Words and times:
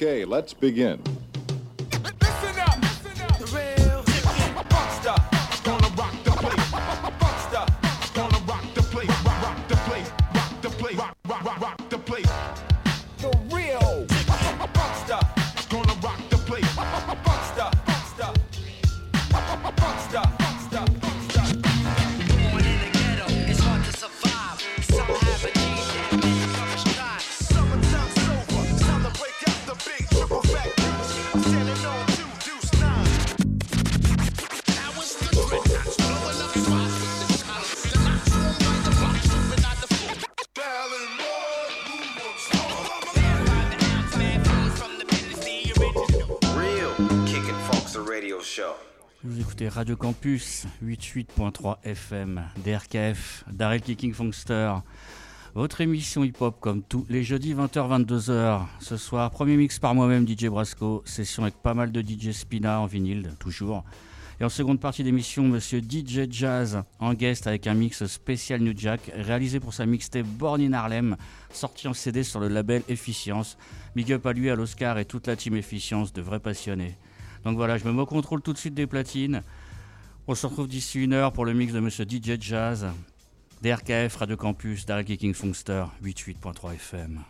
Okay, 0.00 0.24
let's 0.24 0.54
begin. 0.54 1.07
Radio 49.68 49.96
Campus 49.96 50.66
88.3 50.82 51.76
FM, 51.84 52.42
DRKF, 52.64 53.44
Daryl 53.52 53.82
Kicking 53.82 54.12
Funkster. 54.14 54.74
Votre 55.54 55.80
émission 55.80 56.24
hip-hop 56.24 56.56
comme 56.60 56.82
tous 56.82 57.04
les 57.08 57.22
jeudis 57.22 57.54
20h-22h. 57.54 58.62
Ce 58.80 58.96
soir, 58.96 59.30
premier 59.30 59.56
mix 59.56 59.78
par 59.78 59.94
moi-même, 59.94 60.26
DJ 60.26 60.46
Brasco. 60.46 61.02
Session 61.04 61.42
avec 61.42 61.56
pas 61.56 61.74
mal 61.74 61.92
de 61.92 62.00
DJ 62.00 62.32
Spina 62.32 62.80
en 62.80 62.86
vinyle, 62.86 63.32
toujours. 63.38 63.84
Et 64.40 64.44
en 64.44 64.48
seconde 64.48 64.80
partie 64.80 65.02
d'émission, 65.02 65.42
monsieur 65.42 65.80
DJ 65.80 66.30
Jazz 66.30 66.82
en 67.00 67.12
guest 67.12 67.46
avec 67.46 67.66
un 67.66 67.74
mix 67.74 68.06
spécial 68.06 68.60
New 68.60 68.74
Jack 68.76 69.10
réalisé 69.14 69.60
pour 69.60 69.74
sa 69.74 69.84
mixtape 69.84 70.26
Born 70.26 70.60
in 70.62 70.72
Harlem, 70.72 71.16
sorti 71.52 71.88
en 71.88 71.94
CD 71.94 72.22
sur 72.22 72.40
le 72.40 72.48
label 72.48 72.82
Efficience. 72.88 73.58
Big 73.96 74.12
up 74.12 74.24
à 74.26 74.32
lui, 74.32 74.48
à 74.50 74.54
l'Oscar 74.54 74.98
et 74.98 75.04
toute 75.04 75.26
la 75.26 75.36
team 75.36 75.56
Efficience 75.56 76.12
de 76.12 76.22
vrais 76.22 76.40
passionnés. 76.40 76.96
Donc 77.44 77.56
voilà, 77.56 77.78
je 77.78 77.84
me 77.84 77.92
mets 77.92 78.02
au 78.02 78.06
contrôle 78.06 78.42
tout 78.42 78.52
de 78.52 78.58
suite 78.58 78.74
des 78.74 78.86
platines. 78.86 79.42
On 80.30 80.34
se 80.34 80.46
retrouve 80.46 80.68
d'ici 80.68 81.02
une 81.02 81.14
heure 81.14 81.32
pour 81.32 81.46
le 81.46 81.54
mix 81.54 81.72
de 81.72 81.80
monsieur 81.80 82.04
DJ 82.04 82.38
Jazz. 82.38 82.86
DRKF, 83.62 84.14
Radio 84.16 84.36
Campus, 84.36 84.84
Dark 84.84 85.06
Kicking 85.06 85.32
Funkster, 85.32 85.86
88.3 86.04 86.74
FM. 86.74 87.20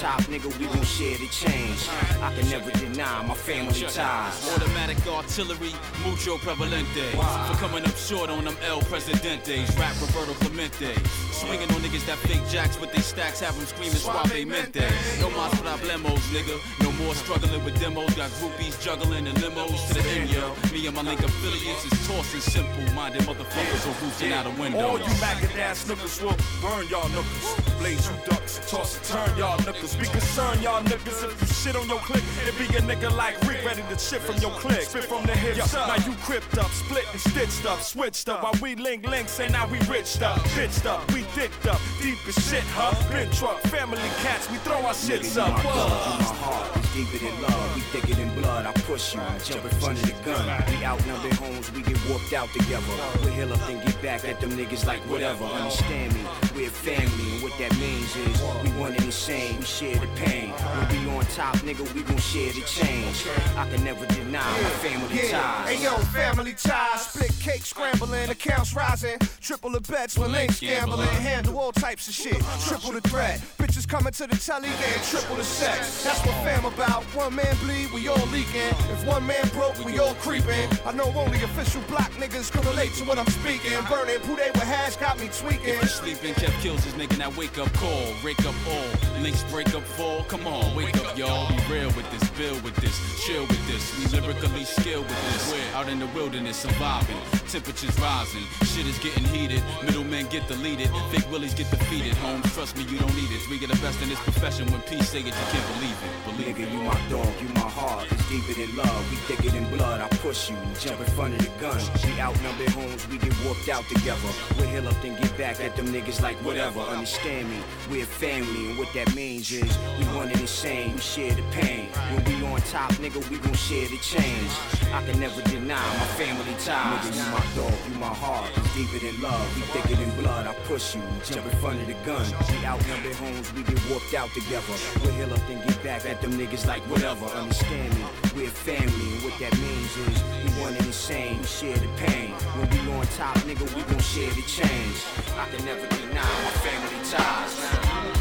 Top, 0.00 0.20
nigga, 0.28 0.46
we 0.58 0.66
gon' 0.66 0.84
share 0.84 1.16
the 1.16 1.26
change. 1.28 1.88
I 2.20 2.34
can 2.34 2.48
never 2.50 2.70
deny 2.72 3.26
my 3.26 3.34
family 3.34 3.72
ties. 3.88 4.36
Automatic 4.54 4.98
artillery, 5.06 5.72
mucho 6.04 6.36
prevalente. 6.38 7.10
For 7.48 7.56
coming 7.56 7.84
up 7.84 7.96
short 7.96 8.30
on 8.30 8.44
them 8.44 8.56
El 8.64 8.80
Presidentes. 8.80 9.68
Rap 9.78 9.94
Roberto 10.00 10.34
Clemente. 10.40 10.94
Swinging 11.32 11.70
on 11.72 11.80
niggas 11.80 12.04
that 12.06 12.18
fake 12.28 12.46
jacks 12.48 12.78
with 12.80 12.92
they 12.92 13.00
stacks, 13.00 13.40
have 13.40 13.56
them 13.56 13.66
screaming 13.66 13.96
suave 13.96 14.46
mente. 14.46 14.84
No 15.20 15.30
más 15.30 15.52
problemos, 15.60 16.20
nigga. 16.32 16.56
No 16.82 16.92
more 16.92 17.14
struggling 17.14 17.64
with 17.64 17.78
demos. 17.80 18.14
Got 18.14 18.30
groupies 18.40 18.80
juggling 18.80 19.26
and 19.26 19.38
limos 19.38 19.88
to 19.88 19.94
the 19.94 20.08
end, 20.10 20.30
yo. 20.30 20.54
Me 20.72 20.86
and 20.86 20.96
my 20.96 21.02
link 21.02 21.20
affiliates 21.20 21.84
is 21.84 22.06
tossing 22.06 22.40
simple 22.40 22.94
minded 22.94 23.22
motherfuckers 23.22 23.86
or 23.86 24.04
roofing 24.04 24.32
out 24.32 24.46
a 24.46 24.50
window. 24.60 24.88
All 24.88 24.98
you 24.98 25.14
maggot 25.20 25.56
ass 25.56 25.84
niggas 25.84 26.22
will 26.22 26.36
burn 26.60 26.86
y'all 26.88 27.08
niggas. 27.08 27.65
Blaze 27.78 28.08
you 28.08 28.16
ducks, 28.24 28.60
toss 28.70 28.96
and 28.96 29.04
turn 29.04 29.38
y'all 29.38 29.58
niggas. 29.58 29.98
Be 30.00 30.06
concerned 30.06 30.62
y'all 30.62 30.82
niggas 30.82 31.24
if 31.24 31.40
you 31.40 31.46
shit 31.46 31.76
on 31.76 31.88
your 31.88 31.98
click. 31.98 32.22
It 32.46 32.56
be 32.58 32.64
a 32.76 32.80
nigga 32.80 33.14
like 33.16 33.40
Rick 33.42 33.64
ready 33.64 33.82
to 33.82 33.98
shit 33.98 34.22
from 34.22 34.36
your 34.38 34.52
click. 34.52 34.82
Spit 34.82 35.04
from 35.04 35.24
the 35.26 35.32
hips 35.32 35.74
up. 35.74 35.88
Now 35.88 36.06
you 36.06 36.16
cripped 36.22 36.58
up, 36.58 36.70
split 36.70 37.04
and 37.12 37.20
stitched 37.20 37.66
up, 37.66 37.80
switched 37.80 38.28
up. 38.28 38.42
While 38.42 38.54
we 38.62 38.74
link 38.74 39.06
links 39.06 39.40
and 39.40 39.52
now 39.52 39.66
we 39.68 39.78
riched 39.80 40.22
up, 40.22 40.38
bitched 40.56 40.86
up, 40.86 41.10
we 41.12 41.24
dicked 41.34 41.66
up. 41.66 41.80
Deep 42.00 42.18
as 42.26 42.34
shit, 42.48 42.64
huh? 42.74 42.94
Big 43.12 43.30
truck, 43.32 43.60
family 43.62 43.98
cats, 44.22 44.50
we 44.50 44.56
throw 44.58 44.76
our 44.76 44.94
shits 44.94 45.36
up. 45.40 45.52
my 45.52 45.62
dog, 45.62 46.22
Whoa. 46.22 46.85
You 46.96 47.04
my 47.04 47.08
heart. 47.08 47.12
Deeper 47.12 47.24
than 47.24 47.42
love. 47.42 47.74
We 47.74 47.80
thicker 47.82 48.14
than 48.14 48.34
blood. 48.40 48.66
I 48.66 48.72
push 48.72 49.14
you, 49.14 49.20
jump 49.44 49.64
in 49.64 49.70
front 49.78 50.02
of 50.02 50.06
the 50.06 50.24
gun. 50.24 50.64
We 50.70 50.84
outnumbered 50.84 51.32
homes, 51.34 51.72
we 51.72 51.82
get 51.82 51.96
whooped 52.08 52.32
out 52.32 52.48
together. 52.52 52.94
We 53.24 53.30
heal 53.32 53.52
up 53.52 53.68
and 53.68 53.82
get 53.84 54.00
back 54.02 54.24
at 54.24 54.40
them 54.40 54.50
niggas 54.52 54.86
like 54.86 55.00
whatever. 55.00 55.44
Understand 55.44 56.14
me, 56.14 56.20
we're 56.54 56.70
family, 56.70 57.32
and 57.34 57.42
what 57.42 57.52
that 57.58 57.76
means 57.78 58.14
is 58.16 58.40
we 58.62 58.70
one 58.80 58.94
and 58.94 59.04
the 59.04 59.12
same. 59.12 59.58
We 59.58 59.64
share 59.64 59.98
the 59.98 60.08
pain. 60.16 60.50
When 60.50 61.04
we 61.04 61.10
on 61.10 61.24
top, 61.26 61.56
nigga, 61.56 61.84
we 61.94 62.02
gon' 62.02 62.16
share 62.18 62.52
the 62.52 62.62
change. 62.62 63.26
I 63.56 63.68
can 63.68 63.84
never 63.84 64.06
deny 64.06 64.40
my 64.62 64.70
family 64.80 65.18
ties. 65.28 65.68
hey 65.68 65.82
yo, 65.82 65.96
family 66.12 66.54
ties, 66.54 67.06
split 67.06 67.32
cake 67.40 67.64
scrambling, 67.64 68.30
accounts 68.30 68.74
rising, 68.74 69.18
triple 69.40 69.70
the 69.70 69.80
bets 69.80 70.18
when 70.18 70.32
links 70.32 70.60
gambling, 70.60 71.08
handle 71.08 71.58
all 71.58 71.72
types 71.72 72.08
of 72.08 72.14
shit, 72.14 72.40
triple 72.66 72.92
the 72.92 73.00
threat, 73.02 73.40
bitches 73.58 73.86
coming 73.86 74.12
to 74.12 74.26
the 74.26 74.36
telly, 74.36 74.68
getting 74.68 75.02
triple 75.04 75.36
the 75.36 75.44
sex. 75.44 76.04
That's 76.04 76.20
what 76.24 76.34
fam 76.44 76.64
about. 76.64 76.85
About 76.86 77.02
one 77.14 77.34
man 77.34 77.56
bleed, 77.64 77.90
we 77.92 78.06
all 78.08 78.26
leaking. 78.28 78.72
If 78.92 79.04
one 79.04 79.26
man 79.26 79.48
broke, 79.52 79.78
we 79.84 79.98
all 79.98 80.14
creeping. 80.14 80.68
I 80.84 80.92
know 80.92 81.12
only 81.16 81.42
official 81.42 81.82
black 81.88 82.10
niggas 82.12 82.50
can 82.52 82.62
relate 82.62 82.92
to 82.94 83.04
what 83.04 83.18
I'm 83.18 83.26
speaking. 83.26 83.72
Burning 83.90 84.20
Poudet 84.20 84.52
with 84.54 84.62
hash 84.62 84.96
got 84.96 85.18
me 85.18 85.28
tweaking. 85.36 85.74
If 85.74 85.90
sleeping, 85.90 86.34
Kev 86.34 86.52
kills 86.62 86.86
is 86.86 86.96
making 86.96 87.18
that 87.18 87.36
wake 87.36 87.58
up 87.58 87.72
call. 87.74 88.06
Rake 88.22 88.44
up 88.46 88.54
all, 88.68 89.20
links 89.22 89.42
break 89.44 89.74
up 89.74 89.82
fall. 89.82 90.22
Come 90.24 90.46
on, 90.46 90.74
wake 90.76 90.96
up, 90.98 91.16
y'all. 91.18 91.48
Be 91.48 91.56
real 91.70 91.90
with 91.96 92.08
this, 92.12 92.25
build 92.36 92.62
with 92.62 92.76
this, 92.76 92.96
chill 93.24 93.42
with 93.42 93.66
this. 93.66 93.82
We 93.98 94.20
lyrically 94.20 94.64
skilled 94.64 95.06
with 95.06 95.22
this. 95.32 95.52
We're 95.52 95.76
out 95.76 95.88
in 95.88 95.98
the 95.98 96.06
wilderness 96.08 96.58
surviving. 96.58 97.16
Temperatures 97.48 97.98
rising, 97.98 98.42
shit 98.64 98.86
is 98.86 98.98
getting 98.98 99.24
heated. 99.24 99.62
Middlemen 99.82 100.26
get 100.26 100.46
deleted, 100.48 100.90
fake 101.10 101.30
willies 101.30 101.54
get 101.54 101.70
defeated. 101.70 102.14
Homes, 102.18 102.52
trust 102.54 102.76
me, 102.76 102.84
you 102.84 102.98
don't 102.98 103.14
need 103.16 103.30
it. 103.30 103.40
We 103.48 103.58
get 103.58 103.70
the 103.70 103.80
best 103.80 104.00
in 104.02 104.08
this 104.08 104.20
profession. 104.20 104.70
When 104.70 104.80
peace 104.82 105.08
say 105.08 105.20
it, 105.20 105.26
you 105.26 105.32
can't 105.32 105.66
believe 105.74 105.96
it. 106.04 106.12
Believe 106.26 106.56
Nigga, 106.56 106.66
it. 106.66 106.72
you 106.72 106.82
my 106.82 107.00
dog, 107.08 107.32
you 107.40 107.48
my 107.54 107.68
heart. 107.68 108.06
It's 108.10 108.28
deeper 108.28 108.54
than 108.60 108.76
love. 108.76 109.10
We 109.10 109.16
thicker 109.28 109.50
than 109.50 109.64
blood. 109.74 110.00
I 110.00 110.08
push 110.18 110.50
you, 110.50 110.56
jump 110.78 111.00
in 111.00 111.06
front 111.16 111.34
of 111.34 111.40
the 111.40 111.50
gun. 111.60 111.80
We 112.04 112.20
outnumbered 112.20 112.68
homes, 112.70 113.08
we 113.08 113.18
get 113.18 113.32
whooped 113.44 113.68
out 113.68 113.84
together. 113.88 114.30
We'll 114.56 114.68
heal 114.68 114.86
up, 114.88 115.00
then 115.00 115.20
get 115.20 115.36
back 115.38 115.60
at 115.60 115.74
them 115.76 115.86
niggas 115.88 116.20
like 116.20 116.36
whatever. 116.44 116.80
Understand 116.80 117.48
me, 117.48 117.58
we're 117.90 118.04
family, 118.04 118.70
and 118.70 118.78
what 118.78 118.92
that 118.94 119.14
means 119.14 119.50
is 119.52 119.78
we 119.98 120.04
one 120.16 120.28
and 120.28 120.40
the 120.40 120.46
same. 120.46 120.94
We 120.94 121.00
share 121.00 121.32
the 121.32 121.42
pain. 121.52 121.88
When 122.12 122.25
we 122.26 122.44
on 122.46 122.60
top, 122.62 122.92
nigga, 122.94 123.20
we 123.30 123.38
gon' 123.38 123.54
share 123.54 123.88
the 123.88 123.98
change. 123.98 124.50
I 124.92 125.02
can 125.04 125.18
never 125.20 125.40
deny 125.42 125.74
my 125.74 126.06
family 126.18 126.54
ties. 126.64 127.04
Nigga, 127.04 127.16
you 127.16 127.26
my 127.32 127.44
dog, 127.54 127.78
you 127.88 127.98
my 127.98 128.14
heart. 128.14 128.50
Deeper 128.74 128.98
than 129.04 129.20
love. 129.22 129.46
We 129.56 129.62
thicker 129.72 129.96
than 129.96 130.10
blood. 130.22 130.46
I 130.46 130.54
push 130.66 130.94
you, 130.94 131.02
jump 131.24 131.46
in 131.46 131.58
front 131.58 131.80
of 131.80 131.86
the 131.86 131.94
gun. 132.04 132.26
We 132.50 132.64
outnumbered 132.66 133.14
homes, 133.16 133.52
we 133.54 133.62
get 133.62 133.78
whooped 133.88 134.14
out 134.14 134.30
together. 134.30 134.76
We'll 135.02 135.12
heal 135.12 135.32
up, 135.32 135.48
and 135.48 135.62
get 135.66 135.82
back 135.82 136.06
at 136.06 136.20
them 136.20 136.32
niggas 136.32 136.66
like 136.66 136.82
whatever. 136.90 137.26
Understand 137.26 137.94
me, 137.94 138.04
we're 138.34 138.50
family, 138.50 139.08
and 139.14 139.22
what 139.24 139.38
that 139.38 139.54
means 139.58 139.92
is 140.08 140.22
we 140.42 140.50
one 140.60 140.74
and 140.74 140.86
the 140.86 140.92
same. 140.92 141.38
We 141.38 141.46
share 141.46 141.76
the 141.76 141.88
pain. 141.96 142.32
When 142.56 142.68
we 142.70 142.92
on 142.92 143.06
top, 143.18 143.36
nigga, 143.48 143.66
we 143.74 143.82
gon' 143.82 144.00
share 144.00 144.30
the 144.30 144.42
change. 144.42 144.98
I 145.38 145.46
can 145.50 145.64
never 145.64 145.86
deny 145.86 146.22
my 146.44 146.54
family 146.64 147.00
ties. 147.10 148.15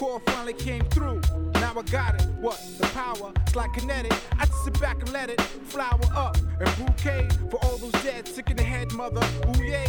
Core 0.00 0.20
finally 0.24 0.54
came 0.54 0.82
through. 0.86 1.20
Now 1.60 1.74
I 1.76 1.82
got 1.82 2.14
it. 2.14 2.26
What? 2.40 2.58
The 2.78 2.86
power? 2.86 3.32
It's 3.46 3.54
like 3.54 3.74
kinetic. 3.74 4.14
I 4.38 4.46
just 4.46 4.64
sit 4.64 4.80
back 4.80 4.98
and 5.00 5.12
let 5.12 5.28
it 5.28 5.38
flower 5.42 6.00
up. 6.14 6.38
And 6.58 6.70
bouquet 6.78 7.28
for 7.50 7.58
all 7.62 7.76
those 7.76 7.92
dead, 8.02 8.26
sick 8.26 8.48
in 8.48 8.56
the 8.56 8.62
head, 8.62 8.92
mother. 8.94 9.20
Ooh 9.48 9.62
yeah, 9.62 9.86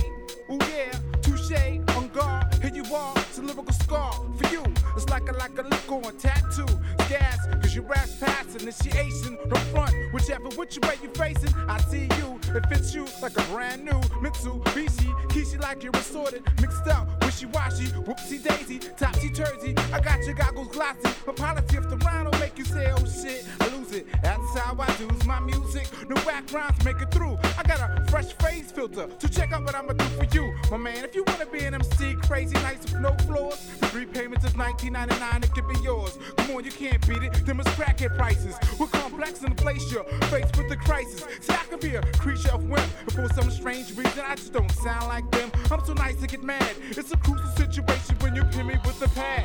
ooh 0.52 0.60
yeah. 0.70 0.92
Touche, 1.22 1.80
on 1.96 2.10
guard. 2.10 2.61
Here 2.74 2.84
you 2.84 2.96
are. 2.96 3.14
It's 3.18 3.38
a 3.38 3.42
lyrical 3.42 3.74
scar 3.74 4.14
for 4.14 4.54
you. 4.54 4.64
It's 4.96 5.10
like 5.10 5.30
a 5.30 5.34
like 5.34 5.58
a 5.58 5.64
lick 5.64 5.92
on 5.92 6.16
tattoo. 6.18 6.66
Gas, 7.10 7.46
cause 7.62 7.76
your 7.76 7.86
rap's 7.86 8.16
past 8.16 8.62
initiation. 8.62 9.38
Don't 9.50 9.60
front, 9.72 9.94
whichever 10.14 10.50
which 10.56 10.78
way 10.80 10.96
you're 11.02 11.12
facing. 11.12 11.54
I 11.68 11.80
see 11.82 12.08
you. 12.18 12.40
It 12.56 12.66
fits 12.68 12.94
you 12.94 13.06
like 13.22 13.38
a 13.38 13.44
brand 13.44 13.86
new 13.86 14.00
Mitsubishi. 14.22 15.12
Kishi 15.30 15.60
like 15.62 15.84
you're 15.84 15.96
assorted, 15.96 16.44
mixed 16.60 16.88
up, 16.88 17.08
wishy 17.24 17.46
washy, 17.46 17.86
whoopsie 17.86 18.44
daisy, 18.44 18.80
topsy 18.98 19.30
turvy. 19.30 19.76
I 19.94 20.00
got 20.02 20.24
your 20.26 20.36
goggles 20.36 20.68
glossy. 20.70 21.10
My 21.26 21.34
policy 21.34 21.78
of 21.78 21.90
the 21.90 21.98
rhyme 21.98 22.26
will 22.26 22.40
make 22.40 22.58
you 22.58 22.66
say, 22.66 22.92
oh 22.92 23.06
shit, 23.06 23.46
I 23.62 23.68
lose 23.70 23.94
it. 23.94 24.06
That's 24.22 24.58
how 24.58 24.76
I 24.78 24.94
do 24.98 25.08
my 25.26 25.40
music. 25.40 25.88
No 26.10 26.16
whack 26.24 26.52
rhymes 26.52 26.84
make 26.84 27.02
it 27.02 27.12
through. 27.12 27.38
I 27.58 27.64
got 27.64 27.80
a 27.80 28.04
fresh 28.10 28.34
phase 28.34 28.72
filter 28.72 29.08
to 29.08 29.30
check 29.30 29.54
out 29.54 29.64
what 29.64 29.76
I'ma 29.76 29.94
do 29.94 30.06
for 30.06 30.26
you. 30.36 30.54
My 30.70 30.78
man, 30.78 31.06
if 31.06 31.16
you 31.16 31.24
wanna 31.28 31.46
be 31.46 31.60
an 31.60 31.74
MC, 31.74 32.16
crazy 32.28 32.56
nights 32.62 32.92
with 32.92 33.02
no 33.02 33.14
floors, 33.26 33.56
three 33.92 34.06
payments 34.06 34.46
is 34.46 34.54
19.99, 34.54 35.44
it 35.44 35.52
could 35.54 35.68
be 35.68 35.80
yours. 35.82 36.18
Come 36.38 36.56
on, 36.56 36.64
you 36.64 36.72
can't 36.72 37.06
beat 37.08 37.24
it. 37.24 37.46
Them 37.46 37.60
is 37.60 37.68
crackhead 37.68 38.18
prices. 38.18 38.56
We're 38.80 38.88
complex 38.88 39.42
in 39.44 39.50
the 39.50 39.56
place 39.56 39.92
you're 39.92 40.04
faced 40.30 40.58
with 40.58 40.70
the 40.70 40.78
crisis. 40.78 41.26
See, 41.42 41.54
I 41.54 41.64
can 41.70 41.80
be 41.80 41.96
a 41.96 42.02
creature 42.18 42.52
of 42.54 42.64
whim, 42.70 42.88
but 43.06 43.14
for 43.14 43.30
some 43.34 43.50
strange 43.52 43.96
reason, 43.98 44.24
I 44.26 44.36
just 44.36 44.54
don't 44.54 44.72
sound 44.72 45.08
like 45.08 45.30
them. 45.32 45.52
I'm 45.70 45.84
so 45.86 45.94
nice 45.94 46.20
to 46.22 46.28
get 46.28 46.44
mad. 46.44 46.76
It's 46.92 47.12
a 47.12 47.18
crucial 47.18 47.50
situation 47.52 48.16
when 48.20 48.36
you 48.36 48.44
pin 48.46 48.68
me 48.68 48.78
with 48.86 49.00
the 49.00 49.10
pad. 49.10 49.41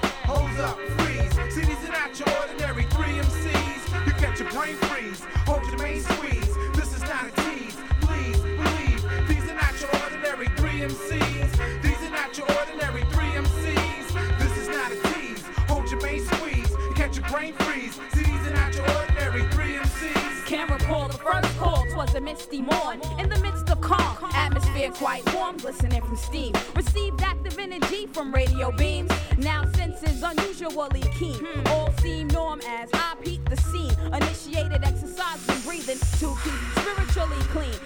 Twas 21.96 22.14
a 22.14 22.20
misty 22.20 22.60
morn. 22.60 23.00
In 23.18 23.30
the 23.30 23.38
midst 23.40 23.70
of 23.70 23.80
calm, 23.80 24.18
atmosphere 24.34 24.90
quite 24.90 25.24
warm, 25.34 25.56
glistening 25.56 26.02
from 26.02 26.16
steam. 26.16 26.52
Received 26.74 27.22
active 27.22 27.58
energy 27.58 28.06
from 28.12 28.34
radio 28.34 28.70
beams. 28.70 29.10
Now 29.38 29.64
senses 29.72 30.22
unusually 30.22 31.04
keen. 31.18 31.40
Hmm. 31.42 31.66
All 31.68 31.90
seem 32.02 32.28
norm 32.28 32.60
as 32.68 32.90
I 32.92 33.14
peep 33.24 33.48
the 33.48 33.56
scene. 33.56 33.96
Initiated 34.12 34.84
exercise 34.84 35.48
and 35.48 35.64
breathing 35.64 35.96
to 36.20 36.36
keep 36.44 36.60
spiritually 36.76 37.42
clean. 37.54 37.80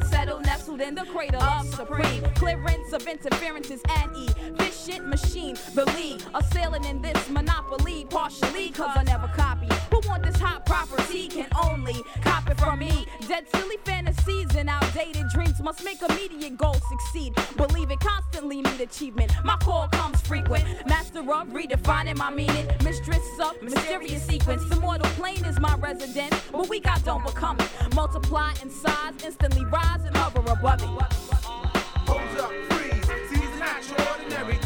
Settled, 0.00 0.44
nestled 0.44 0.80
in 0.80 0.94
the 0.94 1.04
cradle 1.04 1.42
of 1.42 1.66
supreme. 1.74 2.22
Clearance 2.34 2.92
of 2.92 3.06
interferences 3.06 3.80
and 3.88 4.16
e 4.16 4.28
efficient 4.82 5.06
machine. 5.06 5.56
believe, 5.74 5.94
lead, 5.94 6.24
assailing 6.34 6.84
in 6.84 7.00
this 7.02 7.30
monopoly, 7.30 8.06
partially, 8.10 8.70
cause 8.70 8.96
I 8.96 9.02
never 9.04 9.28
copy. 9.28 9.68
Who 9.90 10.00
want 10.08 10.22
this 10.22 10.38
hot 10.38 10.64
property 10.66 11.28
can 11.28 11.48
only 11.64 11.96
copy 12.22 12.54
from 12.54 12.78
me. 12.78 13.06
Dead 13.28 13.44
silly 13.54 13.76
fantasies 13.84 14.54
and 14.56 14.68
outdated 14.68 15.28
dreams 15.34 15.60
must 15.60 15.84
make 15.84 16.00
immediate 16.02 16.56
goals 16.56 16.82
succeed. 16.88 17.34
Believe 17.56 17.90
it 17.90 18.00
constantly 18.00 18.62
meet 18.62 18.80
achievement. 18.80 19.32
My 19.44 19.56
call 19.56 19.88
comes 19.88 20.20
frequent. 20.22 20.64
Master 20.86 21.20
of 21.20 21.48
redefining 21.48 22.16
my 22.16 22.30
meaning. 22.30 22.66
Mistress 22.82 23.26
of 23.40 23.60
mysterious 23.62 24.22
sequence. 24.24 24.64
The 24.68 24.76
mortal 24.76 25.10
plane 25.12 25.44
is 25.44 25.58
my 25.60 25.74
residence, 25.76 26.36
but 26.50 26.68
we 26.68 26.80
got 26.80 27.04
don't 27.04 27.24
become 27.24 27.56
it. 27.60 27.94
Multiply 27.94 28.52
in 28.62 28.70
size, 28.70 29.14
instantly 29.24 29.64
rise 29.66 29.81
and 30.06 30.16
hover 30.16 30.40
above 30.50 30.82
it. 30.82 30.88
Hold 32.08 32.40
up, 32.40 32.52
freeze. 32.70 33.08
Not 33.58 33.88
your 33.88 34.00
ordinary 34.10 34.58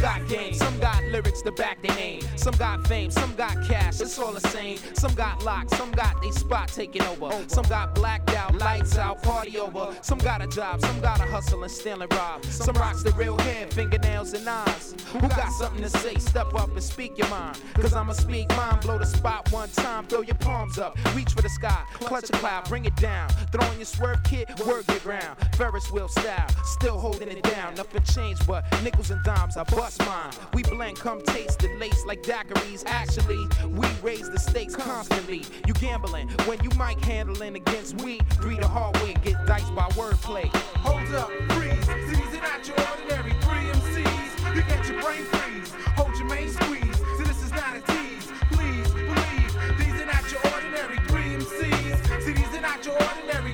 got 0.00 0.26
game, 0.28 0.54
some 0.54 0.78
got 0.78 1.02
lyrics 1.04 1.42
to 1.42 1.52
back 1.52 1.82
their 1.82 1.94
name. 1.96 2.22
Some 2.36 2.54
got 2.54 2.86
fame, 2.86 3.10
some 3.10 3.34
got 3.34 3.54
cash, 3.64 4.00
it's 4.00 4.18
all 4.18 4.32
the 4.32 4.40
same. 4.40 4.78
Some 4.94 5.14
got 5.14 5.44
locked, 5.44 5.70
some 5.70 5.90
got 5.92 6.20
they 6.22 6.30
spot 6.30 6.68
taken 6.68 7.02
over. 7.02 7.30
Some 7.48 7.64
got 7.64 7.94
blacked 7.94 8.30
out, 8.30 8.56
lights 8.56 8.96
out, 8.96 9.22
party 9.22 9.58
over. 9.58 9.96
Some 10.02 10.18
got 10.18 10.42
a 10.42 10.46
job, 10.46 10.80
some 10.80 11.00
got 11.00 11.20
a 11.20 11.24
hustle 11.24 11.62
and 11.62 11.72
steal 11.72 12.00
and 12.02 12.12
rob. 12.12 12.44
Some 12.44 12.76
rocks 12.76 13.02
the 13.02 13.12
real 13.12 13.36
hair, 13.38 13.66
fingernails 13.68 14.32
and 14.34 14.48
eyes. 14.48 14.94
Who 15.12 15.20
got 15.20 15.50
something 15.52 15.82
to 15.82 15.90
say? 15.90 16.14
Step 16.16 16.54
up 16.54 16.70
and 16.70 16.82
speak 16.82 17.18
your 17.18 17.28
mind. 17.28 17.60
Cause 17.74 17.94
I'ma 17.94 18.12
speak 18.12 18.48
mine, 18.56 18.80
blow 18.80 18.98
the 18.98 19.06
spot 19.06 19.50
one 19.52 19.68
time, 19.70 20.06
throw 20.06 20.22
your 20.22 20.36
palms 20.36 20.78
up, 20.78 20.96
reach 21.14 21.32
for 21.32 21.42
the 21.42 21.48
sky, 21.48 21.82
clutch 21.94 22.30
a 22.30 22.32
cloud, 22.34 22.68
bring 22.68 22.84
it 22.84 22.96
down. 22.96 23.28
Throw 23.52 23.66
on 23.66 23.76
your 23.76 23.86
swerve 23.86 24.22
kit, 24.22 24.48
work 24.66 24.84
the 24.86 25.00
ground. 25.00 25.36
Ferris 25.56 25.90
wheel 25.90 26.08
style, 26.08 26.48
still 26.64 26.98
holding 26.98 27.28
it 27.28 27.42
down. 27.42 27.74
Nothing 27.74 28.02
changed 28.02 28.46
but 28.46 28.64
nickels 28.82 29.10
and 29.10 29.22
dimes, 29.24 29.56
I 29.56 29.64
bust 29.64 29.87
mine. 30.00 30.32
We 30.52 30.62
blend, 30.64 30.98
come 30.98 31.22
taste 31.22 31.60
the 31.60 31.68
lace 31.76 32.04
like 32.04 32.22
daiquiris. 32.22 32.84
Actually, 32.86 33.46
we 33.68 33.86
raise 34.02 34.28
the 34.28 34.38
stakes 34.38 34.76
constantly. 34.76 35.44
You 35.66 35.72
gambling 35.74 36.28
when 36.46 36.62
you 36.62 36.70
mic 36.78 37.00
handling 37.04 37.56
against 37.56 38.02
we. 38.02 38.18
Three 38.42 38.56
the 38.56 38.68
hard 38.68 38.96
way, 38.98 39.14
get 39.24 39.46
diced 39.46 39.74
by 39.74 39.88
wordplay. 39.90 40.46
Hold 40.84 41.14
up, 41.14 41.30
freeze. 41.52 41.86
These 42.10 42.38
are 42.38 42.42
not 42.42 42.66
your 42.68 42.76
ordinary 42.90 43.32
three 43.44 43.64
MCs. 43.78 44.56
You 44.56 44.62
get 44.62 44.88
your 44.88 45.00
brain 45.00 45.24
freeze. 45.24 45.72
Hold 45.96 46.14
your 46.18 46.28
main 46.28 46.48
squeeze. 46.50 46.96
See, 47.16 47.24
this 47.24 47.42
is 47.42 47.52
not 47.52 47.76
a 47.76 47.80
tease. 47.80 48.26
Please 48.52 48.90
believe 48.92 49.50
these 49.78 50.00
are 50.02 50.06
not 50.06 50.30
your 50.30 50.42
ordinary 50.52 50.98
three 51.08 51.28
MCs. 51.40 52.22
See, 52.24 52.32
these 52.32 52.54
are 52.54 52.60
not 52.60 52.84
your 52.84 52.94
ordinary 52.94 53.52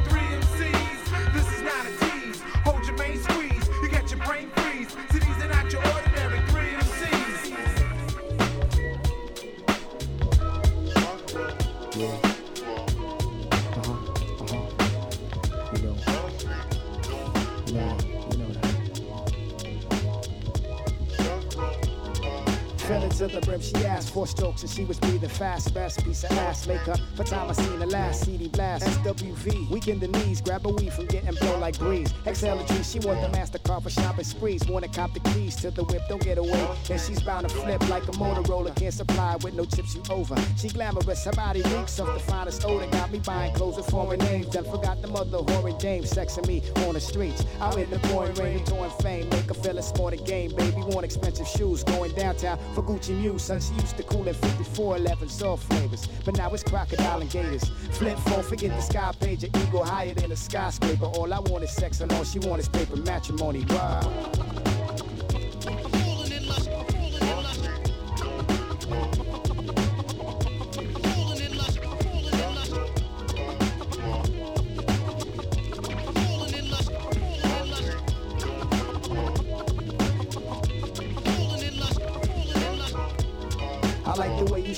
Into 23.14 23.32
the 23.32 23.40
brim, 23.42 23.60
she 23.60 23.76
asked 23.86 24.12
for 24.12 24.26
strokes 24.26 24.62
and 24.62 24.70
she 24.70 24.82
was 24.84 24.98
breathing 24.98 25.28
fast. 25.28 25.72
Best 25.72 26.04
piece 26.04 26.24
of 26.24 26.32
ass 26.32 26.66
makeup 26.66 26.98
for 27.14 27.22
time 27.22 27.48
I 27.48 27.52
seen 27.52 27.78
the 27.78 27.86
last 27.86 28.24
CD 28.24 28.48
blast. 28.48 28.84
SWV, 28.86 29.70
weaken 29.70 30.00
the 30.00 30.08
knees, 30.08 30.40
grab 30.40 30.66
a 30.66 30.70
weed 30.70 30.92
from 30.92 31.06
getting 31.06 31.32
blown 31.36 31.60
like 31.60 31.78
breeze. 31.78 32.12
Exhale 32.26 32.56
the 32.56 32.64
tree, 32.64 32.82
she 32.82 32.98
want 33.06 33.20
the 33.20 33.28
master 33.28 33.60
car 33.60 33.80
for 33.80 33.88
shopping 33.88 34.24
sprees. 34.24 34.66
Wanna 34.66 34.88
cop 34.88 35.14
the 35.14 35.20
keys 35.30 35.54
to 35.56 35.70
the 35.70 35.84
whip, 35.84 36.02
don't 36.08 36.24
get 36.24 36.38
away. 36.38 36.68
And 36.90 37.00
she's 37.00 37.22
bound 37.22 37.48
to 37.48 37.54
flip 37.54 37.88
like 37.88 38.02
a 38.02 38.12
Motorola, 38.18 38.74
can't 38.74 38.92
supply 38.92 39.36
with 39.44 39.54
no 39.54 39.64
chips 39.64 39.94
you 39.94 40.02
over. 40.10 40.34
She 40.56 40.70
glamorous, 40.70 41.24
her 41.24 41.32
body 41.34 41.62
reeks 41.62 42.00
of 42.00 42.12
the 42.12 42.18
finest 42.18 42.64
odor. 42.64 42.90
Got 42.90 43.12
me 43.12 43.20
buying 43.20 43.54
clothes 43.54 43.76
with 43.76 43.86
foreign 43.86 44.18
names. 44.18 44.46
Done 44.46 44.64
forgot 44.64 45.00
the 45.02 45.06
mother 45.06 45.38
whoring 45.38 45.78
dame, 45.78 46.02
sexing 46.02 46.48
me 46.48 46.64
on 46.88 46.94
the 46.94 47.00
streets. 47.00 47.44
Out 47.60 47.78
in 47.78 47.88
the 47.90 48.00
pouring 48.08 48.34
rain, 48.34 48.58
enjoying 48.58 48.90
fame. 49.02 49.28
Make 49.28 49.46
her 49.46 49.54
feel 49.54 49.78
it's 49.78 49.96
more 49.96 50.10
game, 50.10 50.52
baby. 50.56 50.78
Want 50.78 51.04
expensive 51.04 51.46
shoes, 51.46 51.84
going 51.84 52.12
downtown 52.14 52.58
for 52.74 52.82
Gucci 52.82 53.03
Muse. 53.12 53.42
Son, 53.42 53.60
she 53.60 53.74
used 53.74 53.96
to 53.96 54.02
cool 54.04 54.26
in 54.26 54.34
5411 54.34 55.28
soft 55.28 55.64
flavors. 55.64 56.08
But 56.24 56.36
now 56.36 56.50
it's 56.50 56.62
crocodile 56.62 57.20
and 57.20 57.30
gators. 57.30 57.64
Flip 57.92 58.18
phone, 58.18 58.42
forget 58.42 58.70
the 58.70 58.80
sky 58.80 59.12
page. 59.20 59.42
Your 59.42 59.50
ego 59.62 59.82
higher 59.82 60.14
than 60.14 60.32
a 60.32 60.36
skyscraper. 60.36 61.06
All 61.06 61.32
I 61.32 61.40
want 61.40 61.64
is 61.64 61.70
sex 61.70 62.00
and 62.00 62.12
all 62.12 62.24
she 62.24 62.38
want 62.40 62.60
is 62.60 62.68
paper 62.68 62.96
matrimony. 62.96 63.64
Wow. 63.68 64.73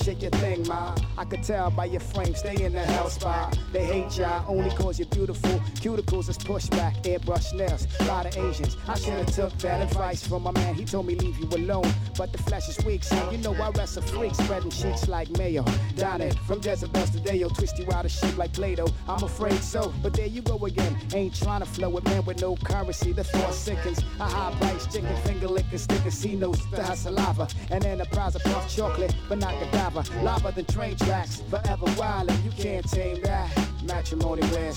Shake 0.07 0.23
your 0.23 0.31
thing, 0.31 0.65
ma. 0.69 1.06
I 1.19 1.25
could 1.25 1.43
tell 1.43 1.71
by 1.71 1.87
your 1.87 2.01
frame, 2.01 2.35
stay 2.35 2.63
in 2.63 2.73
the 2.73 2.81
hell 2.81 3.09
spot. 3.09 3.59
They 3.73 3.85
hate 3.85 4.19
ya 4.19 4.43
only 4.47 4.71
cause 4.71 4.99
you're 4.99 5.09
beautiful. 5.09 5.59
Cuticles 5.81 6.29
is 6.29 6.39
pushback, 6.39 7.03
airbrush 7.05 7.55
nails. 7.55 7.87
A 8.01 8.05
Lot 8.05 8.27
of 8.27 8.37
Asians. 8.37 8.77
I 8.87 8.97
should've 8.97 9.35
took 9.35 9.57
that 9.59 9.81
advice 9.81 10.27
from 10.27 10.43
my 10.43 10.51
man. 10.53 10.75
He 10.75 10.85
told 10.85 11.07
me 11.07 11.15
leave 11.15 11.39
you 11.39 11.49
alone. 11.49 11.91
But 12.19 12.33
the 12.33 12.39
flesh 12.39 12.69
is 12.69 12.85
weak, 12.85 13.03
so 13.03 13.31
you 13.31 13.39
know 13.39 13.55
I 13.55 13.71
wrestle 13.71 14.03
freaks, 14.03 14.39
spreading 14.39 14.71
sheets 14.71 15.09
like 15.09 15.31
mayo. 15.39 15.65
Down 15.97 16.21
it 16.21 16.39
from 16.41 16.61
Jezebel's 16.63 17.11
to 17.11 17.21
Deo, 17.21 17.49
twist 17.49 17.79
you 17.79 17.87
out 17.93 18.05
of 18.05 18.11
shape 18.11 18.37
like 18.37 18.53
Play-Doh. 18.53 18.89
I'm 19.09 19.23
afraid 19.23 19.63
so, 19.63 19.93
but 20.03 20.13
there 20.13 20.27
you 20.27 20.43
go 20.43 20.65
again. 20.67 20.97
Ain't 21.15 21.35
trying 21.35 21.61
to 21.61 21.67
flow 21.67 21.89
with 21.89 22.05
men 22.05 22.25
with 22.25 22.41
no 22.43 22.57
currency. 22.57 23.13
The 23.13 23.25
thought 23.25 23.55
sickens. 23.55 24.01
A 24.21 24.25
high 24.25 24.55
price 24.59 24.87
chicken 24.87 25.17
finger 25.25 25.49
licking, 25.49 25.79
sticker, 25.79 26.11
see 26.11 26.37
no 26.37 26.53
her 26.53 26.97
saliva. 26.97 27.49
And 27.71 27.85
enterprise 27.85 28.35
of 28.35 28.43
puff 28.45 28.75
chocolate, 28.75 29.15
but 29.29 29.39
not 29.39 29.55
cadaver. 29.61 30.05
Lava 30.23 30.53
than 30.53 30.67
train 30.67 30.97
tracks, 31.07 31.41
forever 31.49 31.87
wild, 31.97 32.29
and 32.29 32.45
you 32.45 32.51
can't 32.51 32.89
tame 32.91 33.23
that. 33.23 33.51
Matrimony 33.85 34.43
where 34.49 34.73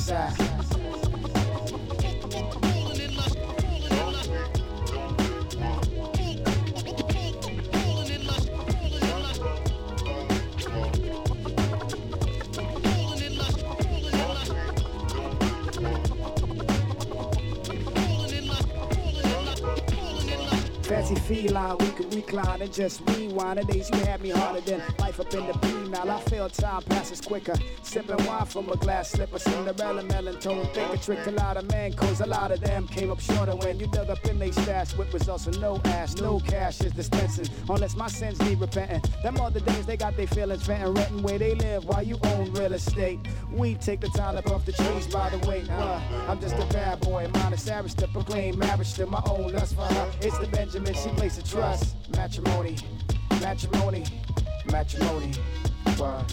at. 21.11 21.19
Feline, 21.19 21.77
we 21.79 21.87
could 21.91 22.13
recline 22.13 22.61
and 22.61 22.73
just 22.73 23.01
rewind. 23.09 23.59
The 23.59 23.65
days 23.65 23.89
you 23.91 23.99
had 23.99 24.21
me 24.21 24.29
harder 24.29 24.61
than 24.61 24.81
life 24.99 25.19
up 25.19 25.33
in 25.33 25.45
the 25.45 25.53
penal. 25.53 26.09
I 26.09 26.19
feel 26.21 26.49
time 26.49 26.81
passes 26.83 27.21
quicker. 27.21 27.55
Sipping 27.83 28.23
wine 28.25 28.45
from 28.45 28.69
a 28.69 28.75
glass 28.75 29.11
slipper. 29.11 29.39
Cinderella 29.39 30.03
melon 30.03 30.39
tone. 30.39 30.65
Think 30.73 30.93
a 30.93 30.97
tricked 30.97 31.27
a 31.27 31.31
lot 31.31 31.57
of 31.57 31.69
men, 31.69 31.93
cause 31.93 32.21
a 32.21 32.25
lot 32.25 32.51
of 32.51 32.61
them 32.61 32.87
came 32.87 33.11
up 33.11 33.19
shorter 33.19 33.55
when 33.55 33.79
you 33.79 33.87
dug 33.87 34.09
up 34.09 34.23
in 34.25 34.39
they 34.39 34.51
stash 34.51 34.95
with 34.95 35.13
results 35.13 35.47
of 35.47 35.59
no 35.59 35.81
ass. 35.85 36.15
No 36.15 36.39
cash 36.39 36.81
is 36.81 36.93
dispensing, 36.93 37.47
unless 37.69 37.95
my 37.95 38.07
sins 38.07 38.39
need 38.41 38.59
repenting. 38.59 39.01
Them 39.23 39.39
other 39.39 39.59
days 39.59 39.85
they 39.85 39.97
got 39.97 40.15
their 40.15 40.27
feelings 40.27 40.63
venting, 40.63 40.93
renting 40.93 41.23
where 41.23 41.37
they 41.37 41.55
live 41.55 41.85
while 41.85 42.03
you 42.03 42.17
own 42.23 42.51
real 42.53 42.73
estate. 42.73 43.19
We 43.51 43.75
take 43.75 44.01
the 44.01 44.09
time 44.09 44.35
to 44.35 44.41
buff 44.41 44.65
the 44.65 44.73
trees 44.73 45.07
by 45.07 45.29
the 45.29 45.47
way. 45.47 45.63
Uh, 45.69 46.01
I'm 46.27 46.39
just 46.39 46.55
a 46.55 46.65
bad 46.73 47.01
boy, 47.01 47.29
minus 47.33 47.67
average 47.67 47.95
to 47.95 48.07
proclaim 48.07 48.57
marriage 48.59 48.93
to 48.93 49.05
my 49.05 49.21
own 49.27 49.51
lust 49.53 49.75
for 49.75 49.81
her. 49.81 50.11
It's 50.21 50.37
the 50.37 50.47
Benjamin, 50.47 50.95
she 51.03 51.09
places 51.11 51.49
trust. 51.49 51.95
Matrimony, 52.15 52.75
matrimony, 53.39 54.03
matrimony. 54.71 55.31
Wow. 55.97 56.25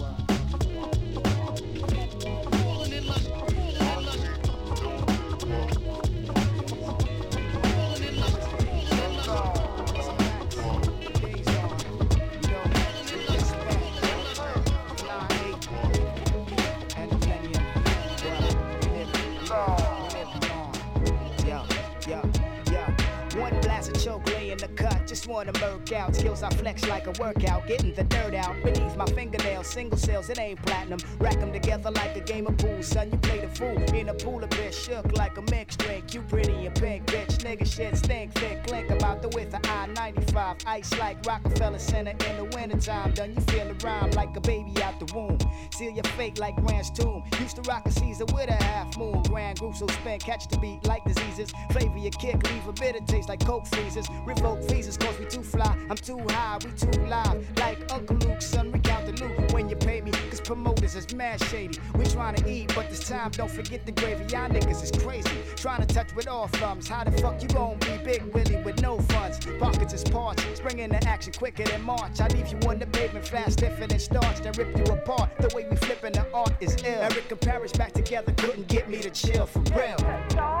Wanna 25.27 25.51
murk 25.59 25.91
out. 25.91 26.15
Skills 26.15 26.41
I 26.41 26.49
flex 26.51 26.87
like 26.87 27.05
a 27.05 27.11
workout. 27.21 27.67
Getting 27.67 27.93
the 27.93 28.05
dirt 28.05 28.33
out 28.33 28.55
beneath 28.63 28.95
my 28.95 29.05
fingernails. 29.07 29.67
Single 29.67 29.97
sales, 29.97 30.29
it 30.29 30.39
ain't 30.39 30.61
platinum. 30.65 30.99
Rack 31.19 31.39
them 31.39 31.51
together 31.51 31.91
like 31.91 32.15
a 32.15 32.21
game 32.21 32.47
of 32.47 32.57
pool. 32.57 32.81
Son, 32.81 33.11
you 33.11 33.17
play 33.17 33.41
the 33.41 33.49
fool 33.49 33.77
in 33.93 34.07
a 34.07 34.13
pool 34.13 34.41
of 34.41 34.49
bitch. 34.51 34.73
Shook 34.73 35.17
like 35.17 35.37
a 35.37 35.41
mixed 35.51 35.79
drink. 35.79 36.13
You 36.13 36.21
pretty 36.21 36.65
and 36.65 36.73
pink, 36.75 37.05
bitch. 37.07 37.39
Nigga 37.39 37.67
shit 37.67 37.97
stink, 37.97 38.33
thick. 38.35 38.65
Clink 38.67 38.89
about 38.89 39.21
the 39.21 39.27
width 39.29 39.53
of 39.53 39.59
I 39.65 39.87
95. 39.87 40.57
Ice 40.65 40.97
like 40.97 41.17
Rockefeller 41.25 41.79
Center 41.79 42.11
in 42.11 42.37
the 42.37 42.45
wintertime. 42.55 43.11
Done 43.11 43.35
you 43.35 43.41
feel 43.41 43.75
around 43.83 44.15
like 44.15 44.35
a 44.37 44.41
baby 44.41 44.71
out 44.81 44.97
the 44.97 45.13
womb. 45.13 45.37
Seal 45.73 45.91
your 45.91 46.05
fate 46.15 46.39
like 46.39 46.55
Grant's 46.55 46.89
tomb. 46.89 47.23
Used 47.41 47.57
to 47.57 47.61
rock 47.63 47.85
a 47.85 47.91
Caesar 47.91 48.25
with 48.33 48.49
a 48.49 48.63
half 48.63 48.97
moon. 48.97 49.21
Grand 49.23 49.59
group 49.59 49.75
so 49.75 49.87
spin, 49.87 50.19
catch 50.19 50.47
the 50.47 50.57
beat 50.59 50.85
like 50.87 51.03
diseases. 51.03 51.51
Flavor 51.71 51.97
your 51.97 52.11
kick, 52.11 52.41
leave 52.49 52.67
a 52.67 52.71
bitter 52.71 53.01
taste 53.05 53.27
like 53.27 53.45
coke 53.45 53.67
freezes. 53.67 54.07
Revoke 54.25 54.63
visas, 54.69 54.95
cause 54.95 55.16
we 55.19 55.25
too 55.25 55.41
fly. 55.41 55.77
I'm 55.89 55.95
too 55.95 56.19
high, 56.29 56.57
we 56.63 56.71
too 56.71 57.01
live. 57.07 57.45
Like 57.59 57.79
Uncle 57.91 58.17
Luke, 58.17 58.41
son, 58.41 58.71
recount 58.71 59.05
the 59.05 59.23
loot 59.23 59.51
when 59.53 59.69
you 59.69 59.75
pay 59.75 60.01
me. 60.01 60.11
Cause 60.29 60.41
promoters 60.41 60.95
is 60.95 61.13
mad 61.13 61.43
shady. 61.45 61.79
We 61.95 62.05
trying 62.05 62.35
to 62.35 62.49
eat, 62.49 62.73
but 62.75 62.89
this 62.89 63.07
time 63.07 63.31
don't 63.31 63.49
forget 63.49 63.85
the 63.85 63.91
gravy. 63.91 64.23
Y'all 64.33 64.49
niggas 64.49 64.83
is 64.83 64.91
crazy. 65.03 65.29
Trying 65.55 65.85
to 65.85 65.93
touch 65.93 66.13
with 66.15 66.27
all 66.27 66.47
thumbs. 66.47 66.87
How 66.87 67.03
the 67.03 67.11
fuck 67.21 67.41
you 67.41 67.47
gon' 67.49 67.77
be 67.79 67.97
Big 68.03 68.23
Willie 68.33 68.61
with 68.63 68.81
no 68.81 68.99
funds? 68.99 69.39
Pockets 69.59 69.93
is 69.93 70.03
parched. 70.03 70.45
Spring 70.57 70.79
into 70.79 71.05
action 71.07 71.33
quicker 71.33 71.63
than 71.63 71.81
March. 71.83 72.19
I 72.19 72.27
leave 72.27 72.47
you 72.47 72.59
on 72.67 72.79
the 72.79 72.87
pavement 72.87 73.27
fast, 73.27 73.53
stiffer 73.53 73.87
than 73.87 73.99
starch. 73.99 74.39
Then 74.41 74.53
rip 74.57 74.77
you 74.77 74.93
apart. 74.93 75.29
The 75.39 75.51
way 75.55 75.67
we 75.69 75.75
flipping 75.77 76.13
the 76.13 76.25
art 76.33 76.53
is 76.59 76.75
ill. 76.83 77.01
Erick 77.01 77.31
and 77.31 77.41
Parrish 77.41 77.71
back 77.73 77.93
together 77.93 78.33
couldn't 78.33 78.67
get 78.67 78.89
me 78.89 78.99
to 78.99 79.09
chill 79.09 79.45
for 79.45 79.59
real. 79.75 80.56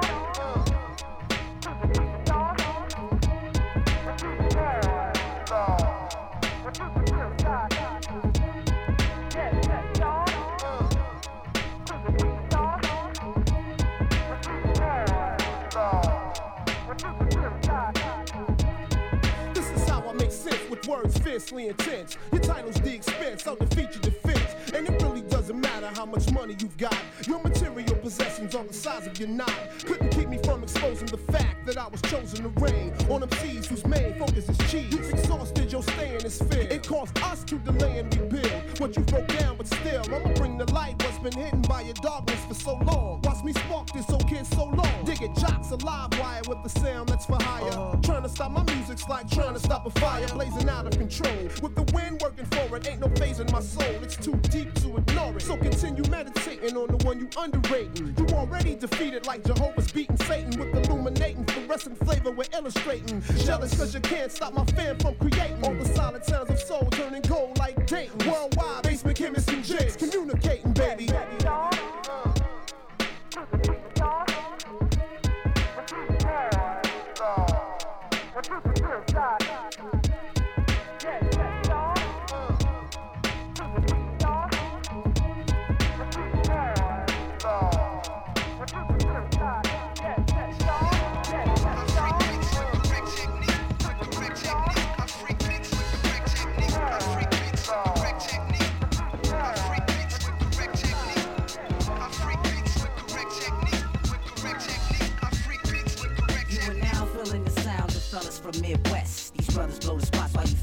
Intense. 21.37 22.17
Your 22.31 22.41
title's 22.41 22.81
the 22.81 22.95
expense 22.95 23.45
of 23.45 23.59
the 23.59 23.67
feature 23.75 23.99
defense. 23.99 24.55
And 24.73 24.87
it 24.87 25.01
really 25.03 25.21
doesn't 25.21 25.59
matter 25.59 25.87
how 25.93 26.05
much 26.05 26.31
money 26.31 26.55
you've 26.59 26.77
got. 26.77 26.97
Your 27.27 27.41
material 27.41 27.95
possessions 27.95 28.55
are 28.55 28.63
the 28.63 28.73
size 28.73 29.05
of 29.05 29.19
your 29.19 29.29
knot 29.29 29.53
couldn't 29.85 30.09
keep 30.09 30.29
me 30.29 30.39
from 30.43 30.63
exposing 30.63 31.07
the 31.07 31.17
fact 31.17 31.65
that 31.67 31.77
I 31.77 31.87
was 31.87 32.01
chosen 32.03 32.43
to 32.43 32.49
reign 32.59 32.91
on 33.09 33.21
MCs 33.21 33.67
whose 33.67 33.85
main 33.85 34.15
focus 34.15 34.49
is 34.49 34.57
cheese. 34.71 34.91
You've 34.91 35.09
exhausted 35.11 35.71
your 35.71 35.83
stay 35.83 36.15
in 36.15 36.23
this 36.23 36.39
field. 36.39 36.71
It 36.71 36.87
caused 36.87 37.17
us 37.19 37.43
to 37.45 37.55
delay 37.59 37.99
and 37.99 38.17
rebuild 38.17 38.63
what 38.87 38.95
you 38.95 39.03
broke 39.03 39.27
down, 39.39 39.57
but 39.57 39.67
still, 39.67 40.01
I'ma 40.05 40.33
bring 40.35 40.57
the 40.57 40.71
light 40.71 40.95
what's 41.03 41.19
been 41.19 41.33
hidden 41.33 41.61
by 41.63 41.81
your 41.81 41.93
darkness 41.95 42.39
for 42.45 42.53
so 42.53 42.75
long. 42.77 43.21
Watch 43.23 43.43
me 43.43 43.51
spark 43.51 43.91
this 43.91 44.09
old 44.09 44.27
kid 44.29 44.45
so 44.47 44.65
long. 44.65 45.03
Dig 45.03 45.21
it, 45.21 45.35
jocks 45.35 45.71
a 45.71 45.75
live 45.77 46.17
wire 46.19 46.41
with 46.47 46.63
the 46.63 46.69
sound 46.69 47.09
that's 47.09 47.25
for 47.25 47.41
higher. 47.41 47.67
Uh-huh. 47.67 47.97
Trying 48.01 48.23
to 48.23 48.29
stop 48.29 48.51
my 48.51 48.63
music's 48.73 49.07
like 49.09 49.29
trying 49.29 49.53
to 49.53 49.59
stop 49.59 49.85
a 49.85 49.99
fire 49.99 50.27
blazing 50.29 50.69
out 50.69 50.87
of 50.87 50.93
control. 50.97 51.35
With 51.61 51.75
the 51.75 51.83
wind 51.93 52.21
working 52.21 52.45
for 52.45 52.77
it, 52.77 52.87
ain't 52.87 53.01
no 53.01 53.09
phase 53.15 53.39
in 53.39 53.51
my 53.51 53.59
soul. 53.59 53.95
It's 54.01 54.15
too 54.15 54.35
deep 54.49 54.73
to 54.75 54.97
ignore 54.97 55.35
it. 55.35 55.41
So 55.41 55.57
continue 55.57 56.03
meditating 56.09 56.77
on 56.77 56.87
the 56.87 57.05
one 57.05 57.19
you 57.19 57.27
underrating. 57.37 58.15
You 58.17 58.25
already 58.35 58.75
defeated 58.75 59.25
like 59.25 59.43
Jehovah's 59.43 59.91
beating 59.91 60.17
Satan 60.17 60.57
with 60.57 60.73
illuminating 60.87 61.45
fluorescent 61.45 61.97
flavor 62.05 62.31
we're 62.31 62.45
illustrating. 62.53 63.21
Jealous 63.39 63.77
cause 63.77 63.93
you 63.93 63.99
can't 63.99 64.31
stop 64.31 64.53
my 64.53 64.65
fan 64.65 64.97
from 64.99 65.15
creating. 65.15 65.61
All 65.63 65.73
the 65.73 65.85
solid 65.93 66.23
sounds 66.23 66.49
of 66.49 66.59
soul 66.59 66.87
turning 66.91 67.21
gold 67.23 67.57
like 67.57 67.85
Dayton. 67.85 68.17
Worldwide, 68.29 68.76
basement 68.83 69.17
chemists 69.17 69.49
and 69.51 69.63
jigs 69.63 69.95
communicating, 69.95 70.71
baby. 70.73 71.07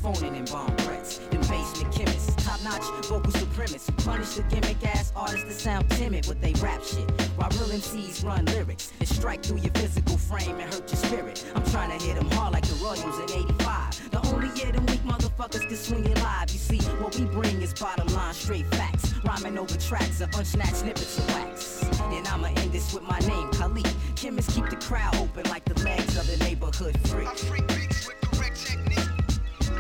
Phoning 0.05 0.37
in 0.37 0.45
bomb 0.45 0.77
threats. 0.77 1.17
Them 1.31 1.41
basement 1.41 1.91
chemists, 1.95 2.45
top 2.45 2.63
notch 2.63 2.85
vocal 3.09 3.33
supremacists. 3.33 4.05
Punish 4.05 4.35
the 4.35 4.43
gimmick 4.43 4.85
ass 4.85 5.13
artists 5.17 5.45
that 5.45 5.55
sound 5.55 5.91
timid 5.93 6.27
with 6.27 6.41
they 6.43 6.53
rap 6.61 6.85
shit. 6.85 7.11
While 7.37 7.49
real 7.51 7.79
MCs 7.81 8.23
run 8.23 8.45
lyrics 8.45 8.93
and 9.01 9.09
strike 9.09 9.43
through 9.43 9.61
your 9.61 9.73
physical 9.73 10.19
frame 10.19 10.57
and 10.61 10.73
hurt 10.73 10.87
your 10.93 11.01
spirit. 11.09 11.43
I'm 11.55 11.65
trying 11.71 11.99
to 11.99 12.05
hit 12.05 12.17
them 12.17 12.31
hard 12.33 12.53
like 12.53 12.67
the 12.67 12.75
Royals 12.85 13.19
in 13.19 13.31
85. 13.31 14.11
The 14.11 14.21
only 14.29 14.49
year 14.61 14.73
them 14.73 14.85
weak 14.87 15.03
motherfuckers 15.05 15.67
can 15.67 15.77
swing 15.77 16.05
it 16.05 16.19
live. 16.19 16.51
You 16.51 16.59
see, 16.59 16.81
what 17.01 17.19
we 17.19 17.25
bring 17.25 17.63
is 17.63 17.73
bottom 17.73 18.09
line 18.09 18.35
straight 18.35 18.67
facts. 18.75 19.15
Rhyming 19.25 19.57
over 19.57 19.79
tracks 19.79 20.21
of 20.21 20.29
unsnatched 20.33 20.77
snippets 20.83 21.19
of 21.19 21.29
wax. 21.29 21.83
And 22.13 22.29
I'ma 22.29 22.49
end 22.49 22.73
this 22.73 22.93
with 22.93 23.05
my 23.05 23.21
name, 23.21 23.51
Khalid. 23.53 23.89
Chemists 24.17 24.55
keep 24.55 24.69
the 24.69 24.77
crowd 24.77 25.17
open 25.17 25.49
like 25.49 25.65
the 25.65 25.83
legs 25.83 26.19
of 26.19 26.27
the 26.27 26.37
neighborhood 26.45 26.95
freak. 27.09 28.24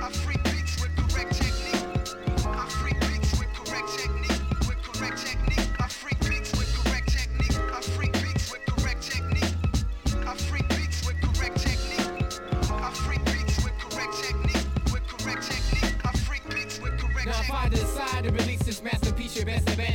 Now 0.05 0.35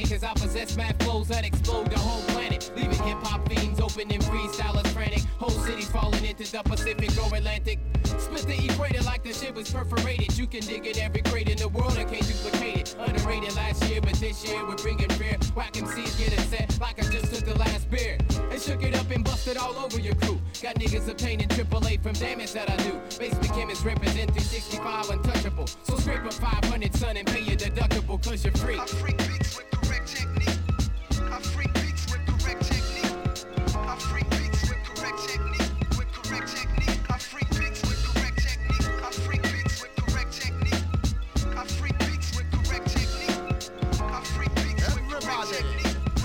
Cause 0.10 0.24
I 0.24 0.34
possess 0.34 0.76
mad 0.76 1.02
flows 1.04 1.28
that 1.28 1.46
explode 1.46 1.92
the 1.92 2.00
whole 2.00 2.24
planet. 2.34 2.72
Leaving 2.76 2.98
hip-hop 2.98 3.48
fiends 3.48 3.80
open 3.80 4.12
and 4.12 4.24
freestylers 4.24 4.88
frantic. 4.88 5.22
Whole 5.38 5.52
cities 5.52 5.88
falling 5.88 6.26
into 6.26 6.52
the 6.52 6.64
Pacific 6.64 7.12
or 7.22 7.36
Atlantic. 7.38 7.78
Split 8.18 8.48
the 8.48 8.66
equator 8.66 9.04
like 9.04 9.22
the 9.24 9.32
shit 9.32 9.54
was 9.54 9.70
perforated. 9.70 10.36
You 10.36 10.48
can 10.48 10.62
dig 10.62 10.88
it 10.88 10.98
every 10.98 11.22
crate 11.22 11.48
in 11.48 11.60
the 11.60 11.70
world 11.70 11.96
and 11.96 12.10
can't 12.10 12.26
duplicate 12.26 12.78
it. 12.78 12.96
Underrated 12.98 13.56
last 13.56 13.84
year, 13.84 14.02
but 14.02 14.16
this 14.16 14.44
year 14.50 14.66
we're 14.66 14.78
bringing 14.78 15.10
fear. 15.10 15.38
Whack 15.56 15.74
MCs 15.74 16.18
getting 16.18 16.44
set 16.46 16.76
like 16.82 16.98
I 16.98 17.08
just 17.12 17.32
took 17.32 17.46
the 17.46 17.60
last 17.60 17.88
beer. 17.92 18.18
And 18.50 18.60
shook 18.60 18.82
it 18.82 18.96
up 18.96 19.12
and 19.12 19.24
busted 19.24 19.58
all 19.58 19.76
over 19.76 20.00
your 20.00 20.16
crew. 20.16 20.42
Got 20.64 20.78
niggas 20.78 21.08
obtaining 21.08 21.50
AAA 21.50 22.02
from 22.02 22.14
damage 22.14 22.54
that 22.54 22.68
I 22.68 22.78
do. 22.78 23.00
Basement 23.20 23.54
chemists 23.54 23.86
represent 23.86 24.32
365 24.32 25.12
untouchable. 25.12 25.68
So 25.84 25.98
scrape 25.98 26.26
up 26.26 26.34
500 26.34 26.96
son 26.96 27.16
and 27.16 27.28
pay 27.28 27.42
your 27.42 27.58
deductible 27.58 28.20
cause 28.24 28.44
you're 28.44 28.54
free 28.56 28.80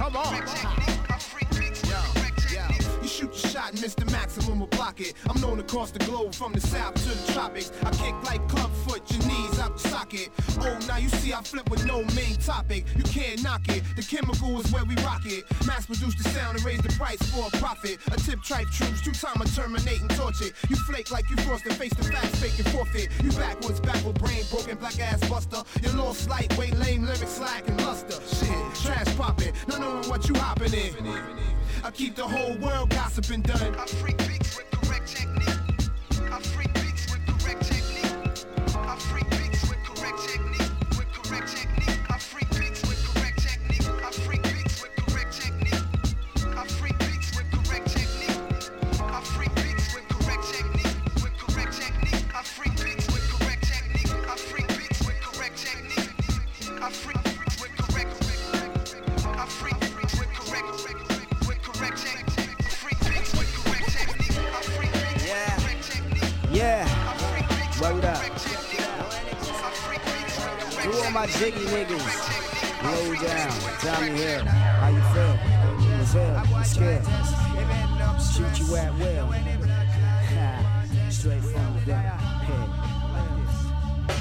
Come 0.04 0.16
on. 0.16 0.63
It. 5.00 5.14
I'm 5.28 5.40
known 5.40 5.58
across 5.60 5.90
the 5.90 5.98
globe 6.00 6.34
from 6.34 6.52
the 6.52 6.60
south 6.60 6.94
to 6.94 7.08
the 7.08 7.32
tropics. 7.32 7.72
I 7.82 7.90
kick 7.90 8.14
like 8.24 8.46
clubfoot, 8.48 9.02
your 9.10 9.22
knees 9.26 9.58
out 9.58 9.76
the 9.76 9.88
socket. 9.88 10.30
Oh, 10.60 10.78
now 10.86 10.98
you 10.98 11.08
see 11.08 11.32
I 11.32 11.42
flip 11.42 11.68
with 11.70 11.84
no 11.86 12.04
main 12.14 12.36
topic. 12.36 12.84
You 12.96 13.02
can't 13.04 13.42
knock 13.42 13.62
it. 13.68 13.82
The 13.96 14.02
chemical 14.02 14.60
is 14.60 14.70
where 14.72 14.84
we 14.84 14.94
rock 14.96 15.26
it. 15.26 15.44
Mass 15.66 15.86
produce 15.86 16.14
the 16.22 16.28
sound 16.30 16.56
and 16.56 16.64
raise 16.64 16.80
the 16.80 16.92
price 16.92 17.22
for 17.30 17.46
a 17.46 17.50
profit. 17.58 17.98
A 18.08 18.16
tip 18.16 18.42
tripe 18.42 18.68
troops, 18.68 19.00
two 19.02 19.12
time 19.12 19.40
I 19.40 19.44
terminate 19.46 20.00
and 20.00 20.10
it. 20.40 20.52
You 20.68 20.76
flake 20.76 21.10
like 21.10 21.28
you 21.30 21.36
forced 21.38 21.64
to 21.64 21.74
face 21.74 21.94
the 21.94 22.04
facts, 22.04 22.38
fake 22.40 22.58
and 22.58 22.68
forfeit. 22.74 23.08
You 23.22 23.30
backwards, 23.32 23.80
backward 23.80 24.18
brain, 24.18 24.42
broken 24.50 24.76
black 24.78 24.98
ass 25.00 25.20
buster. 25.28 25.62
You 25.82 25.90
lost 25.92 26.28
light, 26.28 26.56
weight, 26.56 26.76
lame 26.76 27.04
lyrics, 27.04 27.28
slack 27.28 27.68
and 27.68 27.80
luster. 27.82 28.18
Shit, 28.34 28.74
trash 28.82 29.16
popping, 29.16 29.52
not 29.68 29.80
knowing 29.80 30.08
what 30.08 30.28
you 30.28 30.34
hopping 30.36 30.72
in. 30.72 30.94
I 31.82 31.90
keep 31.90 32.14
the 32.14 32.24
whole 32.24 32.56
world 32.58 32.90
gossiping 32.90 33.42
done. 33.42 33.74
I 33.74 33.86
freak 33.86 34.18
with 34.18 35.06
technique. 35.06 35.48
I 36.30 36.40
freak 36.40 36.63
Yeah. 66.64 66.88
Word 67.78 68.06
up. 68.06 68.24
To 70.80 70.88
all 71.04 71.10
my 71.10 71.26
jiggy 71.26 71.60
niggas. 71.60 72.14
Low 72.82 73.14
down. 73.16 73.52
Tommy 73.80 74.12
Hill. 74.12 74.44
How 74.46 74.88
you 74.88 75.02
feel? 75.12 75.36
What's 75.98 76.12
hell? 76.14 76.46
You 76.48 76.64
scared? 76.64 77.04
Shoot 78.32 78.54
you 78.60 78.76
at 78.76 78.94
will. 78.94 79.53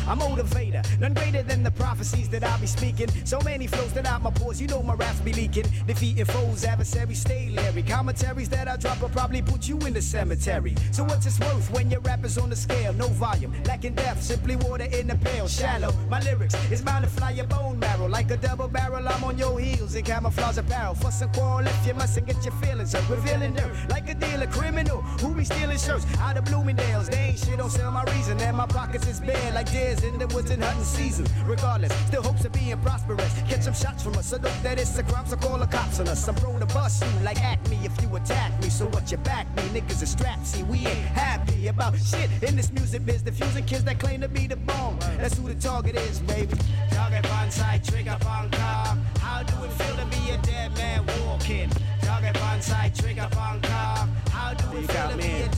I'm 0.08 0.20
motivator, 0.20 0.84
none 1.00 1.14
greater 1.14 1.44
than 1.44 1.64
the 1.64 1.72
prophecies 1.72 2.30
that 2.30 2.44
I'll 2.44 2.60
be 2.60 2.68
speaking. 2.68 3.08
So 3.26 3.40
many 3.42 3.68
flows 3.68 3.94
that 3.94 4.06
out 4.06 4.22
my 4.22 4.32
pores, 4.32 4.62
you 4.62 4.68
know 4.68 4.84
my 4.84 4.96
raps 4.96 5.20
be 5.22 5.34
leaking. 5.34 5.66
Defeating 5.88 6.26
foes, 6.26 6.64
adversaries 6.66 7.22
stay 7.22 7.50
Larry. 7.50 7.84
Commentaries 7.84 8.50
that 8.50 8.68
I 8.68 8.78
drop 8.78 9.02
will 9.02 9.10
probably 9.10 9.42
put 9.42 9.68
you 9.68 9.78
in 9.80 9.94
the 9.94 10.02
cemetery. 10.02 10.76
So 10.92 11.04
what's 11.04 11.26
its 11.26 11.40
worth 11.40 11.72
when 11.72 11.90
your 11.90 12.02
rap 12.02 12.24
is 12.26 12.38
on 12.38 12.50
the 12.50 12.56
scale? 12.56 12.94
No 12.94 13.08
volume, 13.08 13.54
lacking 13.66 13.96
depth, 13.96 14.24
simply 14.24 14.56
water 14.58 14.86
in 14.86 15.08
the 15.08 15.16
pail. 15.16 15.48
Shallow, 15.48 15.94
my 16.10 16.20
lyrics 16.22 16.56
is 16.72 16.82
bound 16.82 17.06
to 17.06 17.10
fly 17.10 17.32
your 17.32 17.46
bone 17.46 17.80
marrow. 17.80 18.08
Like 18.08 18.32
a 18.32 18.38
double 18.38 18.68
barrel, 18.68 19.08
I'm 19.08 19.24
on 19.24 19.38
your 19.38 19.60
heels 19.60 19.96
in 19.96 20.04
camouflage 20.04 20.58
apparel. 20.58 20.96
Fuss 20.96 21.22
and 21.22 21.32
quarrel 21.34 21.68
if 21.68 21.88
you 21.88 21.94
mustn't 21.94 22.28
get 22.28 22.44
your 22.44 22.54
feelings 22.56 22.94
hurt. 22.94 23.10
Revealing 23.10 23.54
dirt 23.54 23.72
like 23.90 24.10
a 24.10 24.14
dealer, 24.16 24.48
criminal 24.48 25.02
who 25.22 25.34
be 25.34 25.46
stealing 25.46 25.78
shirts 25.78 26.06
out 26.20 26.38
of 26.38 26.46
Bloomingdale's. 26.46 27.10
They 27.10 27.18
ain't 27.18 27.40
shit, 27.40 27.58
don't 27.58 27.70
sell 27.70 27.92
my 27.92 28.04
reason. 28.16 28.40
And 28.42 28.58
my 28.58 28.68
pockets 28.68 29.08
is 29.08 29.20
bare 29.20 29.52
like 29.54 29.70
in 30.02 30.18
the 30.18 30.28
woods 30.34 30.50
and 30.50 30.64
hunting 30.64 30.84
season. 30.84 31.26
Regardless, 31.46 31.94
still 32.08 32.24
hopes 32.24 32.46
of 32.46 32.52
being 32.54 32.78
prosperous. 32.80 33.34
Catch 33.48 33.64
some 33.64 33.74
shots 33.74 34.02
from 34.02 34.18
us, 34.18 34.28
so 34.28 34.38
look 34.38 34.54
that 34.64 34.80
it's 34.80 34.98
a 34.98 35.04
crime, 35.04 35.26
so 35.28 35.36
call 35.36 35.60
the 35.60 35.68
cops 35.68 36.00
on 36.00 36.08
us. 36.08 36.28
I'm 36.28 36.36
prone 36.36 36.60
to 36.60 36.66
bust 36.68 37.04
you 37.04 37.24
like 37.24 37.42
at 37.44 37.60
me 37.70 37.78
if 37.84 37.94
you 38.02 38.16
attack 38.16 38.52
me. 38.62 38.70
So 38.70 38.86
what 38.88 39.12
you 39.12 39.18
back 39.18 39.46
me? 39.56 39.64
Niggas 39.80 40.02
are 40.02 40.08
strapped, 40.08 40.48
see, 40.48 40.64
we 40.64 40.80
ain't 40.80 41.08
happy 41.14 41.68
about 41.68 41.98
shit 42.00 42.30
in 42.42 42.56
this 42.56 42.72
music 42.72 43.06
biz. 43.06 43.22
Diffusing 43.22 43.66
kids 43.66 43.84
that 43.84 44.00
claim 44.00 44.22
to 44.22 44.28
be 44.28 44.48
the 44.48 44.56
bomb. 44.56 44.98
That's 45.18 45.38
who 45.38 45.48
the 45.48 45.56
target 45.56 45.96
is, 45.96 46.20
baby. 46.20 46.56
Target 46.90 47.30
on 47.32 47.52
sight, 47.52 47.84
trigger 47.84 48.18
on 48.28 48.50
car. 48.50 48.98
How 49.20 49.44
do 49.44 49.64
it 49.64 49.72
feel 49.74 49.96
to 49.98 50.06
be 50.06 50.32
a 50.32 50.38
dead 50.38 50.74
man 50.76 51.06
walking? 51.26 51.70
Target 52.02 52.42
on 52.42 52.62
sight, 52.62 52.96
trigger 52.96 53.30
on 53.38 53.62
car. 53.62 54.08
How 54.30 54.54
do 54.54 54.78
it 54.78 54.90
feel 54.90 55.10
to 55.10 55.18
be 55.18 55.42
a 55.42 55.53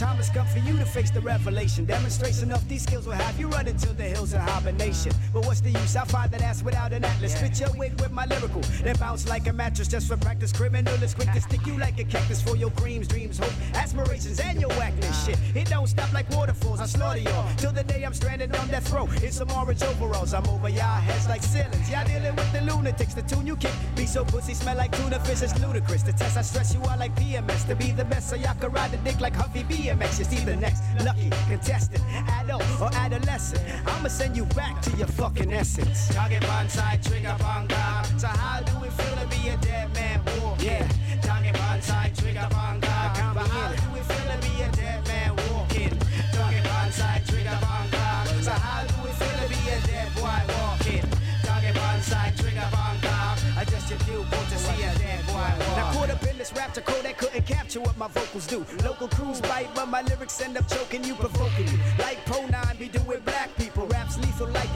Time 0.00 0.16
has 0.16 0.30
come 0.30 0.46
for 0.46 0.60
you 0.60 0.78
to 0.78 0.86
face 0.86 1.10
the 1.10 1.20
revelation. 1.20 1.84
Demonstration 1.84 2.50
of 2.52 2.66
these 2.70 2.84
skills 2.84 3.04
will 3.04 3.12
have 3.12 3.38
you 3.38 3.48
running 3.48 3.76
to 3.76 3.92
the 3.92 4.04
hills 4.04 4.32
of 4.32 4.40
hibernation. 4.40 5.12
But 5.30 5.44
what's 5.44 5.60
the 5.60 5.68
use? 5.68 5.94
I 5.94 6.06
find 6.06 6.30
that 6.30 6.40
ass 6.40 6.62
without 6.62 6.94
an 6.94 7.04
atlas. 7.04 7.34
Spit 7.34 7.60
your 7.60 7.68
wig 7.76 8.00
with 8.00 8.10
my 8.10 8.24
lyrical. 8.24 8.62
Then 8.82 8.96
bounce 8.96 9.28
like 9.28 9.46
a 9.46 9.52
mattress 9.52 9.88
just 9.88 10.08
for 10.08 10.16
practice. 10.16 10.54
Criminal 10.54 10.94
is 11.02 11.12
quick 11.12 11.30
to 11.32 11.40
stick 11.42 11.66
you 11.66 11.76
like 11.76 11.98
a 11.98 12.04
cactus 12.04 12.40
for 12.40 12.56
your 12.56 12.70
dreams, 12.70 13.08
dreams, 13.08 13.36
hope, 13.36 13.52
aspirations, 13.74 14.40
and 14.40 14.58
your 14.58 14.70
whackness. 14.70 15.26
Shit, 15.26 15.38
it 15.54 15.68
don't 15.68 15.86
stop 15.86 16.10
like 16.14 16.30
waterfalls. 16.30 16.80
I 16.80 16.86
slaughter 16.86 17.20
y'all 17.20 17.46
till 17.58 17.72
the 17.72 17.84
day 17.84 18.02
I'm 18.02 18.14
stranded 18.14 18.56
on 18.56 18.68
death 18.68 18.90
row. 18.90 19.06
In 19.22 19.30
some 19.30 19.50
orange 19.50 19.82
overalls, 19.82 20.32
I'm 20.32 20.48
over 20.48 20.70
y'all 20.70 20.98
heads 21.02 21.28
like 21.28 21.42
ceilings. 21.42 21.90
Y'all 21.90 22.06
dealing 22.06 22.34
with 22.36 22.50
the 22.54 22.62
lunatics. 22.62 23.12
The 23.12 23.20
tune 23.20 23.46
you 23.46 23.56
kick 23.56 23.74
be 23.96 24.06
so 24.06 24.24
pussy, 24.24 24.54
smell 24.54 24.78
like 24.78 24.96
tuna 24.96 25.20
fish. 25.20 25.42
It's 25.42 25.60
ludicrous. 25.60 26.02
The 26.04 26.14
test 26.14 26.38
I 26.38 26.40
stress 26.40 26.72
you 26.72 26.80
out 26.88 26.98
like 26.98 27.14
PMS 27.16 27.68
to 27.68 27.74
be 27.74 27.92
the 27.92 28.06
best, 28.06 28.30
so 28.30 28.36
y'all 28.36 28.54
can 28.54 28.72
ride 28.72 28.92
the 28.92 28.96
dick 28.96 29.20
like 29.20 29.36
Huffy 29.36 29.62
BMX. 29.90 30.18
You 30.18 30.24
see 30.24 30.44
the 30.44 30.56
next 30.56 30.82
lucky 31.04 31.30
contestant, 31.48 32.02
adult 32.40 32.62
or 32.80 32.90
adolescent. 32.94 33.62
I'ma 33.86 34.08
send 34.08 34.36
you 34.36 34.44
back 34.46 34.80
to 34.82 34.90
your 34.96 35.06
fucking 35.06 35.52
essence. 35.52 36.14
Target 36.14 36.42
bonsai, 36.42 37.02
trigger 37.06 37.36
banga. 37.38 38.04
So 38.18 38.28
how 38.28 38.60
do 38.60 38.84
it 38.84 38.92
feel 38.92 39.16
to 39.16 39.26
be 39.28 39.48
a 39.48 39.56
dead 39.58 39.92
man 39.94 40.20
walking? 40.42 40.66
Yeah, 40.66 40.88
target 41.22 41.54
bonsai, 41.54 42.16
trigger 42.18 42.48
banga. 42.50 43.32
But 43.34 43.48
how 43.48 43.68
do 43.70 43.96
it 43.98 44.04
feel 44.04 44.26
to 44.32 44.38
be 44.48 44.62
a 44.62 44.70
dead 44.72 45.06
man 45.08 45.36
walking? 45.50 45.98
Target 46.32 46.64
bonsai, 46.64 47.26
trigger 47.28 47.58
banga. 47.60 48.42
So 48.42 48.52
how 48.52 48.86
do 48.86 49.08
it 49.08 49.14
feel 49.14 49.38
to 49.42 49.48
be 49.48 49.70
a 49.70 49.80
dead 49.86 50.08
boy 50.14 50.40
walking? 50.54 51.06
Target 51.42 51.74
bonsai, 51.74 52.36
trigger 52.36 52.68
banga. 52.70 53.36
Adjust 53.60 53.90
your 53.90 53.98
viewpoint 54.00 54.48
to 54.50 54.58
see 54.58 54.82
a 54.82 54.94
dead 54.98 55.26
boy 55.26 55.34
walking. 55.34 55.76
Now 55.76 55.92
caught 55.92 56.10
up 56.10 56.22
in 56.26 56.38
this 56.38 56.52
raptor 56.52 56.84
code 56.84 57.04
that 57.04 57.16
couldn't 57.18 57.19
capture 57.70 57.80
what 57.86 57.96
my 57.96 58.08
vocals 58.08 58.46
do. 58.48 58.66
Local 58.84 59.06
crews 59.08 59.40
bite, 59.42 59.68
but 59.76 59.86
my 59.86 60.02
lyrics 60.02 60.40
end 60.40 60.56
up 60.56 60.66
choking 60.68 61.04
you, 61.04 61.14
provoking 61.14 61.68
you. 61.68 61.78
Like 61.98 62.18
Pro 62.26 62.44
9 62.46 62.76
be 62.78 62.88
doing 62.88 63.20
black 63.24 63.56
people. 63.56 63.86
Raps 63.86 64.16
lethal 64.18 64.48
like 64.48 64.68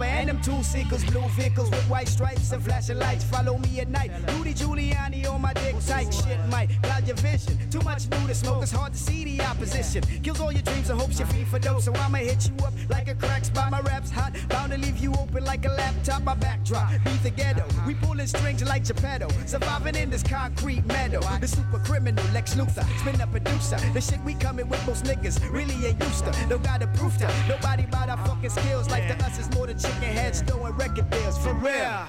And 0.00 0.28
them 0.28 0.40
two 0.40 0.62
seekers. 0.62 1.04
Blue 1.04 1.28
vehicles 1.30 1.70
with 1.70 1.82
white 1.88 2.08
stripes 2.08 2.50
and 2.52 2.62
flashing 2.62 2.98
lights. 2.98 3.24
Follow 3.24 3.58
me 3.58 3.80
at 3.80 3.88
night. 3.88 4.10
Rudy 4.34 4.54
Giuliani 4.54 5.28
on 5.30 5.40
my 5.40 5.52
dick 5.52 5.76
tight. 5.86 6.12
Shit 6.12 6.38
might 6.48 6.70
cloud 6.82 7.06
your 7.06 7.16
vision. 7.16 7.58
Too 7.70 7.80
much 7.80 8.08
new 8.10 8.26
to 8.26 8.34
smoke, 8.34 8.62
it's 8.62 8.72
hard 8.72 8.92
to 8.92 8.98
see 8.98 9.24
the 9.24 9.40
opposition. 9.42 10.02
Kills 10.22 10.40
all 10.40 10.52
your 10.52 10.62
dreams 10.62 10.90
and 10.90 11.00
hopes 11.00 11.18
you 11.20 11.26
feed 11.26 11.46
for 11.46 11.58
dope. 11.58 11.82
So 11.82 11.92
I'ma 11.94 12.18
hit 12.18 12.48
you 12.48 12.64
up 12.64 12.72
like 12.88 13.08
a 13.08 13.14
crack 13.14 13.44
spot. 13.44 13.70
My 13.70 13.80
raps 13.80 14.10
hot, 14.10 14.32
bound 14.48 14.72
to 14.72 14.78
leave 14.78 14.98
you 14.98 15.12
open 15.14 15.44
like 15.44 15.64
a 15.66 15.70
laptop. 15.70 16.22
My 16.22 16.34
backdrop, 16.34 16.90
beat 17.04 17.22
the 17.22 17.30
ghetto. 17.30 17.64
We 17.86 17.94
pulling 17.94 18.26
strings 18.26 18.64
like 18.64 18.84
Geppetto. 18.84 19.28
Surviving 19.46 19.96
in 19.96 20.10
this 20.10 20.22
concrete 20.22 20.84
meadow. 20.86 21.20
The 21.40 21.48
super 21.48 21.78
criminal 21.80 22.24
Lex 22.32 22.54
Luthor, 22.54 22.84
Spinna 23.00 23.30
producer. 23.30 23.76
The 23.92 24.00
shit 24.00 24.22
we 24.24 24.34
coming 24.34 24.68
with 24.68 24.84
most 24.86 25.04
niggas 25.04 25.40
really 25.52 25.74
ain't 25.86 26.02
used 26.02 26.24
to. 26.24 26.46
No 26.46 26.58
got 26.58 26.82
a 26.82 26.86
proof. 26.88 27.12
Nobody 27.48 27.84
bout 27.86 28.08
our 28.08 28.16
fucking 28.26 28.50
skills. 28.50 28.88
Life 28.90 29.06
to 29.08 29.24
us 29.24 29.38
is 29.38 29.50
more 29.54 29.66
than 29.66 29.78
chicken 29.94 30.16
heads 30.16 30.42
throwing 30.42 30.74
record 30.74 31.08
deals. 31.10 31.38
For 31.38 31.54
real. 31.54 32.06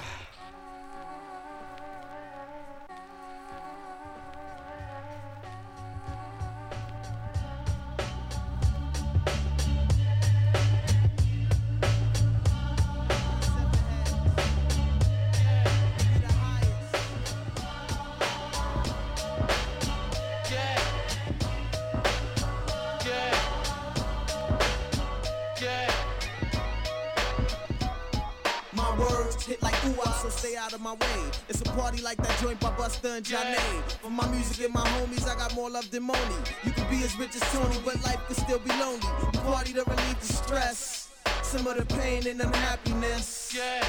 My 34.14 34.28
music 34.30 34.64
and 34.64 34.74
my 34.74 34.80
homies, 34.80 35.26
I 35.28 35.34
got 35.36 35.54
more 35.54 35.70
love 35.70 35.90
than 35.90 36.04
money. 36.04 36.36
You 36.64 36.70
can 36.70 36.88
be 36.90 37.02
as 37.04 37.18
rich 37.18 37.34
as 37.34 37.42
Tony, 37.52 37.78
but 37.84 38.02
life 38.04 38.20
can 38.26 38.36
still 38.36 38.58
be 38.60 38.70
lonely. 38.70 39.00
Party 39.44 39.72
to 39.72 39.84
relieve 39.84 40.20
the 40.20 40.26
stress, 40.26 41.08
some 41.42 41.66
of 41.66 41.76
the 41.76 41.84
pain 41.96 42.26
and 42.26 42.40
unhappiness. 42.40 43.43
Yeah. 43.54 43.84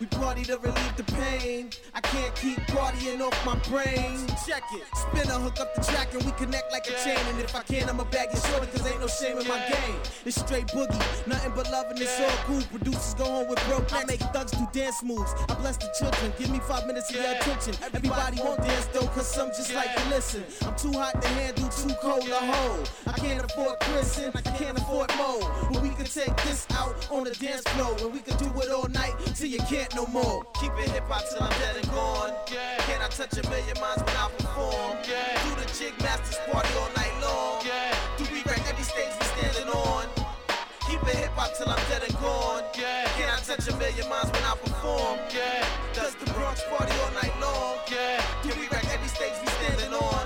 We 0.00 0.06
party 0.06 0.44
to 0.44 0.56
relieve 0.56 0.96
the 0.96 1.04
pain. 1.12 1.68
I 1.92 2.00
can't 2.00 2.34
keep 2.34 2.56
partying 2.72 3.20
off 3.20 3.36
my 3.44 3.54
brain. 3.68 4.26
Check 4.48 4.64
it. 4.72 4.84
Spinna, 4.94 5.36
hook 5.38 5.60
up 5.60 5.74
the 5.74 5.82
track 5.82 6.14
and 6.14 6.22
we 6.24 6.32
connect 6.32 6.72
like 6.72 6.86
a 6.86 6.96
chain. 7.04 7.20
And 7.28 7.38
if 7.38 7.54
I 7.54 7.62
can, 7.62 7.90
I'ma 7.90 8.04
bag 8.04 8.30
it 8.32 8.38
shorter, 8.48 8.64
cause 8.68 8.86
ain't 8.90 8.98
no 8.98 9.08
shame 9.08 9.36
in 9.36 9.46
my 9.46 9.58
game. 9.68 10.00
It's 10.24 10.40
straight 10.40 10.68
boogie, 10.68 11.26
nothing 11.26 11.52
but 11.54 11.70
love 11.70 11.90
and 11.90 12.00
it's 12.00 12.18
all 12.18 12.30
cool. 12.46 12.62
Producers 12.72 13.12
go 13.12 13.24
home 13.24 13.48
with 13.48 13.62
broke. 13.68 13.92
I 13.92 14.06
make 14.06 14.20
thugs 14.32 14.52
do 14.52 14.66
dance 14.72 15.02
moves. 15.02 15.34
I 15.50 15.54
bless 15.56 15.76
the 15.76 15.92
children, 15.98 16.32
give 16.38 16.48
me 16.48 16.60
five 16.60 16.86
minutes 16.86 17.10
of 17.10 17.16
your 17.16 17.32
attention. 17.32 17.74
Everybody 17.92 18.40
won't 18.40 18.62
dance 18.62 18.86
though, 18.94 19.06
cause 19.08 19.28
some 19.28 19.48
just 19.48 19.74
like 19.74 19.94
to 19.96 20.08
listen. 20.08 20.44
I'm 20.62 20.74
too 20.76 20.96
hot 20.96 21.20
to 21.20 21.28
handle, 21.28 21.68
too 21.68 21.92
cold 22.00 22.22
to 22.22 22.34
hold. 22.36 22.88
I 23.06 23.12
can't 23.18 23.44
afford 23.44 23.78
Chris 23.80 24.16
and 24.18 24.34
I 24.34 24.40
can't 24.40 24.78
afford 24.78 25.10
Mo. 25.18 25.40
But 25.70 25.82
we 25.82 25.90
can 25.90 26.06
take 26.06 26.34
this 26.48 26.66
out 26.72 26.96
on 27.10 27.24
the 27.24 27.32
dance 27.32 27.64
floor. 27.76 27.94
And 28.00 28.14
we 28.14 28.20
can 28.20 28.38
do 28.38 28.48
it 28.60 28.70
all 28.70 28.88
night 28.88 29.09
till 29.34 29.48
you 29.48 29.58
can't 29.68 29.94
no 29.94 30.06
more. 30.06 30.44
Keep 30.60 30.72
it 30.78 30.90
hip 30.90 31.04
hop 31.08 31.24
till 31.28 31.42
I'm 31.42 31.50
dead 31.60 31.76
and 31.76 31.90
gone. 31.90 32.32
Yeah. 32.52 32.76
Can 32.86 33.00
I 33.00 33.08
touch 33.08 33.36
a 33.38 33.42
million 33.48 33.76
minds 33.80 34.02
when 34.02 34.16
I 34.16 34.28
perform? 34.38 34.98
Yeah. 35.08 35.42
Do 35.44 35.50
the 35.60 35.66
jig 35.78 35.94
masters 36.02 36.38
party 36.50 36.68
all 36.78 36.90
night 36.96 37.14
long. 37.22 37.62
Yeah. 37.66 37.94
Do 38.18 38.24
we 38.32 38.42
wreck 38.44 38.62
every 38.68 38.84
stage 38.84 39.12
we 39.18 39.26
standing 39.36 39.68
on? 39.72 40.06
Keep 40.88 41.02
it 41.06 41.16
hip 41.16 41.32
hop 41.36 41.56
till 41.56 41.68
I'm 41.68 41.82
dead 41.88 42.02
and 42.02 42.16
gone. 42.20 42.64
Yeah. 42.76 43.08
Can 43.16 43.28
I 43.30 43.38
touch 43.40 43.68
a 43.68 43.76
million 43.76 44.08
minds 44.08 44.30
when 44.32 44.44
I 44.44 44.54
perform? 44.56 45.18
Yeah. 45.34 45.64
Does 45.94 46.14
the 46.16 46.26
Bronx 46.32 46.62
party 46.68 46.92
all 47.04 47.12
night 47.16 47.34
long? 47.40 47.78
Yeah. 47.90 48.22
Do 48.42 48.50
we 48.58 48.68
wreck 48.68 48.86
every 48.90 49.08
stage 49.08 49.34
we 49.40 49.48
standing 49.60 49.94
on? 49.94 50.24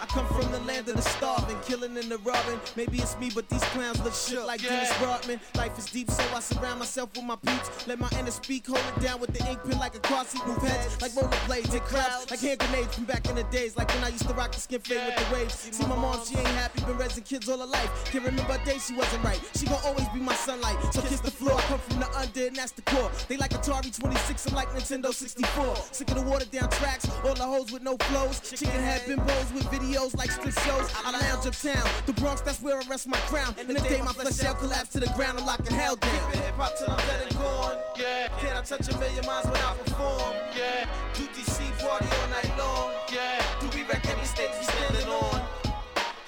I 0.00 0.06
come 0.06 0.26
from 0.28 0.50
the 0.50 0.60
land 0.60 0.88
of 0.88 0.96
the 0.96 1.02
starving, 1.02 1.41
killing 1.72 1.96
and 1.96 2.10
the 2.10 2.18
robbing. 2.18 2.60
Maybe 2.76 2.98
it's 2.98 3.18
me, 3.18 3.30
but 3.34 3.48
these 3.48 3.64
clowns 3.72 3.98
look 4.04 4.14
shook 4.14 4.46
like 4.46 4.62
Yeah. 4.62 4.70
Dennis 4.70 4.92
Rodman. 5.00 5.40
Life 5.56 5.78
is 5.78 5.86
deep, 5.86 6.10
so 6.10 6.22
I 6.36 6.40
surround 6.40 6.78
myself 6.80 7.08
with 7.16 7.24
my 7.24 7.36
peeps. 7.36 7.86
Let 7.86 7.98
my 7.98 8.10
inner 8.18 8.30
speak, 8.30 8.66
hold 8.66 8.84
it 8.94 9.00
down 9.00 9.20
with 9.20 9.32
the 9.32 9.42
ink 9.48 9.58
pen 9.64 9.78
like 9.78 9.94
a 9.94 10.00
cross 10.00 10.28
seat 10.28 10.46
Move 10.46 10.58
heads 10.58 11.00
like 11.00 11.12
rollerblades, 11.12 11.72
hit 11.72 11.84
crowds 11.84 12.30
like 12.30 12.40
hand 12.40 12.58
grenades 12.58 12.94
from 12.94 13.04
back 13.04 13.26
in 13.28 13.36
the 13.36 13.44
days. 13.44 13.76
Like 13.76 13.88
when 13.94 14.04
I 14.04 14.08
used 14.08 14.28
to 14.28 14.34
rock 14.34 14.52
the 14.52 14.60
skin 14.60 14.80
fade 14.80 15.00
with 15.06 15.16
the 15.16 15.34
waves. 15.34 15.54
See 15.54 15.86
my 15.86 15.96
mom, 15.96 16.20
she 16.26 16.36
ain't 16.36 16.46
happy, 16.60 16.82
been 16.84 16.98
raising 16.98 17.24
kids 17.24 17.48
all 17.48 17.58
her 17.58 17.66
life. 17.66 17.90
Can't 18.12 18.24
remember 18.24 18.52
a 18.52 18.64
day 18.66 18.78
she 18.78 18.94
wasn't 18.94 19.24
right. 19.24 19.40
She 19.54 19.64
gon' 19.66 19.80
always 19.84 20.08
be 20.10 20.20
my 20.20 20.34
sunlight. 20.34 20.76
So 20.92 21.00
kiss 21.02 21.20
the 21.20 21.30
floor, 21.30 21.56
I 21.56 21.62
come 21.62 21.78
from 21.78 22.00
the 22.00 22.08
under, 22.18 22.46
and 22.48 22.56
that's 22.56 22.72
the 22.72 22.82
core. 22.82 23.10
They 23.28 23.38
like 23.38 23.52
Atari 23.52 23.96
26, 23.98 24.46
I'm 24.48 24.54
like 24.54 24.68
Nintendo 24.70 25.12
64. 25.12 25.76
Sick 25.92 26.10
of 26.10 26.16
the 26.16 26.22
watered 26.22 26.50
down 26.50 26.68
tracks, 26.70 27.08
all 27.24 27.34
the 27.34 27.44
hoes 27.44 27.72
with 27.72 27.82
no 27.82 27.96
flows. 27.96 28.40
Chicken 28.50 28.82
head 28.82 29.02
bimbos 29.08 29.54
with 29.54 29.64
videos 29.72 30.14
like 30.18 30.30
strip 30.30 30.58
shows. 30.60 30.92
I 31.04 31.12
lounge 31.12 31.46
the 31.62 32.12
Bronx, 32.16 32.40
that's 32.40 32.60
where 32.60 32.76
I 32.76 32.82
rest 32.88 33.06
my 33.06 33.18
crown. 33.30 33.54
And 33.58 33.68
the 33.68 33.74
day 33.74 34.00
my 34.02 34.12
flesh 34.12 34.36
shall 34.36 34.54
collapse 34.54 34.90
to 34.90 35.00
the 35.00 35.06
ground, 35.14 35.38
I'm 35.38 35.46
locking 35.46 35.74
hell 35.74 35.96
down. 35.96 36.10
Keep 36.10 36.40
it 36.40 36.44
hip 36.44 36.54
hop 36.56 36.76
till 36.76 36.90
I'm 36.90 36.98
dead 37.06 37.22
and 37.22 37.38
gone. 37.38 37.76
Yeah. 37.96 38.28
Can 38.40 38.56
I 38.56 38.62
touch 38.62 38.88
a 38.88 38.98
million 38.98 39.24
minds 39.24 39.46
when 39.46 39.60
I 39.62 39.74
perform? 39.78 40.34
Yeah. 40.56 40.86
Do 41.14 41.22
DC 41.30 41.62
party 41.78 42.08
all 42.10 42.28
night 42.34 42.50
long. 42.58 42.90
Yeah. 43.12 43.42
Do 43.60 43.68
we 43.76 43.84
wreck 43.84 44.04
every 44.06 44.26
stage 44.26 44.50
we 44.58 44.64
standing 44.64 45.08
on? 45.08 45.42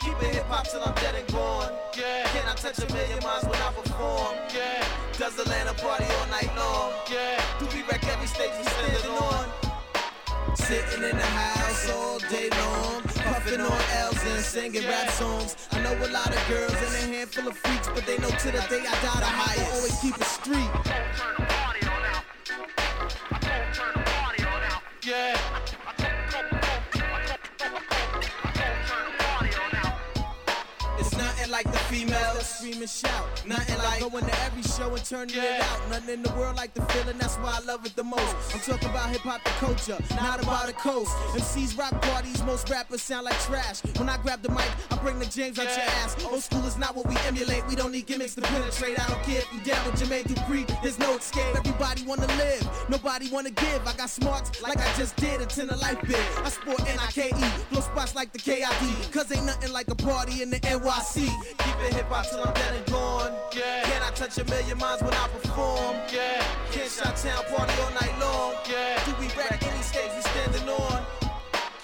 Keep 0.01 0.23
it 0.23 0.35
hip 0.39 0.47
hop 0.47 0.69
till 0.69 0.83
I'm 0.83 0.95
dead 1.03 1.15
and 1.17 1.27
gone. 1.33 1.73
Yeah. 1.99 2.29
Can 2.31 2.47
I 2.47 2.55
touch 2.55 2.79
a 2.79 2.87
million 2.95 3.19
minds 3.25 3.45
when 3.45 3.59
I 3.59 3.73
perform? 3.75 4.39
Yeah. 4.55 4.87
Does 5.19 5.39
Atlanta 5.39 5.75
party 5.75 6.05
all 6.05 6.27
night 6.31 6.51
long? 6.55 6.93
Yeah. 7.11 7.43
Do 7.59 7.67
we 7.75 7.83
wreck 7.91 8.07
every 8.07 8.29
stage 8.29 8.55
we 8.59 8.65
standing 8.71 9.11
on? 9.19 9.47
Sitting 10.55 11.03
in 11.03 11.17
the 11.17 11.27
house 11.27 11.91
all 11.91 12.19
day 12.31 12.49
long, 12.51 13.03
puffing 13.03 13.61
on 13.61 13.83
L's 13.99 14.14
and 14.57 14.73
singing 14.73 14.89
rap 14.89 15.11
songs. 15.11 15.57
I 15.73 15.81
know 15.81 15.95
a 15.95 16.09
lot 16.09 16.29
of 16.29 16.49
girls 16.49 16.73
and 16.73 17.13
a 17.13 17.17
handful 17.17 17.49
of 17.49 17.57
freaks, 17.57 17.89
but 17.89 18.07
they 18.07 18.19
know 18.19 18.29
to 18.29 18.47
the 18.47 18.65
day 18.69 18.81
I 18.81 18.95
die 19.03 19.21
the 19.21 19.27
highest. 19.27 19.75
Always 19.75 20.01
keep 20.01 20.17
it 20.17 20.25
street. 20.25 20.71
Yeah. 25.07 25.64
Females 31.89 32.35
that 32.35 32.45
scream 32.45 32.81
and 32.81 32.91
shout. 32.91 33.47
Nothing 33.47 33.79
like 33.79 34.01
going 34.01 34.25
to 34.25 34.43
every 34.43 34.63
show 34.63 34.95
and 34.95 35.05
turning 35.05 35.37
it 35.37 35.61
out. 35.63 35.91
Nothing 35.91 36.15
in 36.15 36.23
the 36.23 36.33
world 36.33 36.57
like 36.57 36.75
the 36.75 36.83
feeling, 36.87 37.19
that's 37.19 37.37
why 37.37 37.59
I 37.61 37.65
love 37.65 37.85
it 37.87 37.97
the 37.97 38.05
most. 38.05 38.35
I'm 38.55 38.61
talking 38.61 38.89
about 38.89 39.11
hip 39.11 39.21
hop 39.21 39.43
the 39.45 39.51
culture, 39.51 39.99
not 40.17 40.43
about 40.43 40.67
the 40.67 40.73
coast. 40.73 41.11
MCs 41.35 41.79
rock 41.79 42.01
parties, 42.03 42.43
most 42.45 42.69
rappers 42.71 43.03
sound 43.03 43.25
like 43.25 43.39
trash. 43.41 43.81
When 43.99 44.09
I 44.09 44.17
grab 44.19 44.43
the 44.43 44.51
mic, 44.51 44.69
I 44.91 44.97
bring 44.97 45.19
the 45.19 45.27
James 45.27 45.59
out 45.59 45.65
your 45.65 45.87
ass. 46.03 46.17
Old 46.25 46.43
school 46.43 46.65
is 46.67 46.77
not 46.77 46.97
what 46.97 47.07
we 47.07 47.17
emulate. 47.27 47.67
We 47.69 47.77
don't 47.77 47.93
need 47.93 48.07
gimmicks 48.07 48.35
to 48.37 48.43
penetrate. 48.43 48.99
I 48.99 49.07
don't 49.09 49.23
care 49.23 49.41
if 49.41 49.53
you 49.53 49.61
down 49.61 49.85
with 49.87 50.01
Jermaine 50.01 50.25
Dupri. 50.25 50.65
There's 50.83 50.99
no 50.99 51.17
escape. 51.17 51.55
Everybody 51.57 52.05
wanna 52.05 52.27
live, 52.39 52.69
nobody 52.89 53.31
wanna 53.31 53.51
give. 53.51 53.87
I 53.87 53.95
got 53.95 54.11
smarts 54.11 54.63
like 54.63 54.79
I 54.79 54.93
just 54.97 55.17
did. 55.17 55.41
Attend 55.41 55.71
a 55.71 55.77
life 55.77 56.01
bid. 56.03 56.17
I 56.45 56.49
sport 56.49 56.81
N-I-K-E, 56.89 57.45
blow 57.71 57.81
spots 57.81 58.15
like 58.15 58.33
the 58.33 58.39
KID. 58.39 59.13
Cause 59.13 59.31
ain't 59.33 59.47
nothing 59.47 59.73
like 59.73 59.89
a 59.89 59.95
party 59.95 60.43
in 60.43 60.51
the 60.51 60.61
NYC. 60.61 61.27
Keep 61.59 61.77
it 61.81 61.84
hip 61.93 62.07
hop 62.09 62.27
till 62.29 62.41
I'm 62.41 62.55
dead 62.55 62.75
and 62.75 62.87
gone. 62.87 63.33
Yeah. 63.53 63.85
Can 63.85 64.03
I 64.03 64.11
touch 64.11 64.39
a 64.39 64.45
million 64.45 64.79
minds 64.79 65.03
when 65.03 65.13
I 65.13 65.29
perform? 65.29 65.97
Yeah. 66.13 66.43
Can't 66.71 66.91
shot 66.91 67.17
town 67.17 67.45
party 67.51 67.75
all 67.83 67.93
night 67.93 68.15
long. 68.21 68.55
Yeah. 68.69 69.03
Do 69.05 69.13
we 69.21 69.27
wreck 69.37 69.63
any 69.63 69.83
stage 69.83 70.11
we 70.15 70.23
standing 70.23 70.69
on? 70.69 71.05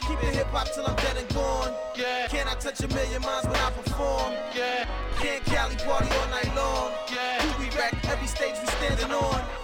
Keep 0.06 0.22
it 0.24 0.34
hip 0.34 0.46
hop 0.48 0.72
till 0.72 0.86
I'm 0.86 0.96
dead 0.96 1.16
and 1.16 1.28
gone. 1.34 1.74
Yeah. 1.96 2.28
Can 2.28 2.48
I 2.48 2.54
touch 2.54 2.80
a 2.80 2.88
million 2.88 3.22
minds 3.22 3.46
when 3.46 3.56
I 3.56 3.70
perform? 3.70 4.32
Yeah. 4.54 4.88
Can't 5.18 5.44
Cali 5.44 5.76
party 5.76 6.08
all 6.08 6.28
night 6.28 6.50
long. 6.56 6.92
Yeah. 7.12 7.42
Do 7.42 7.48
we 7.62 7.68
wreck 7.76 7.94
every 8.08 8.26
stage 8.26 8.54
we 8.60 8.66
standing 8.66 9.12
on? 9.12 9.59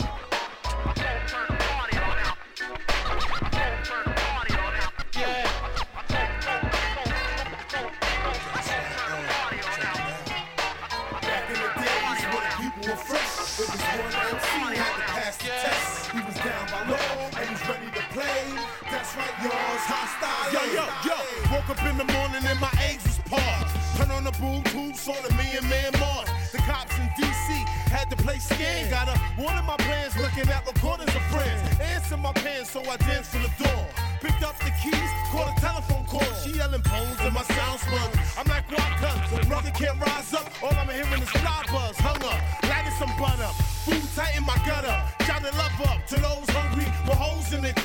Yours 19.16 19.84
hostile. 19.88 20.52
Yo, 20.52 20.60
yo, 20.76 20.84
yo. 21.08 21.16
Woke 21.48 21.70
up 21.70 21.80
in 21.88 21.96
the 21.96 22.04
morning 22.12 22.44
and 22.44 22.60
my 22.60 22.72
eggs 22.84 23.04
was 23.04 23.18
paused. 23.24 23.72
Turn 23.96 24.10
on 24.10 24.24
the 24.24 24.32
boom 24.36 24.62
tube, 24.64 24.94
saw 24.94 25.16
the 25.24 25.32
me 25.40 25.56
and 25.56 25.64
man 25.70 25.92
Mars. 25.98 26.28
The 26.52 26.58
cops 26.58 26.92
in 26.98 27.08
DC 27.16 27.48
had 27.88 28.10
to 28.10 28.16
play 28.16 28.38
scared. 28.38 28.90
Got 28.90 29.08
a 29.08 29.16
one 29.40 29.56
of 29.56 29.64
my 29.64 29.76
plans 29.78 30.16
looking 30.20 30.48
at 30.52 30.66
recordings 30.66 31.14
of 31.16 31.22
friends. 31.32 31.80
Answer 31.80 32.18
my 32.18 32.32
pants, 32.32 32.70
so 32.72 32.80
I 32.84 32.96
danced 33.08 33.32
from 33.32 33.42
the 33.42 33.52
door. 33.56 33.84
Picked 34.20 34.42
up 34.44 34.58
the 34.60 34.72
keys, 34.84 35.10
called 35.32 35.48
a 35.56 35.60
telephone 35.60 36.04
call. 36.04 36.28
She 36.44 36.50
yelling 36.52 36.82
bones 36.84 37.16
and 37.20 37.32
my 37.32 37.42
sound 37.56 37.80
spun. 37.80 38.10
I'm 38.36 38.48
like, 38.52 38.68
what? 38.70 38.90
Cause 39.00 39.46
brother 39.48 39.70
can't 39.70 39.98
rise 39.98 40.34
up. 40.34 40.44
All 40.62 40.76
I'm 40.76 40.88
hearing 40.92 41.22
is 41.22 41.30
fly 41.30 41.64
buzz. 41.72 41.96
Hung 41.96 42.20
up, 42.20 42.35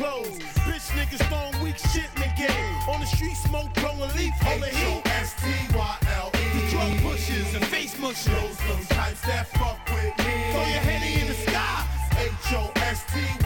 clothes. 0.01 0.39
Bitch 0.65 0.87
niggas 0.97 1.21
throwing 1.29 1.55
weak 1.63 1.77
shit 1.77 2.09
in 2.15 2.21
the 2.25 2.31
game. 2.35 2.75
On 2.89 2.99
the 2.99 3.05
street, 3.05 3.37
smoke, 3.37 3.71
blowing 3.75 4.11
leaf, 4.17 4.33
holding 4.41 4.73
heat. 4.73 5.01
H-O-S-T-Y-L-E. 5.05 6.45
The 6.55 6.61
drug 6.71 6.91
pushers 7.05 7.53
and 7.55 7.65
face 7.65 7.97
mushers. 7.99 8.57
Those 8.67 8.87
types 8.89 9.21
that 9.29 9.47
fuck 9.59 9.79
with 9.93 10.17
me. 10.25 10.35
Throw 10.53 10.65
your 10.73 10.83
henny 10.89 11.21
in 11.21 11.27
the 11.27 11.37
sky. 11.45 11.85
H-O-S-T-Y-L-E. 12.17 13.40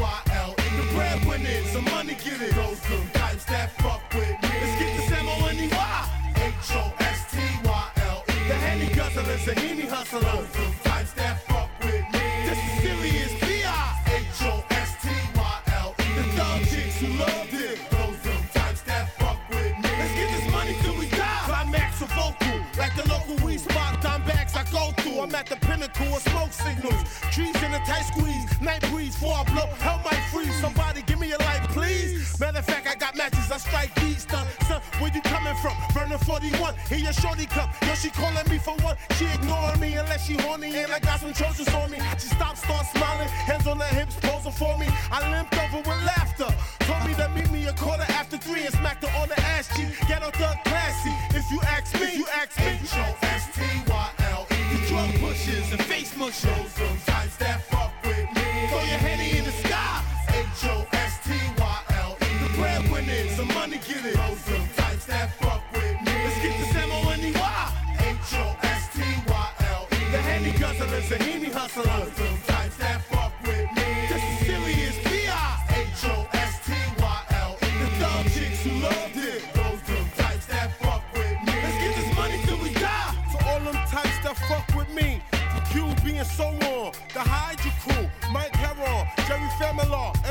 Signals. 26.66 27.02
Trees 27.32 27.56
in 27.62 27.72
a 27.74 27.80
tight 27.86 28.06
squeeze, 28.12 28.46
night 28.62 28.82
breeze, 28.92 29.14
before 29.14 29.36
I 29.38 29.44
blow, 29.44 29.68
hell 29.86 30.02
might 30.04 30.24
freeze. 30.32 30.56
Somebody 30.60 31.02
give 31.04 31.20
me 31.20 31.32
a 31.32 31.38
light, 31.38 31.64
please. 31.70 32.40
Matter 32.40 32.60
of 32.60 32.66
fact, 32.66 32.88
I 32.88 32.96
got 32.96 33.16
matches, 33.16 33.52
I 33.52 33.58
strike 33.58 33.94
these. 33.96 34.26
Son, 34.30 34.46
son, 34.68 34.82
where 35.00 35.12
you 35.14 35.22
coming 35.22 35.56
from? 35.62 35.76
Burning 35.94 36.18
41, 36.18 36.74
here 36.90 36.98
your 36.98 37.14
shorty 37.14 37.46
cup. 37.46 37.70
Yo, 37.86 37.94
she 37.96 38.10
calling 38.10 38.48
me 38.50 38.58
for 38.58 38.76
what? 38.84 38.98
She 39.18 39.26
ignoring 39.26 39.80
me 39.80 39.94
unless 39.96 40.26
she 40.26 40.36
horny, 40.36 40.76
and 40.76 40.92
I 40.92 41.00
got 41.00 41.20
some 41.20 41.34
choices 41.34 41.68
on 41.74 41.92
me. 41.92 42.00
She 42.18 42.28
stopped, 42.28 42.58
start 42.58 42.86
smiling, 42.96 43.30
hands 43.50 43.68
on 43.68 43.80
her 43.80 43.94
hips, 44.00 44.16
posing 44.22 44.52
for 44.52 44.78
me. 44.78 44.88
I 45.12 45.20
limped 45.32 45.56
over 45.64 45.78
with 45.78 46.02
laughter. 46.06 46.50
Told 46.80 47.06
me 47.08 47.14
to 47.16 47.30
meet 47.30 47.52
me 47.52 47.66
a 47.68 47.74
quarter 47.74 48.06
after 48.10 48.38
three 48.38 48.64
and 48.66 48.74
smacked 48.74 49.04
her 49.06 49.22
on 49.22 49.28
the 49.30 49.40
ass 49.42 49.68
cheek. 49.76 49.90
Get 50.08 50.22
Ghetto 50.22 50.32
thug 50.32 50.58
classy. 50.66 51.14
If 51.38 51.52
you 51.52 51.60
ask 51.62 51.94
me, 51.96 52.02
if 52.02 52.18
you 52.18 52.28
ask 52.34 52.58
me. 52.60 52.66
H-O-S-T-Y-L-E. 52.66 53.55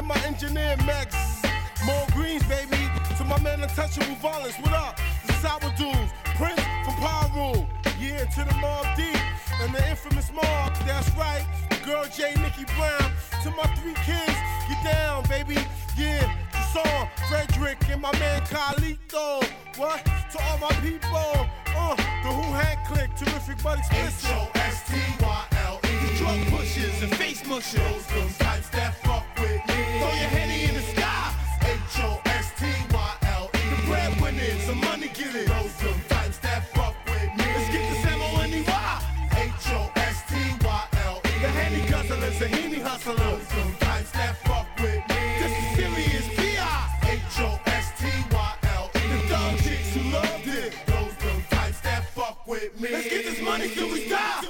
And 0.04 0.08
my 0.10 0.26
engineer 0.26 0.76
Max. 0.84 1.16
More 1.86 2.06
greens, 2.12 2.42
baby. 2.42 2.76
To 3.16 3.24
my 3.24 3.40
man 3.40 3.62
Untouchable 3.62 4.16
Violence. 4.16 4.54
What 4.56 4.74
up? 4.74 5.00
The 5.26 5.32
Sour 5.34 5.72
Dudes. 5.78 6.12
Prince 6.36 6.60
from 6.84 6.94
Power 6.96 7.30
Rule. 7.34 7.66
Yeah, 7.98 8.24
to 8.24 8.40
the 8.44 8.54
Mobb 8.60 8.96
Deep. 8.96 9.16
And 9.62 9.74
the 9.74 9.88
infamous 9.88 10.30
Mob. 10.30 10.76
That's 10.84 11.08
right. 11.16 11.46
The 11.70 11.76
girl 11.86 12.04
J. 12.04 12.34
Nikki 12.42 12.66
Brown. 12.76 13.12
To 13.44 13.50
my 13.52 13.64
three 13.80 13.94
kids. 14.04 14.36
Get 14.68 14.84
down, 14.84 15.24
baby. 15.26 15.56
Yeah. 15.96 16.30
Song, 16.74 17.08
Frederick 17.30 17.78
and 17.88 18.02
my 18.02 18.12
man 18.18 18.42
Carlito. 18.42 19.42
What? 19.78 20.04
To 20.04 20.42
all 20.42 20.58
my 20.58 20.72
people. 20.82 21.48
Uh, 21.68 21.96
the 21.96 22.28
Who 22.28 22.52
Hand 22.52 22.78
Click, 22.86 23.16
terrific 23.16 23.62
but 23.62 23.78
explicit. 23.78 24.54
The 26.24 27.04
and 27.04 27.14
face 27.16 27.46
mushers. 27.46 27.74
Those 27.74 28.06
them 28.06 28.28
types 28.38 28.68
that 28.70 28.94
fuck 29.04 29.26
with 29.37 29.60
me. 29.68 29.74
Throw 30.00 30.08
your 30.08 30.30
henny 30.32 30.64
in 30.64 30.74
the 30.74 30.80
sky. 30.80 31.34
H-O-S-T-Y-L-E. 31.62 33.58
The 33.70 33.76
breadwinners, 33.87 34.62
some 34.64 34.80
money 34.80 35.08
get 35.08 35.34
it. 35.34 35.46
Those 35.46 35.76
them 35.76 36.00
types 36.08 36.38
that 36.38 36.66
fuck 36.74 36.96
with 37.04 37.30
me. 37.37 37.44
Let's 37.44 37.68
get 37.70 37.84
this 37.90 38.06
M-O-N-E-Y. 38.12 39.00
H-O-S-T-Y-L-E. 39.37 41.30
The 41.44 41.50
henny 41.60 41.82
guzzlers 41.92 42.40
and 42.40 42.54
henny 42.54 42.80
hustlers. 42.80 43.18
Those 43.18 43.48
them 43.48 43.74
types 43.78 44.10
that 44.12 44.37
fuck 44.48 44.66
with 44.80 45.02
me. 45.08 45.20
This 45.40 45.52
is 45.52 45.66
serious. 45.76 46.26
The 46.37 46.52
chicks 49.62 49.90
who 49.94 50.02
loved 50.10 50.48
it. 50.48 50.72
Those 50.87 51.14
them 51.22 51.40
types 51.50 51.80
that 51.80 52.08
fuck 52.08 52.46
with 52.46 52.80
me. 52.80 52.88
Let's 52.90 53.08
get 53.08 53.24
this 53.24 53.40
money 53.42 53.68
till 53.68 53.92
we 53.92 54.08
die. 54.08 54.40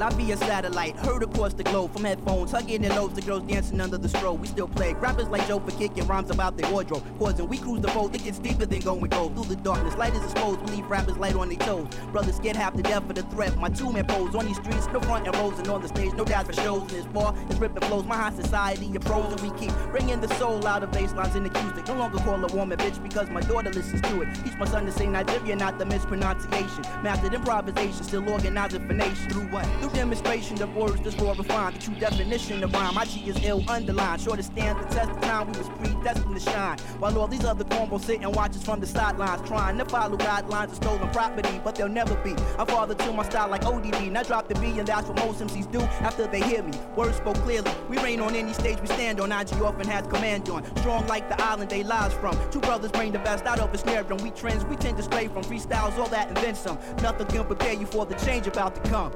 I 0.00 0.10
be 0.14 0.30
a 0.32 0.36
satellite, 0.36 0.94
heard 0.96 1.22
across 1.22 1.54
the 1.54 1.64
globe 1.64 1.92
from 1.92 2.04
headphones, 2.04 2.50
hugging 2.50 2.82
their 2.82 2.94
lobes, 2.94 3.14
the 3.14 3.22
girls 3.22 3.42
dancing 3.44 3.80
under 3.80 3.96
the 3.96 4.08
strobe. 4.08 4.38
We 4.38 4.46
still 4.46 4.68
play 4.68 4.92
rappers 4.94 5.28
like 5.28 5.46
Joe 5.48 5.58
for 5.58 5.70
kicking 5.72 6.06
rhymes 6.06 6.30
about 6.30 6.56
their 6.56 6.70
wardrobe. 6.70 7.02
Causing 7.18 7.48
we 7.48 7.56
cruise 7.56 7.80
the 7.80 7.88
boat, 7.88 8.14
it 8.14 8.22
gets 8.22 8.38
deeper 8.38 8.66
than 8.66 8.80
going 8.80 9.08
gold. 9.08 9.34
Through 9.34 9.44
the 9.44 9.56
darkness, 9.56 9.96
light 9.96 10.14
is 10.14 10.22
exposed, 10.22 10.60
we 10.60 10.76
leave 10.76 10.90
rappers 10.90 11.16
light 11.16 11.34
on 11.34 11.48
their 11.48 11.58
toes. 11.58 11.88
Brothers 12.12 12.36
scared 12.36 12.56
half 12.56 12.74
to 12.74 12.82
death 12.82 13.06
for 13.06 13.14
the 13.14 13.22
threat. 13.22 13.56
My 13.56 13.68
two 13.70 13.90
man 13.90 14.04
pose 14.06 14.34
on 14.34 14.46
these 14.46 14.56
streets, 14.56 14.86
no 14.92 15.00
front 15.00 15.26
and 15.26 15.34
rows 15.36 15.58
and 15.58 15.68
on 15.68 15.80
the 15.80 15.88
stage, 15.88 16.12
no 16.12 16.24
doubt 16.24 16.46
for 16.46 16.52
shows. 16.52 16.82
And 16.82 16.90
this 16.90 17.06
bar 17.06 17.34
is 17.48 17.58
ripping 17.58 17.82
flows, 17.88 18.04
my 18.04 18.16
high 18.16 18.34
society 18.34 18.94
of 18.94 19.02
pros, 19.02 19.32
and 19.32 19.40
we 19.40 19.58
keep 19.58 19.72
bringing 19.90 20.20
the 20.20 20.28
soul 20.34 20.66
out 20.66 20.82
of 20.82 20.92
bass 20.92 21.12
lines 21.14 21.34
and 21.34 21.46
acoustic. 21.46 21.88
No 21.88 21.94
longer 21.94 22.18
call 22.18 22.44
a 22.44 22.54
woman 22.54 22.78
bitch 22.78 23.02
because 23.02 23.30
my 23.30 23.40
daughter 23.40 23.70
listens 23.70 24.02
to 24.02 24.22
it. 24.22 24.28
Teach 24.44 24.56
my 24.58 24.66
son 24.66 24.84
to 24.84 24.92
say 24.92 25.06
Nigeria, 25.06 25.56
not 25.56 25.78
the 25.78 25.86
mispronunciation. 25.86 26.82
Mastered 27.02 27.32
improvisation, 27.32 28.04
still 28.04 28.28
organizing 28.28 28.86
for 28.86 28.92
nation. 28.92 29.30
Through 29.30 29.48
what? 29.48 29.66
Through 29.86 29.94
demonstration 29.94 30.60
of 30.62 30.74
words 30.74 31.00
that's 31.02 31.16
more 31.16 31.32
refined, 31.36 31.76
the 31.76 31.78
true 31.78 31.94
definition 31.94 32.64
of 32.64 32.72
rhyme. 32.72 32.96
My 32.96 33.04
G 33.04 33.20
is 33.28 33.38
ill 33.44 33.62
underlined, 33.68 34.20
sure 34.20 34.34
to 34.34 34.42
stand 34.42 34.80
the 34.80 34.84
test 34.92 35.10
of 35.10 35.20
time. 35.20 35.46
We 35.52 35.58
was 35.58 35.68
predestined 35.68 36.34
to 36.34 36.40
shine, 36.40 36.78
while 36.98 37.16
all 37.16 37.28
these 37.28 37.44
other 37.44 37.62
cornballs 37.62 38.00
sit 38.00 38.20
and 38.20 38.34
watch 38.34 38.56
us 38.56 38.64
from 38.64 38.80
the 38.80 38.86
sidelines, 38.86 39.46
trying 39.46 39.78
to 39.78 39.84
follow 39.84 40.16
guidelines 40.16 40.70
of 40.70 40.74
stolen 40.74 41.08
property, 41.10 41.60
but 41.62 41.76
they'll 41.76 41.88
never 41.88 42.16
be. 42.16 42.34
I 42.58 42.64
father 42.64 42.94
to 42.94 43.12
my 43.12 43.22
style 43.22 43.48
like 43.48 43.60
ODB, 43.60 44.10
not 44.10 44.26
drop 44.26 44.48
the 44.48 44.56
B, 44.56 44.76
and 44.76 44.88
that's 44.88 45.06
what 45.06 45.18
most 45.18 45.40
MCs 45.40 45.70
do 45.70 45.80
after 45.80 46.26
they 46.26 46.40
hear 46.40 46.64
me. 46.64 46.72
Words 46.96 47.18
spoke 47.18 47.36
clearly. 47.36 47.70
We 47.88 47.98
reign 47.98 48.18
on 48.18 48.34
any 48.34 48.54
stage 48.54 48.80
we 48.80 48.88
stand 48.88 49.20
on. 49.20 49.30
IG 49.30 49.62
often 49.62 49.86
has 49.86 50.04
command 50.08 50.48
on. 50.48 50.64
Strong 50.78 51.06
like 51.06 51.28
the 51.28 51.40
island 51.40 51.70
they 51.70 51.84
lies 51.84 52.12
from. 52.14 52.36
Two 52.50 52.60
brothers 52.60 52.90
bring 52.90 53.12
the 53.12 53.20
best 53.20 53.46
out 53.46 53.60
of 53.60 53.72
a 53.72 53.78
snare 53.78 54.02
drum. 54.02 54.18
We 54.18 54.32
trends, 54.32 54.64
we 54.64 54.74
tend 54.74 54.96
to 54.96 55.04
stray 55.04 55.28
from 55.28 55.44
freestyles, 55.44 55.96
all 55.96 56.08
that 56.08 56.26
and 56.26 56.36
then 56.38 56.56
some. 56.56 56.76
Nothing 57.02 57.28
can 57.28 57.44
prepare 57.44 57.74
you 57.74 57.86
for 57.86 58.04
the 58.04 58.16
change 58.16 58.48
about 58.48 58.74
to 58.74 58.90
come. 58.90 59.12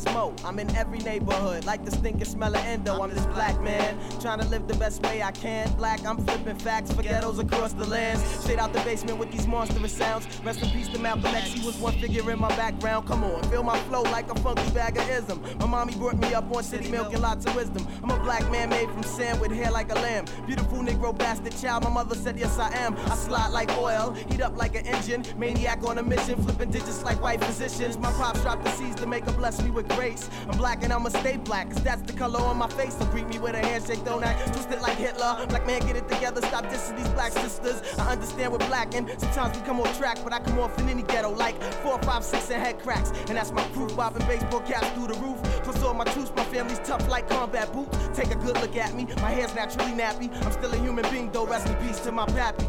Pepto 0.00 0.12
Bismol. 0.12 0.44
I'm 0.44 0.58
in 0.58 0.74
every 0.76 0.98
neighborhood, 0.98 1.64
like 1.64 1.84
the 1.84 1.90
stinking 1.90 2.24
smell 2.24 2.54
of 2.54 2.64
endo. 2.64 3.00
I'm 3.00 3.10
this 3.10 3.26
black 3.26 3.60
man, 3.60 3.98
trying 4.20 4.40
to 4.40 4.46
live 4.48 4.66
the 4.66 4.74
best 4.74 5.02
way 5.02 5.22
I 5.22 5.32
can. 5.32 5.72
Black, 5.74 6.04
I'm 6.06 6.24
flipping 6.24 6.56
facts 6.56 6.92
for 6.92 7.02
ghettos 7.02 7.38
across 7.38 7.72
the 7.72 7.86
lands. 7.86 8.22
Straight 8.22 8.58
out 8.58 8.72
the 8.72 8.80
basement 8.80 9.18
with 9.18 9.30
these 9.30 9.46
monstrous 9.46 9.92
sounds. 9.92 10.26
Rest 10.44 10.62
in 10.62 10.70
peace 10.70 10.88
to 10.88 10.98
Malcolm 10.98 11.26
X, 11.26 11.52
he 11.52 11.66
was 11.66 11.76
one 11.78 11.92
figure 11.94 12.28
in 12.30 12.40
my 12.40 12.48
background. 12.56 13.06
Come 13.06 13.24
on, 13.24 13.42
feel 13.50 13.62
my 13.62 13.78
flow 13.80 14.02
like 14.02 14.30
a 14.30 14.34
funky 14.40 14.70
bag 14.72 14.96
of 14.96 15.08
ism. 15.08 15.42
My 15.58 15.66
mommy 15.66 15.94
brought 15.94 16.18
me 16.18 16.34
up 16.34 16.54
on 16.54 16.62
city 16.62 16.90
milk 16.90 17.12
and 17.12 17.22
lots 17.22 17.46
of 17.46 17.54
wisdom. 17.54 17.86
I'm 18.02 18.10
a 18.10 18.18
black 18.20 18.50
man 18.50 18.70
made 18.70 18.88
from 18.90 19.02
sand 19.02 19.40
with 19.40 19.52
hair 19.52 19.70
like 19.70 19.90
a 19.90 19.96
lamb. 19.96 20.24
Beautiful 20.46 20.78
Negro 20.78 21.16
bastard 21.16 21.56
child, 21.56 21.84
my 21.84 21.90
mother 21.90 22.14
said 22.14 22.38
yes 22.38 22.58
I 22.58 22.72
am. 22.78 22.96
I 22.96 23.14
slide 23.14 23.48
like 23.48 23.70
oil, 23.78 24.12
heat 24.30 24.40
up 24.40 24.56
like 24.56 24.74
an 24.74 24.86
engine. 24.86 25.24
Maniac 25.36 25.82
on 25.84 25.98
a 25.98 26.02
mission, 26.02 26.40
flipping 26.42 26.70
digits 26.70 27.02
like 27.02 27.20
white 27.22 27.42
physicians. 27.44 27.98
My 27.98 28.12
pops 28.12 28.40
dropped 28.42 28.64
the 28.64 28.70
seeds 28.72 28.96
to 28.96 29.06
make 29.06 29.24
her 29.24 29.32
bless 29.32 29.62
me 29.62 29.70
with 29.70 29.89
grace. 29.94 30.28
I'm 30.48 30.56
black 30.58 30.82
and 30.82 30.92
I'ma 30.92 31.08
stay 31.08 31.36
black, 31.36 31.70
cause 31.70 31.82
that's 31.82 32.02
the 32.02 32.12
color 32.12 32.40
on 32.40 32.56
my 32.56 32.68
face. 32.68 32.96
So 32.96 33.04
greet 33.06 33.28
me 33.28 33.38
with 33.38 33.54
a 33.54 33.58
handshake, 33.58 34.04
don't 34.04 34.22
act 34.24 34.52
twisted 34.52 34.80
like 34.80 34.96
Hitler. 34.96 35.46
Black 35.48 35.66
man, 35.66 35.80
get 35.80 35.96
it 35.96 36.08
together, 36.08 36.40
stop 36.42 36.64
dissing 36.66 36.96
these 36.96 37.08
black 37.08 37.32
sisters. 37.32 37.82
I 37.98 38.12
understand 38.12 38.52
we're 38.52 38.58
black 38.58 38.94
and 38.94 39.08
sometimes 39.18 39.58
we 39.58 39.64
come 39.64 39.80
off 39.80 39.96
track, 39.98 40.18
but 40.24 40.32
I 40.32 40.40
come 40.40 40.58
off 40.58 40.78
in 40.78 40.88
any 40.88 41.02
ghetto 41.02 41.30
like 41.30 41.60
four, 41.82 41.98
five, 42.02 42.24
six, 42.24 42.50
and 42.50 42.62
head 42.62 42.78
cracks. 42.80 43.10
And 43.28 43.36
that's 43.36 43.52
my 43.52 43.64
proof, 43.68 43.94
bobbing 43.96 44.26
baseball 44.26 44.60
caps 44.60 44.88
through 44.90 45.08
the 45.08 45.14
roof. 45.20 45.40
Plus 45.62 45.82
all 45.82 45.94
my 45.94 46.04
troops, 46.04 46.32
my 46.36 46.44
family's 46.44 46.80
tough 46.80 47.08
like 47.08 47.28
combat 47.28 47.72
boots. 47.72 47.96
Take 48.14 48.30
a 48.30 48.36
good 48.36 48.60
look 48.60 48.76
at 48.76 48.94
me, 48.94 49.06
my 49.16 49.30
hair's 49.30 49.54
naturally 49.54 49.92
nappy. 49.92 50.30
I'm 50.44 50.52
still 50.52 50.72
a 50.72 50.76
human 50.76 51.08
being 51.10 51.30
though, 51.32 51.46
rest 51.46 51.68
in 51.68 51.74
peace 51.76 52.00
to 52.00 52.12
my 52.12 52.26
pappy. 52.26 52.66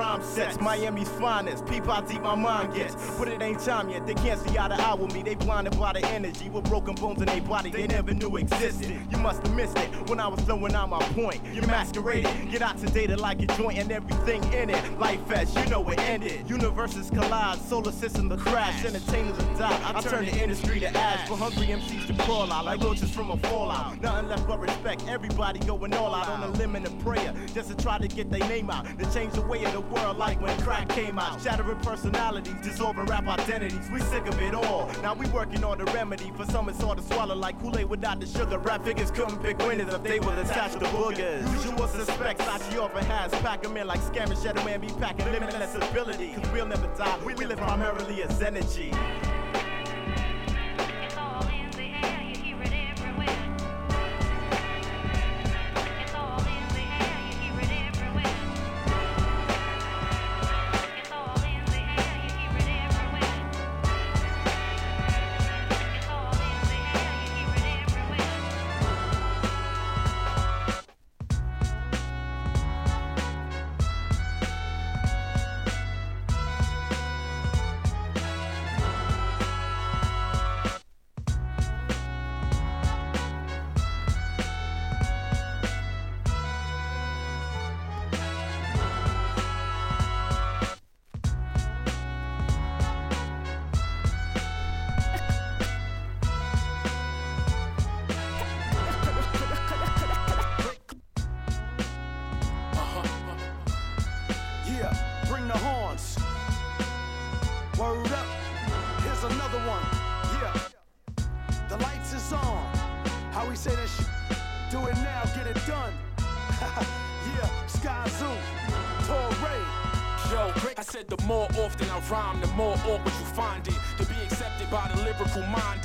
Rhyme 0.00 0.22
sets, 0.22 0.58
Miami's 0.60 1.10
finest. 1.10 1.66
Peep 1.66 1.84
how 1.84 2.00
deep 2.00 2.22
my 2.22 2.34
mind 2.34 2.72
gets. 2.74 2.94
But 3.18 3.28
it 3.28 3.42
ain't 3.42 3.60
time 3.60 3.90
yet. 3.90 4.06
They 4.06 4.14
can't 4.14 4.40
see 4.40 4.58
eye 4.58 4.68
to 4.68 4.74
eye 4.74 4.94
with 4.94 5.12
me. 5.14 5.22
They 5.22 5.34
blinded 5.34 5.78
by 5.78 5.92
the 5.92 6.04
energy 6.06 6.48
with 6.48 6.64
broken 6.64 6.94
bones 6.94 7.20
in 7.20 7.26
their 7.26 7.42
body 7.42 7.70
they 7.70 7.86
never 7.86 8.14
knew 8.14 8.36
existed. 8.38 8.98
You 9.10 9.18
must 9.18 9.46
have 9.46 9.54
missed 9.54 9.76
it 9.78 9.88
when 10.08 10.18
I 10.18 10.26
was 10.26 10.40
throwing 10.40 10.74
out 10.74 10.88
my 10.88 11.02
point. 11.20 11.42
You 11.52 11.60
masqueraded, 11.62 12.50
get 12.50 12.62
oxidated 12.62 13.18
like 13.18 13.42
a 13.42 13.46
joint 13.58 13.78
and 13.78 13.92
everything 13.92 14.42
in 14.54 14.70
it. 14.70 14.98
Life 14.98 15.22
fest, 15.26 15.54
you 15.58 15.66
know 15.66 15.86
it 15.90 15.98
ended. 15.98 16.48
Universes 16.48 17.10
collide, 17.10 17.58
solar 17.58 17.92
system 17.92 18.30
to 18.30 18.38
crash, 18.38 18.82
entertainers 18.86 19.36
to 19.36 19.44
die. 19.58 19.80
I 19.84 20.00
turn 20.00 20.24
the 20.24 20.42
industry 20.42 20.80
to 20.80 20.88
ash 20.96 21.28
for 21.28 21.36
hungry 21.36 21.66
MCs 21.66 22.06
to 22.06 22.14
crawl 22.24 22.50
out 22.50 22.64
like 22.64 22.80
roaches 22.80 23.10
from 23.10 23.30
a 23.30 23.36
fallout. 23.36 24.00
Nothing 24.00 24.28
left 24.28 24.48
but 24.48 24.60
respect. 24.60 25.06
Everybody 25.08 25.60
going 25.60 25.92
all 25.92 26.14
out 26.14 26.28
on 26.28 26.42
a 26.42 26.48
limb 26.56 26.74
and 26.74 26.86
a 26.86 26.90
prayer 27.04 27.34
just 27.52 27.68
to 27.68 27.76
try 27.76 27.98
to 27.98 28.08
get 28.08 28.30
their 28.30 28.48
name 28.48 28.70
out. 28.70 28.86
To 28.98 29.12
change 29.12 29.34
the 29.34 29.42
way 29.42 29.62
of 29.64 29.72
the 29.74 29.89
world 29.90 30.16
like 30.16 30.40
when 30.40 30.56
crack 30.60 30.88
came 30.88 31.18
out. 31.18 31.40
Shattering 31.40 31.78
personalities, 31.80 32.54
dissolving 32.62 33.06
rap 33.06 33.26
identities. 33.26 33.88
We 33.92 34.00
sick 34.00 34.26
of 34.26 34.40
it 34.40 34.54
all. 34.54 34.90
Now 35.02 35.14
we 35.14 35.26
working 35.28 35.64
on 35.64 35.78
the 35.78 35.84
remedy 35.86 36.32
for 36.36 36.44
some 36.46 36.68
it's 36.68 36.82
hard 36.82 36.98
to 36.98 37.04
swallow 37.04 37.34
like 37.34 37.60
Kool-Aid 37.60 37.88
without 37.88 38.20
the 38.20 38.26
sugar. 38.26 38.58
Rap 38.58 38.84
figures 38.84 39.10
couldn't 39.10 39.42
pick 39.42 39.58
winners 39.58 39.92
if 39.92 40.02
they 40.02 40.20
was 40.20 40.38
attached 40.38 40.78
to 40.80 40.86
boogers. 40.86 41.42
Usual 41.52 41.88
suspects, 41.88 42.44
Sachi 42.44 42.80
often 42.80 43.04
has. 43.04 43.30
Pack 43.42 43.64
'em 43.64 43.76
in 43.76 43.86
like 43.86 44.00
scammers, 44.00 44.42
shadow 44.42 44.64
man 44.64 44.80
be 44.80 44.88
packing 45.00 45.30
limitless 45.32 45.74
ability. 45.74 46.34
Cause 46.34 46.50
we'll 46.52 46.66
never 46.66 46.86
die. 46.96 47.18
We 47.24 47.34
live 47.34 47.58
primarily 47.58 48.22
as 48.22 48.42
energy. 48.42 48.92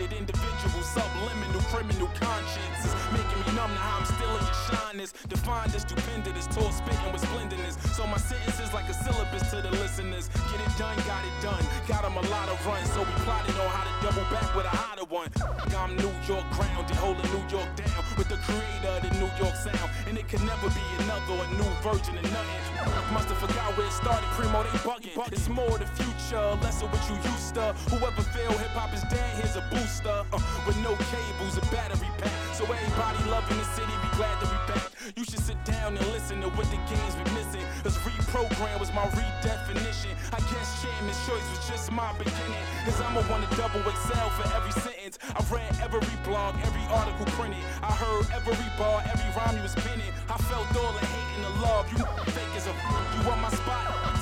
Minded 0.06 0.18
individual, 0.18 0.84
subliminal 0.84 1.62
criminal 1.74 2.08
consciences. 2.20 2.94
making 3.12 3.40
me 3.42 3.56
numb 3.56 3.72
to 3.72 3.80
how 3.80 3.98
I'm 4.00 4.06
still 4.06 4.30
in 4.38 4.44
your 4.46 4.60
shyness. 4.70 5.14
Defined 5.28 5.74
as 5.76 5.82
stupendous, 5.82 6.48
tall 6.48 6.72
spitting 6.72 7.12
with 7.12 7.22
splendidness. 7.22 7.78
So 7.96 8.06
my 8.08 8.18
sentences 8.18 8.74
like 8.74 8.88
a 8.90 8.94
syllabus 8.94 9.50
to 9.52 9.62
the 9.62 9.72
listeners. 9.82 10.30
Get 10.30 10.62
it 10.62 10.74
done, 10.78 10.98
got 11.10 11.24
it 11.26 11.38
done. 11.42 11.64
Got 11.88 12.06
'em 12.06 12.18
a 12.18 12.26
lot 12.30 12.50
of 12.50 12.58
runs, 12.68 12.92
so 12.94 13.02
we 13.02 13.14
plotting 13.26 13.58
on 13.60 13.70
how 13.70 13.84
to 13.90 13.94
double 14.06 14.26
back 14.30 14.50
with 14.56 14.66
a 14.66 14.76
hotter 14.84 15.06
one. 15.06 15.30
I'm 15.76 15.96
New 15.96 16.14
York 16.28 16.46
grounded, 16.56 16.98
holding 16.98 17.30
New 17.32 17.46
York 17.50 17.70
down 17.76 18.02
with 18.18 18.30
the 18.30 18.38
creator 18.46 18.92
of 18.98 19.02
the 19.06 19.12
New 19.22 19.32
York 19.42 19.56
sound. 19.56 19.90
And 20.08 20.18
it 20.18 20.28
can 20.28 20.46
never 20.46 20.70
be 20.70 20.86
another, 21.04 21.36
a 21.46 21.48
new 21.60 21.72
version 21.82 22.18
of 22.18 22.24
nothing. 22.32 22.75
Must 23.14 23.30
have 23.30 23.38
forgot 23.38 23.78
where 23.78 23.88
it 23.88 23.94
started, 23.94 24.28
primo, 24.36 24.64
they 24.64 24.70
bugging. 24.80 25.32
It's 25.32 25.50
more 25.50 25.78
the 25.78 25.88
future, 25.98 26.46
less 26.62 26.82
of 26.82 26.92
what 26.92 27.04
you 27.10 27.16
used 27.32 27.56
to. 27.56 27.74
Whoever 27.92 28.22
feel 28.34 28.52
hip 28.58 28.72
hop 28.72 28.94
is 28.94 29.04
dead, 29.10 29.30
here's 29.38 29.56
a 29.56 29.64
booster. 29.72 30.24
Uh, 30.34 30.40
with 30.68 30.78
no 30.84 30.96
cables, 31.12 31.58
a 31.58 31.62
battery 31.74 32.10
pack. 32.18 32.32
So 32.54 32.64
everybody 32.66 33.30
loving 33.30 33.58
the 33.58 33.66
city, 33.76 33.94
be 34.02 34.10
glad 34.18 34.40
to 34.42 34.48
be 34.48 34.74
back. 34.74 34.95
You 35.14 35.24
should 35.24 35.46
sit 35.46 35.64
down 35.66 35.96
and 35.96 36.06
listen 36.18 36.42
to 36.42 36.50
what 36.58 36.66
the 36.74 36.82
games 36.90 37.14
been 37.14 37.30
missing. 37.38 37.62
Cause 37.84 37.94
reprogram 38.02 38.80
was 38.80 38.90
my 38.90 39.06
redefinition. 39.14 40.18
I 40.34 40.42
guess 40.50 40.82
chairman's 40.82 41.22
choice 41.30 41.46
was 41.54 41.62
just 41.70 41.92
my 41.92 42.10
beginning. 42.18 42.66
Cause 42.86 43.00
I'ma 43.02 43.22
want 43.30 43.46
to 43.46 43.50
double 43.56 43.86
excel 43.86 44.30
for 44.34 44.50
every 44.58 44.74
sentence. 44.82 45.20
I 45.30 45.46
read 45.54 45.70
every 45.78 46.02
blog, 46.26 46.58
every 46.66 46.82
article 46.90 47.26
printed. 47.38 47.62
I 47.84 47.94
heard 47.94 48.26
every 48.34 48.58
bar, 48.82 49.06
every 49.06 49.30
rhyme 49.38 49.56
you 49.58 49.62
was 49.62 49.76
penning. 49.76 50.10
I 50.26 50.38
felt 50.50 50.66
all 50.74 50.94
the 50.98 51.06
hate 51.06 51.30
and 51.38 51.44
the 51.46 51.54
love. 51.62 51.86
You 51.94 52.02
fake 52.34 52.56
as 52.58 52.66
a 52.66 52.74
you 52.74 53.30
want 53.30 53.42
my 53.42 53.50
spot, 53.54 53.86
I'm 54.10 54.15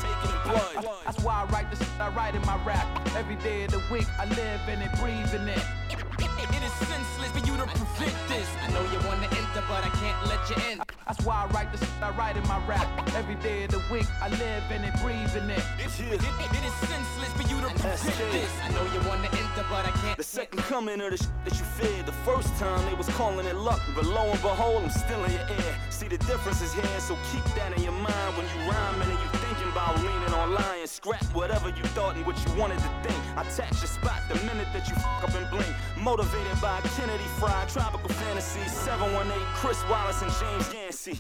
blood. 0.44 0.86
That's 1.06 1.20
why 1.24 1.44
I 1.44 1.46
write 1.52 1.70
the 1.72 1.78
shit 1.78 2.00
I 2.00 2.10
write 2.10 2.36
in 2.36 2.42
my 2.46 2.58
rap. 2.66 2.88
Every 3.16 3.36
day 3.38 3.64
of 3.64 3.72
the 3.72 3.82
week, 3.92 4.08
I 4.20 4.26
live 4.26 4.62
in 4.68 4.82
it, 4.82 4.92
breathe 5.00 5.34
in 5.34 5.48
it. 5.48 5.64
It 6.20 6.62
is 6.62 6.74
senseless 6.88 7.32
for 7.32 7.40
you 7.48 7.56
to 7.58 7.66
prevent 7.66 8.18
this. 8.28 8.48
I 8.62 8.68
know 8.72 8.84
you 8.92 9.00
wanna 9.08 9.28
enter, 9.28 9.64
but 9.68 9.84
I 9.84 9.90
can't 10.02 10.20
let 10.28 10.42
you 10.50 10.56
in. 10.72 10.82
That's 11.08 11.24
why 11.26 11.44
I 11.44 11.46
write 11.54 11.72
the 11.72 11.78
shit 11.78 11.90
I 12.02 12.12
write 12.12 12.38
in 12.38 12.48
my 12.48 12.60
rap. 12.68 12.88
Every 13.16 13.36
day 13.36 13.64
of 13.64 13.72
the 13.72 13.82
week, 13.92 14.08
I 14.22 14.30
live 14.30 14.64
in 14.72 14.84
it, 14.84 14.94
breathe 15.02 15.36
in 15.36 15.50
it. 15.50 15.64
It, 15.80 15.88
it, 16.00 16.22
it 16.22 16.64
is 16.64 16.74
senseless 16.88 17.32
for 17.36 17.44
you 17.44 17.60
to 17.62 17.68
prevent 17.68 18.18
this. 18.32 18.52
I 18.64 18.70
know 18.72 18.84
you 18.94 19.00
wanna 19.08 19.30
enter, 19.32 19.66
but 19.70 19.86
I 19.86 19.92
can't. 20.02 20.18
The 20.18 20.24
second 20.24 20.60
coming 20.64 21.00
of 21.02 21.12
the 21.12 21.18
shit 21.18 21.32
that 21.46 21.54
you 21.54 21.66
feared. 21.78 22.06
The 22.06 22.18
first 22.28 22.54
time 22.58 22.84
they 22.90 22.94
was 22.94 23.08
calling 23.10 23.46
it 23.46 23.56
luck, 23.56 23.82
but 23.96 24.06
lo 24.06 24.32
and 24.32 24.42
behold, 24.42 24.84
I'm 24.84 24.90
still 24.90 25.24
in 25.24 25.32
your 25.32 25.48
ear. 25.48 25.76
See 25.90 26.08
the 26.08 26.18
difference 26.18 26.62
is 26.62 26.74
here, 26.74 27.00
so 27.00 27.18
keep 27.32 27.44
that 27.56 27.76
in 27.78 27.84
your 27.84 27.94
mind 27.94 28.32
when 28.36 28.46
you 28.52 28.70
rhyming 28.70 29.10
and 29.10 29.20
you 29.20 29.30
thinking 29.32 29.43
about 29.74 29.98
leaning 29.98 30.34
on 30.38 30.54
lying. 30.54 30.86
Scrap 30.86 31.26
whatever 31.34 31.70
you 31.70 31.84
thought 31.98 32.16
and 32.16 32.26
what 32.26 32.38
you 32.46 32.54
wanted 32.54 32.78
to 32.78 32.90
think. 33.02 33.18
I 33.36 33.44
tax 33.58 33.82
your 33.82 33.90
spot 33.90 34.22
the 34.30 34.36
minute 34.46 34.68
that 34.72 34.88
you 34.88 34.96
fuck 34.96 35.24
up 35.26 35.34
and 35.34 35.50
blink. 35.50 35.74
Motivated 35.98 36.62
by 36.62 36.80
Kennedy 36.96 37.28
Fried, 37.40 37.68
Tropical 37.70 38.10
Fantasy, 38.10 38.62
718, 38.70 39.34
Chris 39.58 39.82
Wallace 39.90 40.22
and 40.22 40.32
James 40.40 40.68
Yancey. 40.74 41.16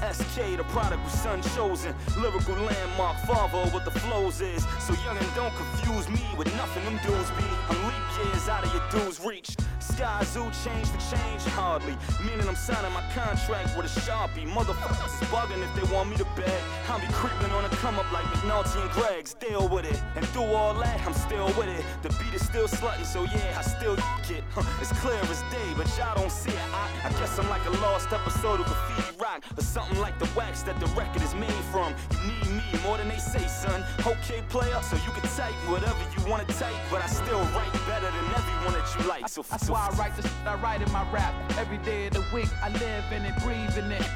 SK, 0.00 0.56
the 0.56 0.64
prodigal 0.72 1.08
son 1.08 1.42
chosen. 1.54 1.94
Lyrical 2.16 2.56
landmark, 2.56 3.16
father 3.28 3.60
what 3.70 3.84
the 3.84 3.92
flows 4.00 4.40
is. 4.40 4.64
So 4.80 4.94
youngin', 5.04 5.28
don't 5.36 5.54
confuse 5.54 6.08
me 6.08 6.24
with 6.36 6.48
nothing 6.56 6.84
them 6.84 6.98
dudes 7.04 7.30
be. 7.36 7.44
I'm 7.68 7.78
leap 7.86 8.08
years 8.24 8.48
out 8.48 8.64
of 8.64 8.72
your 8.72 8.84
dudes' 8.90 9.20
reach. 9.20 9.56
Skyzoo 9.80 10.46
change 10.64 10.88
for 10.88 11.00
change, 11.16 11.42
hardly. 11.54 11.96
Meaning 12.24 12.46
I'm 12.48 12.56
signing 12.56 12.92
my 12.92 13.02
contract 13.14 13.76
with 13.76 13.86
a 13.86 14.00
Sharpie. 14.00 14.46
Motherfuckers 14.46 15.10
is 15.20 15.28
bugging 15.28 15.62
if 15.62 15.72
they 15.74 15.94
want 15.94 16.10
me 16.10 16.16
to 16.16 16.26
beg. 16.36 16.62
I'll 16.88 17.00
be 17.00 17.06
creeping 17.12 17.50
on 17.52 17.64
a 17.64 17.68
come 17.82 17.97
up 17.98 18.10
like 18.12 18.24
McNulty 18.26 18.80
and 18.80 18.90
Greg's. 18.92 19.34
Deal 19.34 19.68
with 19.68 19.84
it. 19.84 20.00
And 20.14 20.26
through 20.28 20.54
all 20.54 20.74
that, 20.74 21.00
I'm 21.06 21.12
still 21.12 21.46
with 21.58 21.68
it. 21.68 21.84
The 22.02 22.10
beat 22.10 22.34
is 22.34 22.44
still 22.44 22.68
slutting, 22.68 23.04
so 23.04 23.24
yeah, 23.24 23.58
I 23.58 23.62
still 23.62 23.96
get 23.96 24.38
it. 24.38 24.44
Huh, 24.54 24.62
it's 24.80 24.92
clear 25.00 25.18
as 25.18 25.42
day, 25.50 25.68
but 25.76 25.86
y'all 25.98 26.14
don't 26.14 26.30
see 26.30 26.50
it. 26.50 26.68
I, 26.72 27.08
I 27.08 27.10
guess 27.18 27.38
I'm 27.38 27.48
like 27.48 27.64
a 27.66 27.70
lost 27.82 28.12
episode 28.12 28.60
of 28.60 28.66
graffiti 28.66 29.18
rock, 29.18 29.42
or 29.56 29.62
something 29.62 29.98
like 29.98 30.18
the 30.18 30.28
wax 30.36 30.62
that 30.62 30.78
the 30.80 30.86
record 30.94 31.22
is 31.22 31.34
made 31.34 31.62
from. 31.72 31.94
You 32.24 32.32
need 32.32 32.62
me 32.62 32.80
more 32.84 32.96
than 32.96 33.08
they 33.08 33.18
say, 33.18 33.46
son. 33.46 33.84
Okay, 34.06 34.42
player, 34.48 34.80
so 34.82 34.96
you 34.96 35.12
can 35.12 35.26
type 35.36 35.54
whatever 35.68 35.98
you 36.16 36.30
wanna 36.30 36.44
type, 36.44 36.74
but 36.90 37.02
I 37.02 37.06
still 37.06 37.42
write 37.56 37.72
better 37.86 38.10
than 38.10 38.26
everyone 38.38 38.74
that 38.78 38.88
you 38.94 39.08
like. 39.08 39.28
So, 39.28 39.42
That's 39.42 39.66
so 39.66 39.72
why 39.72 39.88
I 39.90 39.96
write 39.96 40.16
the 40.16 40.22
shit 40.22 40.46
I 40.46 40.54
write 40.56 40.82
in 40.82 40.90
my 40.92 41.04
rap. 41.10 41.34
Every 41.58 41.78
day 41.78 42.06
of 42.06 42.14
the 42.14 42.24
week, 42.32 42.48
I 42.62 42.68
live 42.70 43.04
in 43.12 43.24
it, 43.24 43.34
breathe 43.42 43.76
in 43.76 43.90
it. 43.92 44.06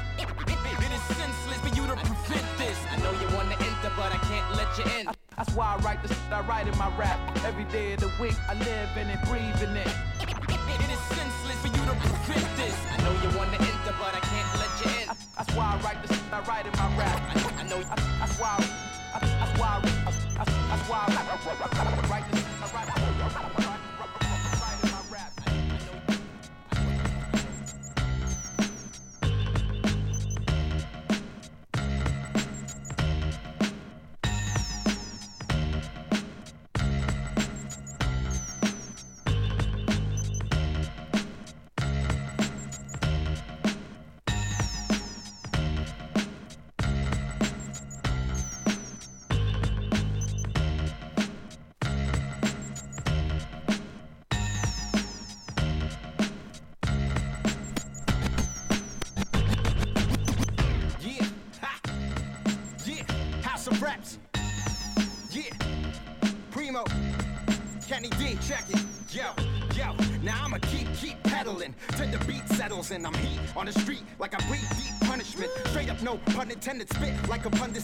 It 0.83 0.91
is 0.91 1.01
senseless 1.15 1.59
for 1.59 1.69
you 1.69 1.87
to 1.87 1.95
prevent 1.95 2.45
this. 2.57 2.77
I 2.91 2.97
know 2.97 3.11
you 3.11 3.27
wanna 3.35 3.55
enter, 3.55 3.72
but 3.95 4.11
I 4.11 4.17
can't 4.29 4.55
let 4.55 4.69
you 4.77 4.85
in. 4.99 5.07
That's 5.37 5.53
why 5.53 5.75
I 5.75 5.77
write 5.81 6.01
the 6.01 6.09
shit 6.09 6.31
I 6.31 6.41
write 6.41 6.67
in 6.67 6.77
my 6.77 6.95
rap. 6.97 7.19
Every 7.45 7.65
day 7.65 7.93
of 7.93 7.99
the 7.99 8.11
week, 8.19 8.35
I 8.49 8.53
live 8.53 8.89
in 8.97 9.09
it, 9.09 9.19
breathe 9.25 9.61
in 9.61 9.75
it. 9.77 9.87
It 10.17 10.89
is 10.89 10.99
senseless 11.13 11.59
for 11.61 11.67
you 11.67 11.83
to 11.85 11.95
prevent 12.01 12.57
this. 12.57 12.75
I 12.91 12.97
know 13.03 13.13
you 13.21 13.37
wanna 13.37 13.57
enter, 13.57 13.95
but 13.99 14.13
I 14.13 14.21
can't 14.21 14.49
let 14.59 14.71
you 14.81 15.01
in. 15.01 15.07
That's 15.37 15.53
why 15.55 15.73
I 15.73 15.83
write 15.83 16.05
the 16.05 16.13
shit 16.13 16.23
I 16.31 16.41
write 16.41 16.65
in 16.65 16.73
my 16.73 16.97
rap. 16.97 17.19
I 17.57 17.63
know. 17.63 17.81
That's 17.81 18.12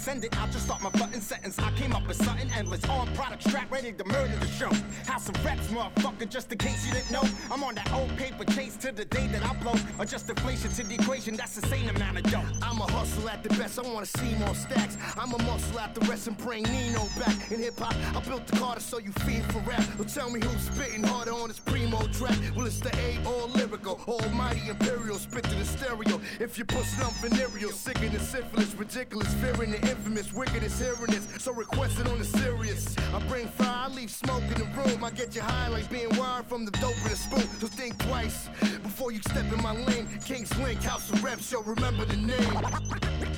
I'll 0.10 0.48
just 0.48 0.66
start 0.66 0.82
my 0.82 0.90
button 0.90 1.22
sentence. 1.22 1.60
I 1.60 1.70
came 1.74 1.94
up 1.94 2.08
with 2.08 2.18
something 2.18 2.50
endless, 2.58 2.84
on 2.86 3.14
product 3.14 3.44
strap, 3.44 3.72
ready 3.72 3.94
to 3.94 4.04
murder 4.06 4.36
the 4.38 4.48
show. 4.48 4.72
House 5.20 5.28
of 5.28 5.46
Reps, 5.46 5.68
motherfucker, 5.68 6.30
just 6.30 6.50
in 6.50 6.58
case 6.58 6.88
you 6.88 6.94
didn't 6.94 7.12
know. 7.12 7.24
I'm 7.52 7.62
on 7.62 7.76
that 7.76 7.92
old 7.92 8.16
paper 8.16 8.46
chase 8.46 8.78
to 8.78 8.94
the 8.94 9.04
day 9.04 9.28
that 9.28 9.44
I 9.44 9.54
blow. 9.56 9.74
Or 10.00 10.06
just 10.06 10.30
inflation 10.30 10.70
to 10.72 10.84
the 10.84 10.96
equation, 10.96 11.36
that's 11.36 11.60
the 11.60 11.68
same 11.68 11.90
amount 11.90 12.20
of 12.20 12.24
dough. 12.32 12.46
I'm 12.62 12.80
a 12.80 12.90
hustle 12.90 13.28
at 13.28 13.44
the 13.44 13.50
best, 13.50 13.78
I 13.80 13.82
wanna 13.82 14.06
see 14.06 14.34
more 14.36 14.56
stacks. 14.56 14.98
I'm 15.18 15.34
a 15.34 15.44
muscle 15.44 15.78
at 15.78 15.94
the 15.94 16.02
rest 16.08 16.28
and 16.28 16.38
bring 16.38 16.64
Nino 16.64 17.06
back. 17.20 17.52
In 17.52 17.60
hip 17.60 17.78
hop, 17.78 17.96
I 18.16 18.26
built 18.26 18.48
the 18.48 18.58
Carter 18.58 18.80
so 18.80 19.00
you 19.00 19.12
feed 19.28 19.44
for 19.52 19.60
rap. 19.60 19.84
Well, 19.98 20.08
tell 20.08 20.30
me 20.30 20.40
who's 20.42 20.62
spitting 20.62 21.04
harder 21.04 21.34
on 21.34 21.50
this 21.50 21.60
primo 21.60 22.08
track. 22.14 22.38
Well, 22.56 22.68
it's 22.68 22.80
the 22.80 22.96
A, 22.96 23.20
all 23.26 23.50
lyrical, 23.50 24.00
almighty 24.08 24.70
imperial, 24.70 25.18
spit 25.18 25.44
to 25.44 25.56
the 25.56 25.66
stereo. 25.66 26.22
If 26.40 26.58
you 26.58 26.64
put 26.64 26.86
some 26.86 27.12
venereal, 27.16 27.72
than 28.20 28.20
syphilis, 28.20 28.74
ridiculous, 28.76 29.34
fearing 29.36 29.72
the 29.72 29.82
infamous, 29.82 30.34
wicked 30.34 30.64
as 30.64 30.80
hearing 30.80 31.08
this. 31.08 31.28
So 31.40 31.54
request 31.54 32.00
it 32.00 32.08
on 32.08 32.20
the 32.20 32.26
serious. 32.26 32.96
I 33.14 33.20
bring 33.28 33.48
fire, 33.48 33.90
I 33.90 33.94
leave 33.94 34.12
smoke 34.12 34.44
in 34.44 34.60
the 34.60 34.70
room. 34.78 35.04
I 35.04 35.09
get 35.16 35.36
you 35.36 35.42
high 35.42 35.68
like 35.68 35.90
being 35.90 36.10
wired 36.18 36.46
from 36.46 36.66
the 36.66 36.72
dope 36.72 36.98
in 37.06 37.12
a 37.12 37.16
spoon. 37.16 37.48
So 37.60 37.68
think 37.68 37.98
twice 38.00 38.48
before 38.84 39.12
you 39.12 39.20
step 39.20 39.52
in 39.52 39.62
my 39.62 39.74
lane. 39.74 40.08
King's 40.26 40.56
Link, 40.60 40.82
House 40.84 41.10
of 41.12 41.24
Reps, 41.24 41.52
yo, 41.52 41.62
remember 41.62 42.06
the 42.06 42.18
name. 42.18 42.58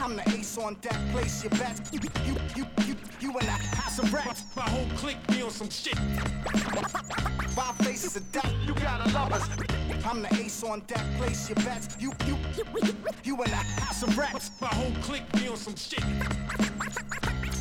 I'm 0.01 0.15
the 0.15 0.23
ace 0.29 0.57
on 0.57 0.75
deck, 0.75 0.97
place 1.11 1.43
your 1.43 1.51
bets. 1.51 1.81
You, 1.91 1.99
you, 2.25 2.35
you, 2.55 2.65
you, 2.85 2.95
you 3.19 3.37
and 3.37 3.47
I, 3.47 3.57
House 3.75 3.99
of 3.99 4.13
Reps. 4.13 4.43
My 4.55 4.63
whole 4.63 4.87
clique 4.97 5.25
be 5.27 5.41
on 5.41 5.51
some 5.51 5.69
shit. 5.69 5.97
My 5.97 7.41
Five 7.49 7.75
faces 7.85 8.15
of 8.15 8.31
death, 8.31 8.53
you 8.65 8.73
gotta 8.73 9.11
love 9.13 9.33
us. 9.33 9.80
I'm 10.05 10.21
the 10.21 10.33
ace 10.35 10.63
on 10.63 10.81
deck, 10.87 11.05
place 11.17 11.49
your 11.49 11.55
bets. 11.57 11.95
You, 11.99 12.11
you, 12.25 12.37
you, 12.57 12.95
you 13.23 13.41
and 13.41 13.51
I, 13.51 13.63
House 13.81 14.03
of 14.03 14.17
Reps. 14.17 14.51
My 14.59 14.67
whole 14.67 14.91
clique 15.01 15.29
be 15.33 15.47
on 15.47 15.57
some 15.57 15.75
shit. 15.75 16.03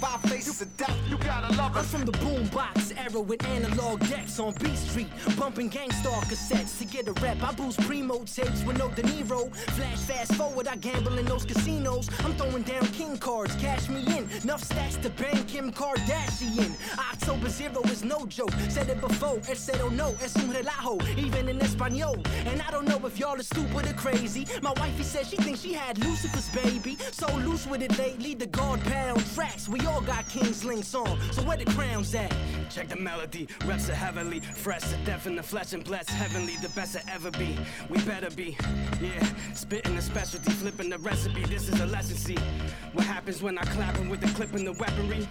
Five 0.01 0.23
faces 0.23 0.63
of 0.63 0.75
death, 0.79 0.97
you 1.11 1.19
gotta 1.19 1.55
love 1.57 1.77
I'm 1.77 1.85
from 1.85 2.07
the 2.07 2.13
boombox 2.13 2.97
era 2.97 3.21
with 3.21 3.45
analog 3.47 4.01
decks 4.09 4.41
on 4.41 4.55
B 4.55 4.75
Street, 4.75 5.09
bumping 5.39 5.69
Gang 5.69 5.91
Starr 5.91 6.23
cassettes 6.23 6.79
to 6.79 6.87
get 6.87 7.07
a 7.07 7.13
rep. 7.21 7.43
I 7.43 7.53
boost 7.53 7.79
primo 7.83 8.25
tapes 8.25 8.65
with 8.65 8.79
no 8.79 8.89
De 8.89 9.03
Niro. 9.03 9.55
Flash 9.55 9.99
fast 9.99 10.35
forward, 10.37 10.69
I 10.69 10.77
gamble 10.77 11.19
in 11.19 11.27
those 11.27 11.45
casinos. 11.45 12.09
I'm 12.25 12.33
throwing 12.37 12.63
down 12.63 12.87
king 12.89 13.19
cards, 13.19 13.55
cash 13.57 13.91
me 13.91 14.01
in. 14.17 14.27
Enough 14.43 14.65
stacks 14.65 14.97
to 14.97 15.11
bang 15.11 15.45
Kim 15.45 15.71
Kardashian. 15.71 16.73
October 16.99 17.51
zero 17.51 17.83
is 17.85 18.03
no 18.03 18.25
joke. 18.25 18.53
Said 18.71 18.89
it 18.89 19.03
before, 19.03 19.39
el 19.51 19.57
cero 19.57 19.89
oh 19.89 19.89
no 19.91 20.15
es 20.23 20.35
un 20.37 20.51
relajo, 20.51 20.99
even 21.19 21.47
in 21.51 21.61
Espanol. 21.61 22.17
And 22.47 22.63
I 22.63 22.71
don't 22.71 22.87
know 22.87 23.01
if 23.07 23.19
y'all 23.19 23.39
are 23.39 23.43
stupid 23.43 23.87
or 23.89 23.95
crazy. 23.95 24.47
My 24.63 24.73
wifey 24.77 25.03
said 25.03 25.27
she 25.27 25.37
thinks 25.37 25.61
she 25.61 25.73
had 25.73 25.99
Lucifer's 25.99 26.49
baby. 26.51 26.97
So 27.13 27.33
loose 27.37 27.67
with 27.67 27.83
it 27.83 27.97
lately, 27.99 28.35
the 28.35 28.47
guard 28.47 28.81
pound 28.83 29.25
tracks. 29.35 29.69
We 29.69 29.81
all 29.87 30.01
got 30.01 30.29
King's 30.29 30.65
links 30.65 30.95
on, 30.95 31.19
so 31.33 31.43
where 31.43 31.57
the 31.57 31.65
crowns 31.67 32.15
at? 32.15 32.35
Check 32.71 32.89
the 32.89 32.97
melody, 32.97 33.49
reps 33.67 33.89
are 33.91 33.95
heavily 33.95 34.41
fresh 34.41 34.83
to 34.91 34.97
death 35.05 35.27
in 35.27 35.37
the 35.37 35.43
flesh 35.43 35.73
and 35.73 35.85
blessed 35.85 36.11
heavenly, 36.11 36.57
the 36.63 36.69
best 36.71 36.95
to 36.95 37.13
ever 37.13 37.31
be. 37.33 37.59
We 37.89 38.01
better 38.03 38.31
be, 38.31 38.57
yeah. 39.01 39.25
Spitting 39.55 39.97
the 39.97 40.03
specialty, 40.03 40.51
flipping 40.53 40.91
the 40.91 40.99
recipe. 40.99 41.45
This 41.45 41.69
is 41.69 41.81
a 41.81 41.87
lesson. 41.87 42.17
See 42.17 42.39
what 42.93 43.07
happens 43.07 43.43
when 43.43 43.59
I 43.59 43.63
clapping 43.63 44.09
with 44.09 44.21
the 44.21 44.29
clip 44.29 44.55
and 44.55 44.67
the 44.67 44.73
weaponry. 44.73 45.29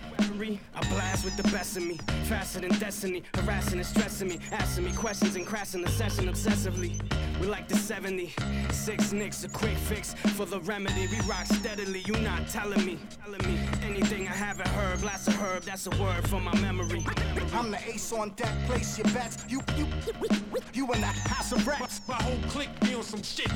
I 0.74 0.88
blast 0.88 1.26
with 1.26 1.36
the 1.36 1.44
best 1.44 1.76
of 1.76 1.84
me, 1.84 1.98
faster 2.24 2.62
than 2.62 2.72
destiny, 2.80 3.24
harassing 3.36 3.80
and 3.80 3.86
stressing 3.86 4.30
me, 4.30 4.40
asking 4.52 4.86
me 4.86 4.94
questions 4.94 5.36
and 5.36 5.46
crashing 5.46 5.82
the 5.82 5.90
session 5.90 6.28
obsessively. 6.28 6.89
We 7.40 7.48
like 7.48 7.70
the 7.70 7.78
76 7.78 9.14
Knicks, 9.14 9.44
a 9.46 9.50
quick 9.50 9.78
fix 9.78 10.14
for 10.36 10.46
the 10.46 10.60
remedy. 10.60 11.08
We 11.08 11.20
rock 11.22 11.46
steadily, 11.46 12.04
you 12.06 12.18
not 12.18 12.50
telling 12.50 12.86
me, 12.86 13.00
telling 13.24 13.42
me 13.48 13.60
anything 13.82 14.28
I 14.28 14.32
haven't 14.32 14.68
heard. 14.68 15.00
Blast 15.00 15.30
a 15.30 15.32
herb, 15.32 15.64
that's 15.64 15.88
a 15.88 15.92
word 15.92 16.28
from 16.28 16.44
my 16.44 16.56
memory. 16.60 17.06
I'm 17.54 17.72
the 17.72 17.80
ace 17.88 18.12
on 18.12 18.32
deck, 18.32 18.54
place 18.66 18.98
your 18.98 19.08
bets. 19.14 19.46
You, 19.48 19.62
you, 19.78 19.88
you 20.74 20.92
in 20.92 21.00
the 21.00 21.08
house 21.08 21.54
of 21.54 21.66
reps. 21.66 22.02
My 22.08 22.16
whole 22.16 22.42
clique 22.50 22.78
be 22.82 22.94
on 22.96 23.04
some 23.04 23.24
shit. 23.24 23.50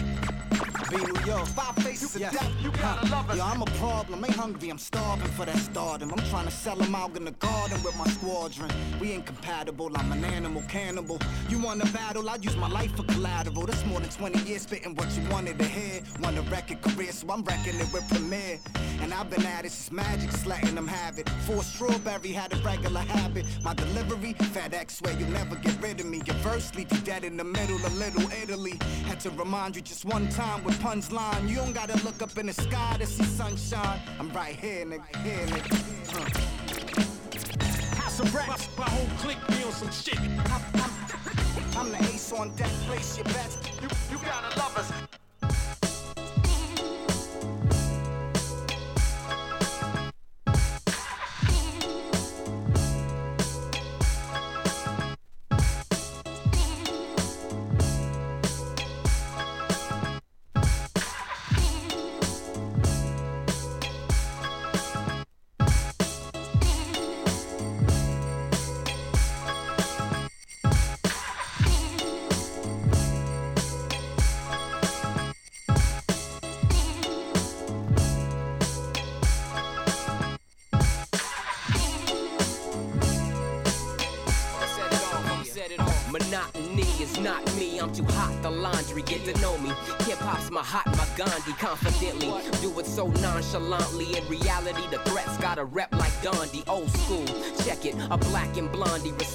Be 0.90 0.98
New 0.98 1.26
York, 1.26 1.48
five 1.48 1.76
faces 1.84 2.16
of 2.16 2.22
death. 2.22 2.52
You 2.62 2.72
gotta 2.72 3.10
love 3.10 3.30
us. 3.30 3.38
Yo, 3.38 3.44
I'm 3.44 3.62
a 3.62 3.66
problem. 3.66 4.24
Ain't 4.24 4.36
hungry, 4.36 4.70
I'm 4.70 4.78
starving 4.78 5.28
for 5.30 5.46
that 5.46 5.58
stardom. 5.58 6.12
I'm 6.12 6.26
trying 6.30 6.46
to 6.46 6.52
sell 6.52 6.76
them 6.76 6.96
out 6.96 7.16
in 7.18 7.26
the 7.26 7.32
garden 7.32 7.82
with 7.84 7.98
my 7.98 8.06
squadron. 8.08 8.72
We 9.00 9.12
ain't 9.12 9.26
compatible, 9.26 9.92
I'm 9.96 10.12
an 10.12 10.24
animal 10.24 10.64
cannibal. 10.68 11.20
You 11.50 11.60
want 11.60 11.84
a 11.84 11.92
battle, 11.94 12.30
I 12.30 12.36
use 12.36 12.56
my 12.56 12.70
life 12.70 12.96
for 12.96 13.04
collateral. 13.24 13.66
That's 13.66 13.86
more 13.86 14.00
than 14.00 14.10
20 14.10 14.40
years 14.50 14.64
spitting 14.64 14.96
what 14.96 15.10
you 15.16 15.30
wanted 15.30 15.58
to 15.60 15.66
hear. 15.66 16.02
Want 16.22 16.38
a 16.38 16.42
record 16.44 16.82
career, 16.82 17.12
so 17.12 17.28
I'm 17.32 17.44
wrecking 17.44 17.80
it 17.80 17.92
with 17.94 18.08
Premier. 18.10 18.60
And 19.02 19.14
I've 19.14 19.30
been 19.30 19.46
at 19.46 19.66
it 19.66 19.72
since 19.72 19.92
magic, 19.92 20.46
letting 20.46 20.76
them 20.76 20.88
have 20.88 21.18
it. 21.20 21.30
Four 21.46 21.64
strawberry 21.64 22.34
had 22.34 22.52
a 22.54 22.58
regular 22.58 23.00
habit. 23.00 23.46
My 23.64 23.74
delivery, 23.74 24.34
FedEx, 24.56 25.02
where 25.04 25.18
you'll 25.18 25.30
never 25.30 25.56
get 25.56 25.82
rid 25.82 26.00
of 26.02 26.06
me. 26.06 26.22
Your 26.26 26.36
verse 26.38 26.76
leave 26.76 26.92
you 26.92 27.00
dead 27.00 27.24
in 27.24 27.38
the 27.38 27.44
middle 27.44 27.78
of 27.86 27.98
Little 27.98 28.30
Italy. 28.44 28.78
Had 29.06 29.20
to 29.22 29.30
remind 29.32 29.76
you 29.78 29.82
just 29.82 30.04
one 30.06 30.28
time 30.30 30.64
with 30.64 30.80
pun's 30.82 31.12
line. 31.12 31.48
You 31.48 31.56
don't 31.58 31.74
gotta 31.74 31.98
look 32.04 32.22
up 32.22 32.38
in 32.38 32.48
the 32.48 32.54
sky 32.54 32.98
to 33.00 33.06
see 33.06 33.24
sunshine. 33.24 34.02
I'm 34.20 34.32
right 34.34 34.56
here, 34.56 34.86
nigga, 34.86 35.16
here, 35.24 35.48
nigga. 35.48 35.72
Uh. 36.14 37.96
House 37.96 38.20
of 38.20 38.36
reps. 38.36 38.68
My, 38.78 38.86
my 38.86 38.92
whole 38.92 39.08
clique 39.20 39.48
be 39.48 39.64
on 39.64 39.72
some 39.72 39.92
shit. 39.92 40.20
I'm, 40.20 40.62
I'm, 40.76 41.04
I'm 41.76 41.90
the 41.92 41.98
ace 41.98 42.32
on 42.32 42.50
deck, 42.56 42.70
place 42.86 43.18
your 43.18 43.26
bets. 43.26 43.58
You, 43.82 43.90
you 44.12 44.24
gotta 44.24 44.60
love 44.60 44.78
us. 44.78 45.13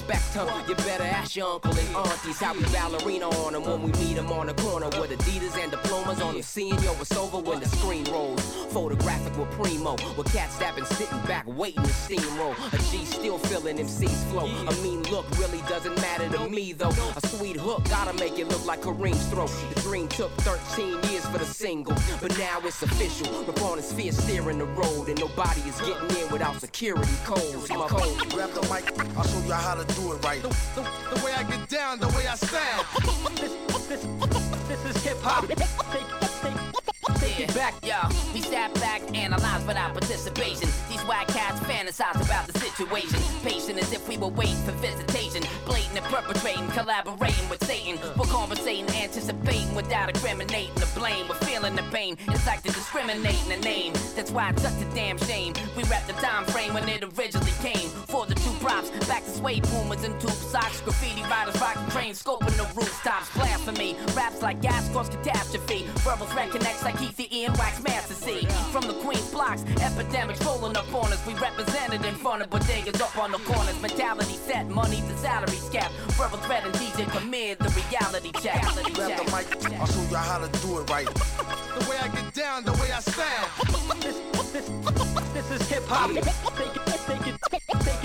Respect 0.09 0.33
her. 0.35 0.63
You 0.67 0.75
better 0.75 1.03
ask 1.03 1.35
your 1.35 1.53
uncle 1.53 1.71
and 1.71 1.95
aunties 1.95 2.39
how 2.39 2.53
we 2.53 2.63
ballerina 2.65 3.29
on 3.29 3.53
them 3.53 3.63
when 3.63 3.81
we 3.81 3.91
meet 3.99 4.15
them 4.15 4.31
on 4.31 4.47
the 4.47 4.53
corner 4.55 4.87
with 4.99 5.11
Adidas 5.11 5.61
and 5.61 5.71
diplomas 5.71 6.21
on 6.21 6.33
them. 6.33 6.43
Seeing 6.43 6.79
yo, 6.79 6.93
it's 6.99 7.15
over 7.15 7.39
when 7.39 7.59
the 7.59 7.67
screen 7.67 8.05
rolls. 8.05 8.41
Photographic 8.71 9.37
with 9.37 9.51
primo, 9.51 9.95
with 10.17 10.31
cats 10.33 10.57
that 10.59 10.75
been 10.75 10.85
sitting 10.85 11.19
back 11.21 11.45
waiting 11.47 11.83
to 11.83 11.89
steamroll. 11.89 12.55
A 12.73 12.77
G 12.91 13.05
still 13.05 13.37
feeling 13.37 13.77
MC's 13.77 14.23
flow. 14.25 14.45
A 14.45 14.73
mean 14.81 15.03
look 15.03 15.29
really 15.37 15.61
doesn't 15.69 15.95
matter 15.97 16.29
to 16.37 16.49
me 16.49 16.73
though. 16.73 16.93
A 17.15 17.27
sweet 17.27 17.57
hook 17.57 17.83
gotta 17.89 18.13
make 18.19 18.39
it 18.39 18.47
look 18.47 18.65
like 18.65 18.81
Kareem's 18.81 19.25
throw. 19.27 19.47
The 19.47 19.81
dream 19.81 20.07
took 20.07 20.31
13 20.41 21.03
years 21.09 21.18
for 21.31 21.37
the 21.37 21.45
single, 21.45 21.95
but 22.21 22.37
now 22.37 22.59
it's 22.63 22.81
official. 22.81 23.27
Rapon 23.43 23.77
is 23.77 23.91
fear 23.91 24.11
steering 24.11 24.59
the 24.59 24.65
road, 24.65 25.09
and 25.09 25.19
nobody 25.19 25.61
is 25.61 25.79
getting 25.81 26.17
in 26.17 26.31
without 26.31 26.59
security 26.59 27.11
codes. 27.23 27.69
My 27.69 27.87
code. 27.87 28.29
Grab 28.31 28.51
the 28.51 28.61
mic, 28.63 28.85
I'll 29.17 29.23
show 29.23 29.39
you 29.45 29.53
how 29.53 29.75
to 29.75 29.85
do 29.95 30.13
it 30.13 30.23
right. 30.23 30.41
The, 30.41 30.49
the, 30.75 31.15
the 31.15 31.25
way 31.25 31.33
I 31.33 31.43
get 31.43 31.69
down, 31.69 31.99
the 31.99 32.07
way 32.09 32.27
I 32.27 32.35
sound. 32.35 32.85
this, 33.37 33.53
this, 33.87 34.03
this 34.67 34.95
is 34.95 35.03
hip 35.03 35.17
hop. 35.21 36.25
It 37.39 37.55
back, 37.55 37.73
yo. 37.85 37.95
We 38.33 38.41
sat 38.41 38.73
back, 38.75 39.01
analyze 39.15 39.65
without 39.65 39.93
participation. 39.93 40.69
These 40.89 41.01
white 41.01 41.27
cats 41.29 41.59
fantasize 41.61 42.21
about 42.23 42.47
the 42.47 42.59
situation. 42.59 43.19
Patient 43.43 43.79
as 43.79 43.93
if 43.93 44.07
we 44.07 44.17
were 44.17 44.27
waiting 44.27 44.61
for 44.63 44.73
visitation. 44.73 45.43
Blatant 45.65 45.97
and 45.97 46.05
perpetrating, 46.05 46.67
collaborating 46.69 47.49
with 47.49 47.63
Satan. 47.63 47.97
We're 48.17 48.25
conversating, 48.25 48.87
anticipating 48.89 49.73
without 49.73 50.09
incriminating 50.09 50.75
the 50.75 50.87
blame. 50.97 51.27
We're 51.29 51.35
feeling 51.35 51.75
the 51.75 51.83
pain. 51.83 52.17
It's 52.27 52.45
like 52.45 52.61
to 52.63 52.71
discriminate 52.71 53.41
in 53.43 53.49
the 53.49 53.65
name. 53.65 53.93
That's 54.15 54.31
why 54.31 54.49
it's 54.49 54.61
such 54.61 54.81
a 54.81 54.93
damn 54.93 55.17
shame. 55.19 55.53
We 55.75 55.83
rap 55.83 56.05
the 56.07 56.13
time 56.13 56.45
frame 56.45 56.73
when 56.73 56.87
it 56.89 57.03
originally 57.03 57.53
came. 57.61 57.89
For 58.11 58.25
the 58.25 58.35
true 58.35 58.55
props, 58.59 58.89
back 59.07 59.23
to 59.23 59.31
suede 59.31 59.63
boomers 59.63 60.03
and 60.03 60.19
tube 60.19 60.31
socks. 60.31 60.81
Graffiti 60.81 61.23
riders 61.23 61.59
rocking 61.61 61.89
trains, 61.91 62.21
scoping 62.21 62.55
the 62.57 62.67
rooftops. 62.75 63.33
Blasphemy, 63.33 63.95
raps 64.15 64.41
like 64.41 64.61
gas 64.61 64.89
cause 64.89 65.09
catastrophe. 65.09 65.87
Verbal 65.99 66.27
threat 66.27 66.51
connects 66.51 66.83
like 66.83 66.98
Keith 66.99 67.15
the 67.15 67.33
Ian 67.33 67.53
Wax 67.53 67.81
Master 67.81 68.13
see. 68.13 68.45
From 68.73 68.85
the 68.85 68.93
Queen's 68.93 69.31
blocks, 69.31 69.63
epidemics 69.81 70.43
rolling 70.43 70.75
up 70.75 70.93
on 70.93 71.13
us. 71.13 71.25
We 71.25 71.33
represented 71.35 72.03
in 72.03 72.13
front 72.15 72.41
of 72.41 72.49
bodegas 72.49 72.99
up 73.01 73.17
on 73.17 73.31
the 73.31 73.37
corners. 73.39 73.81
Mentality 73.81 74.33
set, 74.33 74.67
money 74.67 74.97
to 74.97 75.17
salary 75.17 75.57
cap. 75.71 75.91
Verbal 76.17 76.39
threat 76.39 76.65
and 76.65 76.73
DJ 76.75 77.09
commit 77.09 77.59
the 77.59 77.69
reality 77.69 78.33
check. 78.41 78.61
Reality 78.63 78.91
Grab 78.91 79.17
the 79.17 79.23
mic, 79.31 79.79
I'll 79.79 79.87
show 79.87 80.01
you 80.09 80.17
how 80.17 80.39
to 80.39 80.59
do 80.59 80.79
it 80.79 80.89
right. 80.89 81.07
The 81.07 81.87
way 81.89 81.97
I 82.01 82.09
get 82.09 82.33
down, 82.33 82.65
the 82.65 82.73
way 82.73 82.91
I 82.91 82.99
sound. 82.99 84.01
This, 84.01 84.19
this, 84.51 84.67
this 85.33 85.51
is 85.51 85.69
hip 85.69 85.85
hop. 85.85 86.09
Take 86.11 86.25
it, 86.25 86.83
take 87.07 87.27
it, 87.27 87.31
take 87.31 87.38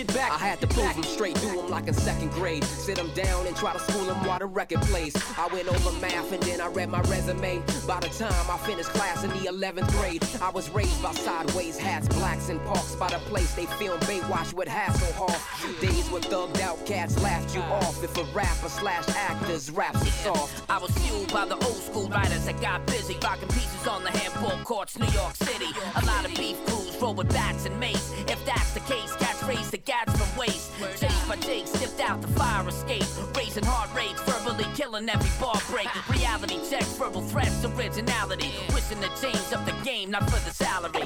it 0.05 0.15
back. 0.15 0.31
I 0.33 0.39
had 0.39 0.61
to 0.61 0.67
prove 0.67 0.95
them 0.95 1.03
straight, 1.03 1.35
do 1.41 1.57
them 1.57 1.69
like 1.69 1.87
in 1.89 1.95
second 1.95 2.31
grade. 2.33 2.65
Sit 2.65 2.97
them 2.97 3.11
down 3.15 3.47
and 3.47 3.57
try 3.57 3.73
to 3.73 3.79
school 3.79 4.05
them 4.05 4.17
while 4.27 4.39
the 4.39 4.47
record 4.47 4.81
plays. 4.83 5.15
I 5.39 5.49
went 5.53 5.69
over 5.69 5.93
math 6.01 6.33
and 6.33 6.43
then 6.43 6.61
I 6.61 6.69
read 6.69 6.89
my 6.89 7.01
resume. 7.03 7.63
By 7.87 8.01
the 8.01 8.09
time 8.09 8.51
I 8.51 8.59
finished 8.59 8.91
class 8.91 9.25
in 9.25 9.31
the 9.31 9.51
11th 9.51 9.91
grade, 9.99 10.25
I 10.41 10.51
was 10.51 10.71
raised 10.71 11.03
by 11.03 11.13
sideways 11.13 11.79
hats, 11.79 12.09
blacks 12.09 12.49
and 12.49 12.63
parks 12.65 12.95
by 12.95 13.09
the 13.09 13.19
place 13.31 13.53
they 13.55 13.67
filmed 13.67 14.03
Baywatch 14.03 14.53
with 14.53 14.69
Hasselhoff. 14.69 15.81
Days 15.81 16.11
with 16.11 16.25
thugged 16.25 16.61
out 16.61 16.85
cats 16.87 17.21
laughed 17.23 17.55
you 17.55 17.63
off. 17.63 18.03
If 18.03 18.17
a 18.17 18.25
rapper 18.35 18.69
slash 18.69 19.09
actors 19.09 19.71
raps 19.71 20.03
are 20.03 20.07
soft. 20.07 20.71
I 20.71 20.79
was 20.79 20.91
fueled 20.99 21.33
by 21.33 21.47
the 21.47 21.55
old 21.55 21.83
school 21.83 22.09
writers 22.09 22.47
that 22.47 22.61
got 22.61 22.87
busy 22.87 23.17
rocking 23.23 23.49
pieces 23.49 23.87
on 23.87 24.05
the 24.05 24.11
handball 24.11 24.57
courts, 24.65 24.99
New 24.99 25.07
York 25.07 25.35
City. 25.37 25.71
A 25.97 26.07
lot 26.07 26.25
of 26.25 26.35
beef 26.35 26.57
crews 26.67 27.01
roll 27.01 27.15
with 27.15 27.29
bats 27.31 27.67
and 27.67 27.79
mace. 27.81 28.13
If 28.29 28.45
that's 28.47 28.73
the 28.73 28.81
case, 28.81 29.15
cats 29.45 29.57
raise 29.57 29.71
the 29.71 29.79
gats 29.79 30.17
from 30.17 30.39
waste. 30.39 30.71
Chased 31.01 31.29
by 31.29 31.37
Jake, 31.37 31.67
stepped 31.67 32.01
out 32.01 32.21
the 32.21 32.29
fire 32.29 32.69
escape. 32.69 33.05
Raising 33.37 33.65
heart 33.65 33.95
rates, 33.95 34.21
verbally 34.23 34.67
killing 34.75 35.09
every 35.09 35.31
bar 35.41 35.61
break. 35.71 35.89
Reality 36.09 36.59
check, 36.69 36.85
verbal 36.99 37.23
threats, 37.23 37.65
originality. 37.65 38.51
Wishing 38.75 39.01
to 39.01 39.09
change 39.21 39.53
up 39.53 39.65
the 39.65 39.75
game, 39.85 40.11
not 40.11 40.25
for 40.25 40.41
the 40.45 40.55
salary. 40.55 41.05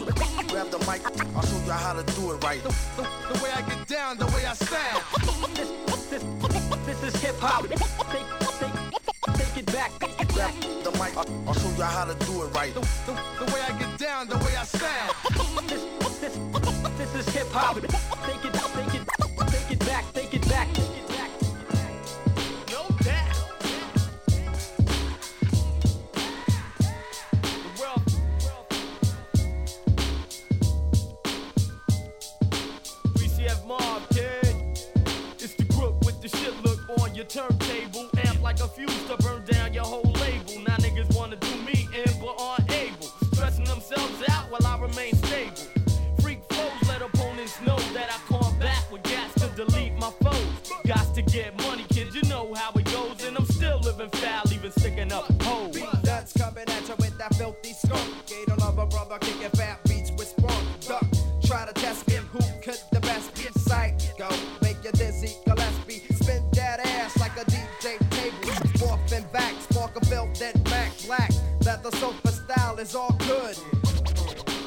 Grab 0.49 0.71
the 0.71 0.79
mic, 0.81 1.05
I'll 1.37 1.43
show 1.43 1.65
you 1.65 1.73
how 1.73 1.95
to 1.95 2.03
do 2.15 2.33
it 2.33 2.45
right. 2.45 2.63
The, 2.63 2.71
the, 2.97 3.03
the 3.33 3.45
way 3.45 3.51
I 3.55 3.63
get 3.63 3.87
down, 3.87 4.19
the 4.19 4.27
way 4.27 4.45
I 4.47 4.55
sound. 4.55 5.03
This, 5.55 5.71
this, 6.11 6.23
this 6.87 7.15
is 7.15 7.23
hip 7.23 7.37
hop. 7.39 7.69
Take, 7.69 8.27
take, 8.59 9.37
take 9.37 9.57
it 9.59 9.67
back. 9.67 9.93
Grab 10.33 10.55
the 10.85 10.93
mic, 10.93 11.17
I'll 11.17 11.55
show 11.55 11.71
you 11.77 11.83
how 11.83 12.05
to 12.05 12.15
do 12.27 12.43
it 12.45 12.55
right. 12.55 12.73
The, 12.75 12.81
the, 13.07 13.13
the 13.45 13.53
way 13.53 13.61
I 13.61 13.79
get 13.79 13.99
down, 13.99 14.29
the 14.29 14.37
way 14.39 14.57
I 14.57 14.65
sound. 14.65 14.78
Hip 17.49 17.57
hop. 17.57 17.75
Take 17.77 18.45
it, 18.45 18.55
take 18.55 18.95
it, 18.95 19.03
take 19.49 19.71
it 19.71 19.79
back, 19.87 20.05
take 20.13 20.35
it 20.35 20.49
back, 20.49 20.73
take 20.75 20.97
it 20.97 21.09
back. 21.09 21.31
No 22.71 22.83
doubt. 23.03 23.37
The. 27.77 28.01
3CF 33.15 33.67
Mob, 33.67 34.03
kid. 34.11 34.55
It's 35.41 35.55
the 35.55 35.65
group 35.65 36.05
with 36.05 36.21
the 36.21 36.29
shit 36.29 36.55
look 36.65 36.81
on 37.01 37.15
your 37.15 37.25
turntable. 37.27 38.09
Amp 38.25 38.43
like 38.43 38.61
a 38.61 38.69
fuse 38.69 39.05
to 39.07 39.17
burn 39.19 39.38
it's 72.89 72.95
all 72.95 73.13
good. 73.19 73.55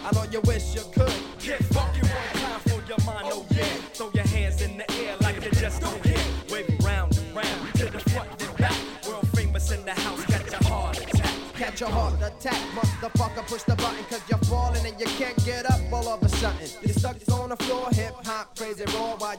I 0.06 0.12
know 0.14 0.32
you 0.32 0.42
wish 0.42 0.76
you 0.76 0.82
could. 0.94 1.12
Get 1.40 1.64
funky 1.74 2.02
one 2.02 2.44
time 2.44 2.60
for 2.60 2.80
your 2.88 3.00
mind, 3.04 3.32
oh 3.34 3.44
yeah. 3.50 3.66
Throw 3.94 4.12
your 4.14 4.28
hands 4.28 4.62
in 4.62 4.78
the 4.78 4.86
air 4.92 5.18
like 5.22 5.44
you 5.44 5.50
just 5.50 5.82
don't 5.82 6.04
care. 6.04 6.24
Wave 6.52 6.70
round 6.84 7.18
and 7.18 7.36
round 7.36 7.74
to 7.78 7.86
the 7.86 7.98
front 8.12 8.30
and 8.40 8.58
back. 8.58 8.78
World 9.08 9.28
famous 9.34 9.72
in 9.72 9.84
the 9.86 9.94
house, 9.94 10.24
catch 10.26 10.54
a 10.54 10.64
heart 10.68 11.00
attack. 11.00 11.34
Catch 11.56 11.82
a 11.82 11.88
heart 11.88 12.14
attack, 12.22 12.62
motherfucker, 12.76 13.48
push 13.48 13.64
the 13.64 13.76
button, 13.76 14.04
cause 14.06 14.22
you're 14.30 14.46
falling 14.46 14.86
and 14.86 15.00
you 15.00 15.08
can't 15.18 15.44
get 15.44 15.66
up 15.66 15.82
all 15.92 16.08
of 16.08 16.22
a 16.22 16.30
sudden. 16.30 16.70
You're 16.84 16.94
stuck 16.94 17.18
on 17.32 17.50
the 17.50 17.58
floor, 17.58 17.88
hip 17.92 18.14
hop, 18.24 18.56
crazy 18.56 18.86
roar 18.94 19.16
while 19.18 19.36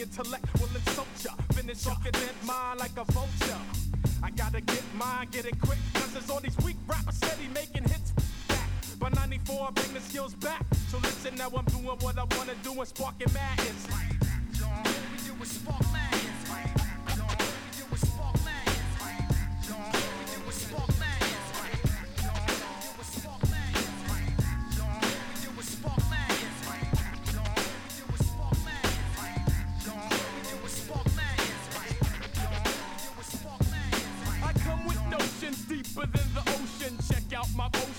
intellect 0.00 0.44
will 0.60 0.68
insult 0.74 1.08
ya. 1.24 1.32
Finish 1.52 1.86
off 1.86 2.02
your 2.04 2.12
dead 2.12 2.34
mind 2.44 2.80
like 2.80 2.96
a 2.96 3.04
vulture. 3.12 3.60
I 4.22 4.30
gotta 4.30 4.60
get 4.60 4.82
mine, 4.94 5.28
get 5.30 5.46
it 5.46 5.58
quick. 5.60 5.78
Cause 5.94 6.12
there's 6.12 6.30
all 6.30 6.40
these 6.40 6.56
weak 6.64 6.76
rappers 6.86 7.16
steady 7.16 7.48
making 7.54 7.84
hits 7.84 8.12
back. 8.48 8.68
By 8.98 9.08
94, 9.10 9.68
I 9.68 9.70
bring 9.72 9.94
the 9.94 10.00
skills 10.00 10.34
back. 10.34 10.64
So 10.90 10.98
listen, 10.98 11.34
now 11.36 11.50
I'm 11.56 11.64
doing 11.66 11.84
what 11.84 12.18
I 12.18 12.24
wanna 12.36 12.54
do 12.62 12.72
and 12.72 12.88
sparking 12.88 13.32
madness. 13.32 13.90
Like 13.90 14.20
that, 14.20 14.40
y'all. 14.58 14.92
We 15.12 15.18
do 15.28 15.42
is 15.42 15.50
spark 15.50 15.82
madness. 15.92 16.25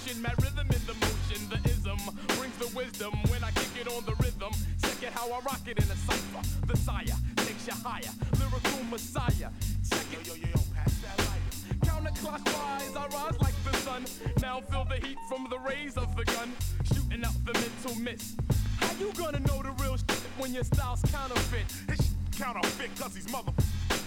notion. 0.08 0.22
My 0.22 0.34
rhythm 0.42 0.68
in 0.68 0.86
the 0.86 0.94
motion, 0.94 1.50
the 1.50 1.70
ism 1.70 1.98
brings 2.38 2.58
the 2.58 2.76
wisdom 2.76 3.14
when 3.30 3.44
I 3.44 3.52
kick 3.52 3.70
it 3.82 3.88
on 3.88 4.06
the 4.06 4.16
rhythm. 4.24 4.52
Check 4.82 5.04
it 5.04 5.14
how 5.14 5.28
I 5.32 5.40
rock 5.40 5.62
it 5.68 5.78
in 5.78 5.84
a 5.84 5.96
cipher. 5.96 6.42
The 6.66 6.78
sire 6.78 7.18
takes 7.38 7.68
you 7.68 7.74
higher, 7.84 8.14
lyrical 8.40 8.84
messiah. 8.90 9.52
Check 9.90 10.08
it, 10.14 10.28
yo 10.28 10.34
yo 10.34 10.42
yo, 10.42 10.48
yo 10.48 10.62
pass 10.76 10.94
that 11.02 11.18
lighter. 11.20 11.76
Counterclockwise, 11.86 12.96
I 12.96 13.08
rise 13.08 13.40
like 13.42 13.56
the 13.64 13.78
sun. 13.78 14.06
Now 14.42 14.62
feel 14.62 14.86
the 14.86 15.06
heat 15.06 15.18
from 15.30 15.48
the 15.50 15.60
rays 15.60 15.98
of 15.98 16.16
the 16.16 16.26
gun, 16.26 16.52
shooting 16.94 17.24
out 17.24 17.36
the 17.46 17.54
mental 17.54 17.96
mist. 18.02 18.40
How 18.80 18.94
you 19.00 19.12
gonna 19.14 19.40
know 19.40 19.62
the 19.62 19.72
real 19.84 19.98
shit 19.98 20.24
when 20.38 20.54
your 20.54 20.64
style's 20.64 21.02
counterfeit? 21.12 21.66
His 21.90 22.14
counterfeit, 22.38 22.96
cause 23.00 23.16
he's 23.16 23.32
mother 23.32 23.52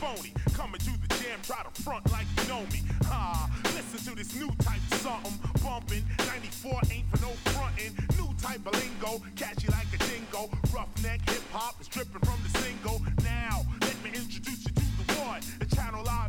phony. 0.01 0.32
Coming 0.55 0.80
to 0.80 0.92
the 0.98 1.09
jam, 1.20 1.38
try 1.42 1.62
to 1.62 1.82
front 1.82 2.11
like 2.11 2.26
you 2.38 2.48
know 2.48 2.62
me. 2.72 2.80
To 4.11 4.16
this 4.16 4.34
new 4.34 4.50
type 4.58 4.82
of 4.90 4.98
something. 4.98 5.38
Bumping, 5.62 6.04
94 6.18 6.80
ain't 6.90 7.06
for 7.14 7.22
no 7.22 7.30
frontin'. 7.54 7.94
New 8.18 8.34
type 8.42 8.66
of 8.66 8.74
lingo, 8.74 9.22
catchy 9.36 9.68
like 9.68 9.86
a 9.94 9.98
dingo. 9.98 10.50
Roughneck 10.74 11.20
hip 11.30 11.42
hop 11.52 11.80
is 11.80 11.86
dripping 11.86 12.18
from 12.26 12.40
the 12.42 12.58
single. 12.58 13.00
Now, 13.22 13.62
let 13.82 13.94
me 14.02 14.11
introduce 14.11 14.66
you 14.66 14.72
to 14.74 14.82
the 14.98 15.14
one. 15.20 15.42
The 15.61 15.76
channel 15.76 16.02
I 16.08 16.28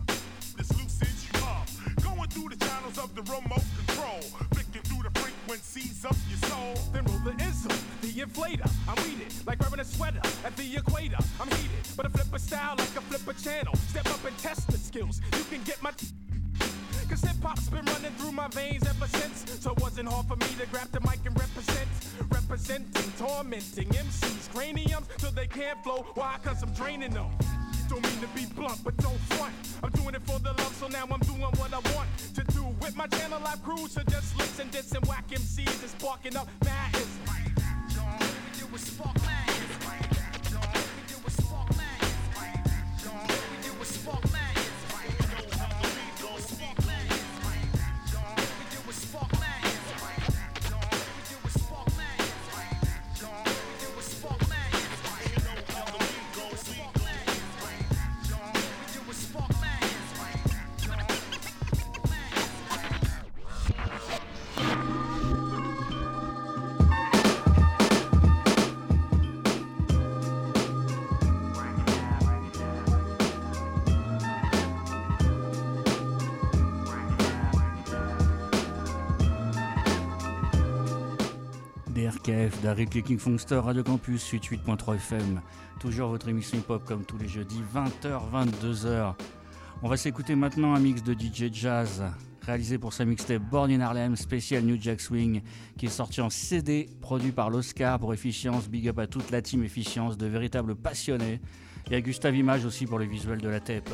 this 0.58 0.70
loosens 0.78 1.26
you 1.26 1.40
up. 1.42 1.66
Going 2.04 2.30
through 2.30 2.50
the 2.50 2.64
channels 2.64 3.00
of 3.00 3.16
the 3.16 3.24
remote 3.24 3.66
control. 3.74 4.22
Flicking 4.54 4.84
through 4.84 5.02
the 5.10 5.20
frequencies 5.20 6.06
of 6.06 6.16
your 6.30 6.38
soul. 6.52 6.78
Then 6.94 7.04
roll 7.06 7.34
the 7.34 7.34
ism, 7.42 7.74
the 8.02 8.14
inflator. 8.14 8.70
I'm 8.88 9.02
weeded 9.10 9.34
like 9.48 9.60
wearing 9.60 9.80
a 9.80 9.86
sweater 9.86 10.22
at 10.46 10.56
the 10.56 10.78
equator. 10.78 11.18
I'm 11.40 11.50
heated, 11.58 11.82
but 11.98 12.06
a 12.06 12.10
flipper 12.10 12.38
style 12.38 12.76
like 12.78 12.96
a 12.96 13.02
flipper 13.02 13.34
channel. 13.42 13.74
Step 13.90 14.06
up 14.06 14.24
and 14.24 14.38
test 14.38 14.70
the 14.70 14.78
skills. 14.78 15.20
You 15.36 15.46
can 15.46 15.64
get 15.64 15.82
my. 15.82 15.90
Cause 15.90 16.14
hip 17.42 17.50
hop's 17.50 17.70
been 17.70 17.86
running 17.86 18.12
through 18.14 18.32
my 18.32 18.48
veins 18.50 18.88
ever 18.88 19.08
since. 19.08 19.46
So 19.60 19.72
it 19.72 19.80
wasn't 19.82 20.10
hard 20.10 20.28
for 20.28 20.36
me 20.36 20.48
to 20.60 20.66
grab 20.68 20.90
the 20.92 21.00
mic 21.02 21.20
and 21.26 21.38
represent. 21.40 21.88
Representing, 22.30 23.12
tormenting 23.18 23.90
MCs, 23.90 24.54
craniums 24.54 25.08
till 25.18 25.32
they 25.32 25.48
can't 25.48 25.82
flow. 25.84 26.06
Why? 26.14 26.38
Cause 26.44 26.62
I'm 26.64 26.72
draining 26.74 27.12
them. 27.12 27.32
Don't 27.90 28.04
mean 28.04 28.22
to 28.22 28.28
be 28.28 28.46
blunt, 28.56 28.84
but 28.84 28.96
don't 28.98 29.20
front. 29.36 29.54
I'm 29.84 29.92
doing 29.92 30.16
it 30.16 30.22
for 30.24 30.40
the 30.40 30.54
love, 30.54 30.76
so 30.76 30.88
now 30.88 31.06
I'm 31.12 31.20
doing 31.22 31.42
what 31.42 31.74
I 31.74 31.80
want 31.94 32.10
to 32.36 32.44
do 32.44 32.64
with 32.82 32.96
my 32.96 33.08
channel 33.08 33.42
live 33.44 33.62
crew. 33.64 33.88
So 33.88 34.02
just 34.04 34.38
listen, 34.38 34.70
this 34.72 34.92
and 34.94 35.06
whack 35.08 35.28
MCs 35.30 35.84
is 35.84 35.92
sparking 35.92 36.36
up 36.38 36.48
madness. 36.64 37.18
Spark 38.78 39.18
Spark 39.18 39.61
Daryl 82.64 82.88
King 82.88 83.18
Funkster, 83.18 83.56
Radio 83.56 83.84
Campus 83.84 84.32
88.3 84.32 84.96
FM. 84.96 85.42
Toujours 85.80 86.10
votre 86.10 86.30
émission 86.30 86.58
hip-hop 86.58 86.84
comme 86.86 87.04
tous 87.04 87.18
les 87.18 87.28
jeudis, 87.28 87.62
20h, 87.76 88.22
22h. 88.32 89.16
On 89.82 89.90
va 89.90 89.98
s'écouter 89.98 90.36
maintenant 90.36 90.74
un 90.74 90.80
mix 90.80 91.04
de 91.04 91.14
DJ 91.14 91.52
Jazz, 91.52 92.04
réalisé 92.42 92.78
pour 92.78 92.94
sa 92.94 93.04
mixtape 93.04 93.42
Born 93.42 93.72
in 93.72 93.82
Harlem, 93.82 94.16
spécial 94.16 94.64
New 94.64 94.78
Jack 94.80 95.02
Swing, 95.02 95.42
qui 95.78 95.88
est 95.88 95.90
sorti 95.90 96.22
en 96.22 96.30
CD, 96.30 96.88
produit 97.02 97.32
par 97.32 97.50
l'Oscar 97.50 98.00
pour 98.00 98.14
Efficience. 98.14 98.70
Big 98.70 98.88
up 98.88 99.00
à 99.00 99.08
toute 99.08 99.30
la 99.32 99.42
team 99.42 99.64
Efficience, 99.64 100.18
de 100.18 100.28
véritables 100.28 100.76
passionnés. 100.76 101.42
Et 101.90 101.96
à 101.96 102.02
Gustave 102.02 102.36
Image 102.36 102.64
aussi 102.64 102.86
pour 102.86 103.00
le 103.00 103.06
visuel 103.06 103.42
de 103.42 103.50
la 103.50 103.60
tape. 103.60 103.90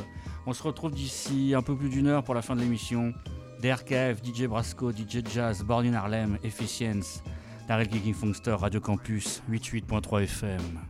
On 0.46 0.54
se 0.54 0.62
retrouve 0.62 0.92
d'ici 0.92 1.54
un 1.56 1.64
peu 1.64 1.76
plus 1.76 1.90
d'une 1.90 2.08
heure 2.08 2.24
pour 2.24 2.36
la 2.36 2.44
fin 2.44 2.56
de 2.56 2.62
l'émission. 2.62 3.14
DRKF, 3.62 4.22
DJ 4.24 4.44
Brasco, 4.44 4.92
DJ 4.92 5.24
Jazz, 5.34 5.64
Born 5.64 5.88
in 5.88 5.94
Harlem, 5.94 6.38
Efficience. 6.44 7.24
Daryl 7.68 7.88
Kicking 7.88 8.14
Funkster, 8.14 8.56
Radio 8.56 8.80
Campus, 8.80 9.42
88.3 9.50 10.26
FM. 10.26 10.87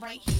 right 0.00 0.20
here. 0.20 0.39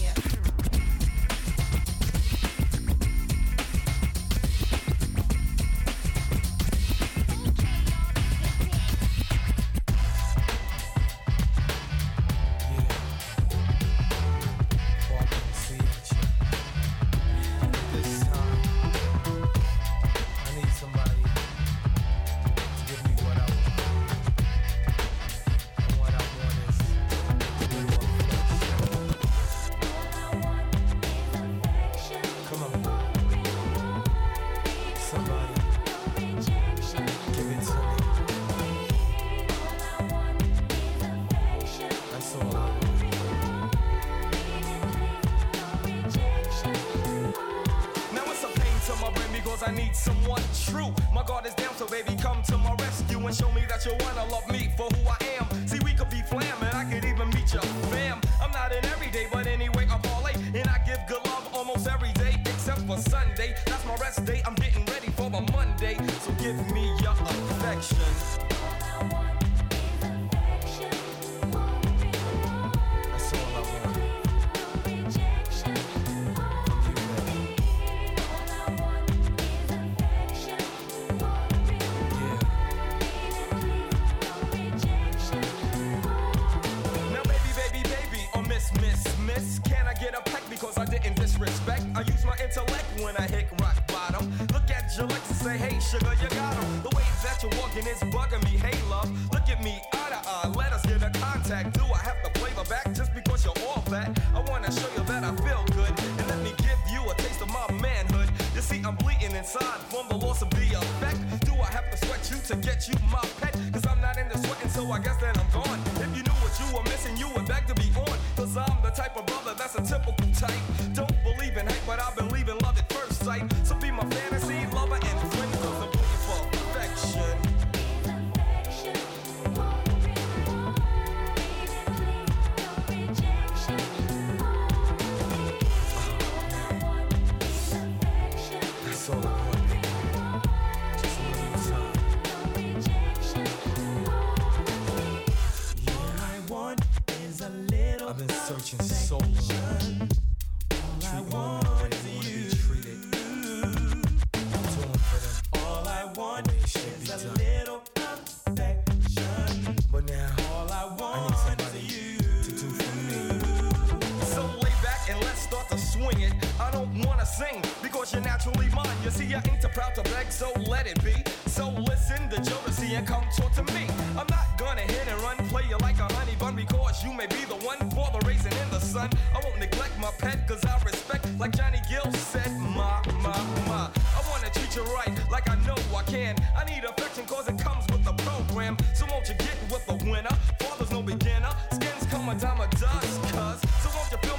beginner. 191.02 191.50
Skins 191.72 192.06
come 192.10 192.28
a 192.28 192.34
dime 192.34 192.60
a 192.60 192.68
dust, 192.68 193.22
cuz. 193.32 193.70
So 193.82 193.90
won't 193.94 194.10
you 194.12 194.29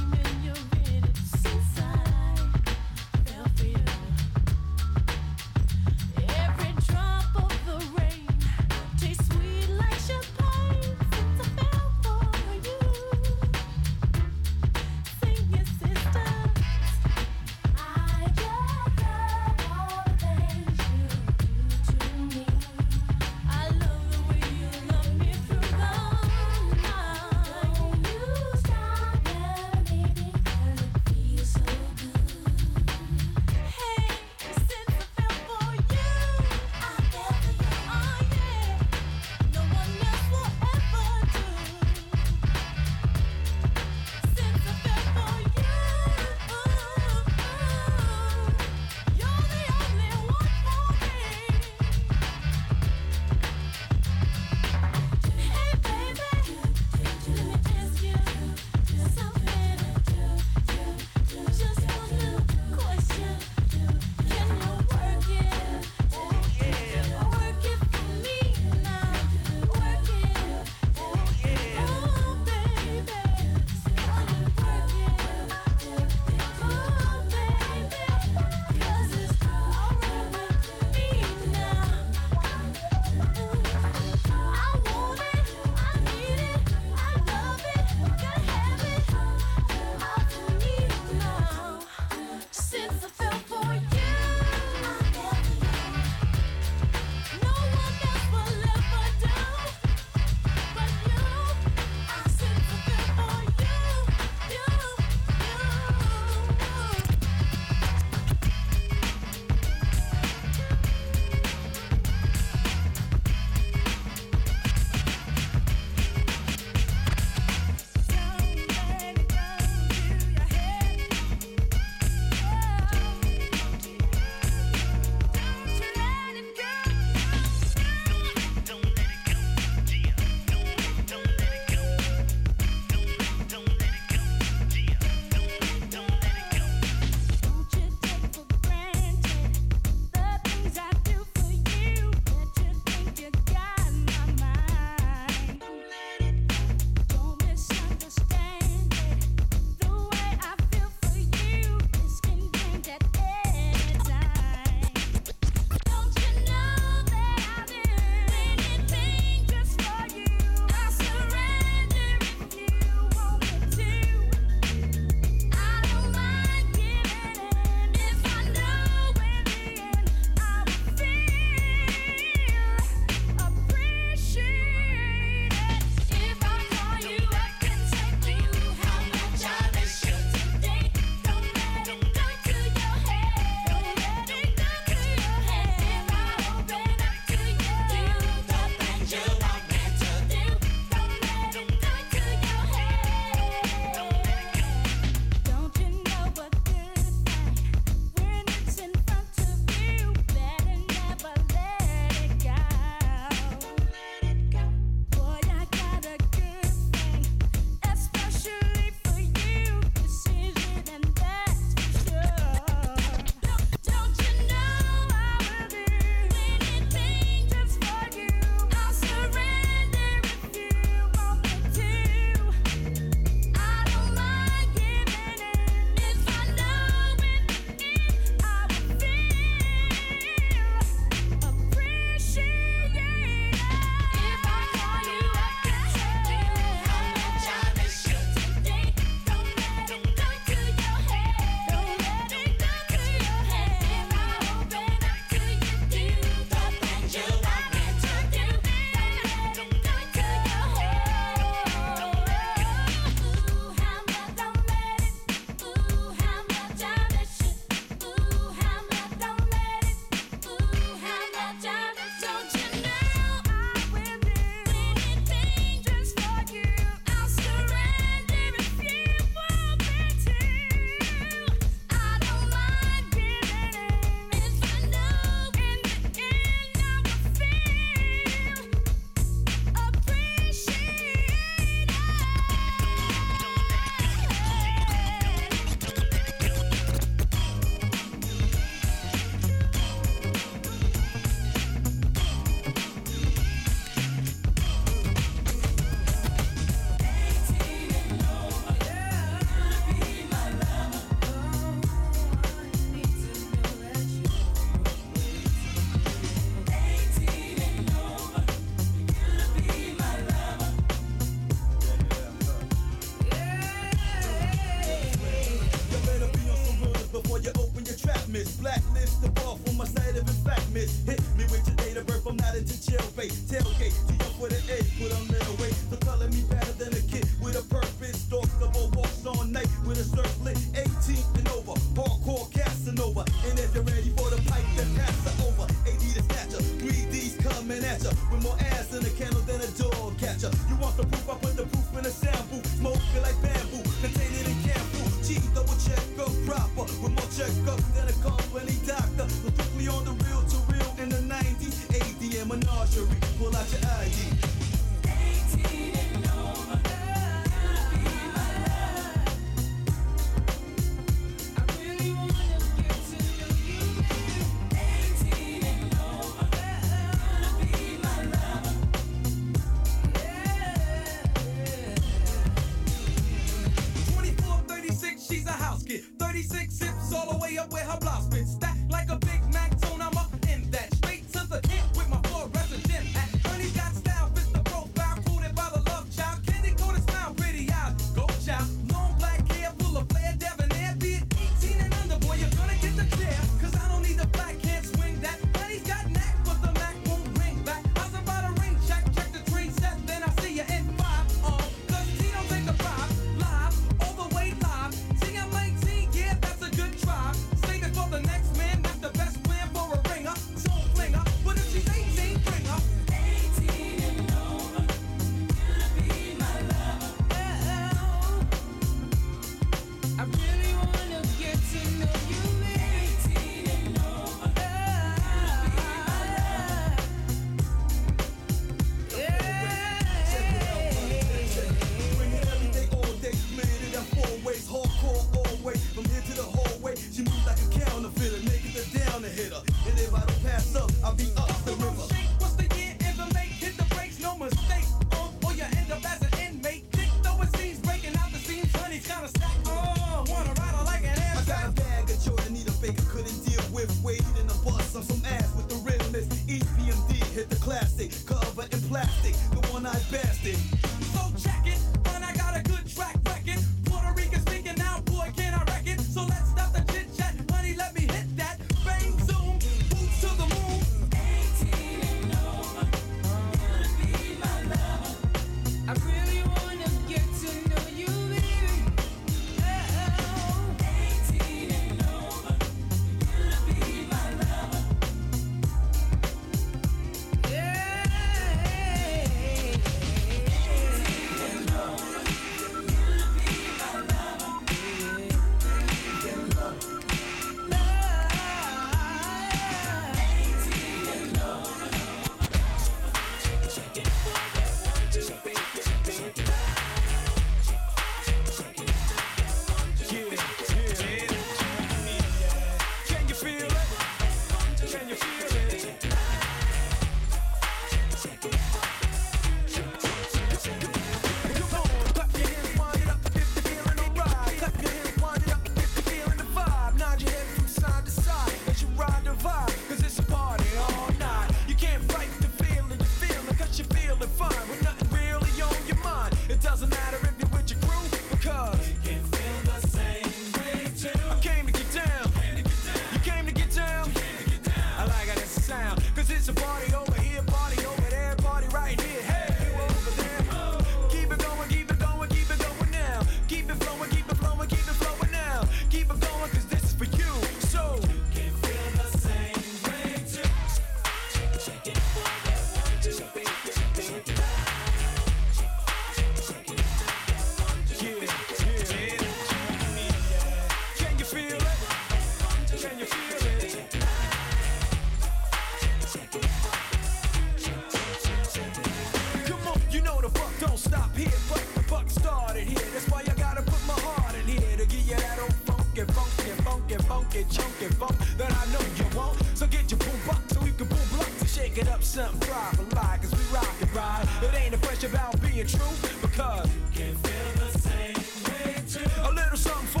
funky, 587.21 587.45
chunky 587.49 587.93
funk 587.95 588.17
that 588.37 588.51
I 588.51 588.65
know 588.71 588.81
you 588.97 589.17
want. 589.17 589.37
So 589.55 589.67
get 589.67 589.89
your 589.91 589.99
boom 589.99 590.19
box 590.27 590.53
so 590.53 590.61
we 590.61 590.71
can 590.71 590.87
boom 590.87 591.07
block 591.13 591.29
to 591.39 591.47
shake 591.47 591.77
it 591.77 591.87
up 591.87 592.03
something 592.03 592.39
pride 592.39 592.75
for 592.75 592.95
life. 592.95 593.21
Cause 593.21 593.31
we 593.31 593.55
rock 593.55 593.73
and 593.81 593.95
ride. 593.95 594.27
It 594.41 594.53
ain't 594.55 594.75
a 594.75 594.77
question 594.77 595.11
about 595.11 595.41
being 595.41 595.67
true 595.67 595.95
because 596.21 596.67
you 596.67 596.81
can 596.93 597.15
feel 597.15 597.65
the 597.65 597.79
same 597.79 598.15
way 598.45 598.75
too. 598.87 599.09
A 599.23 599.31
little 599.31 599.57
something 599.57 600.00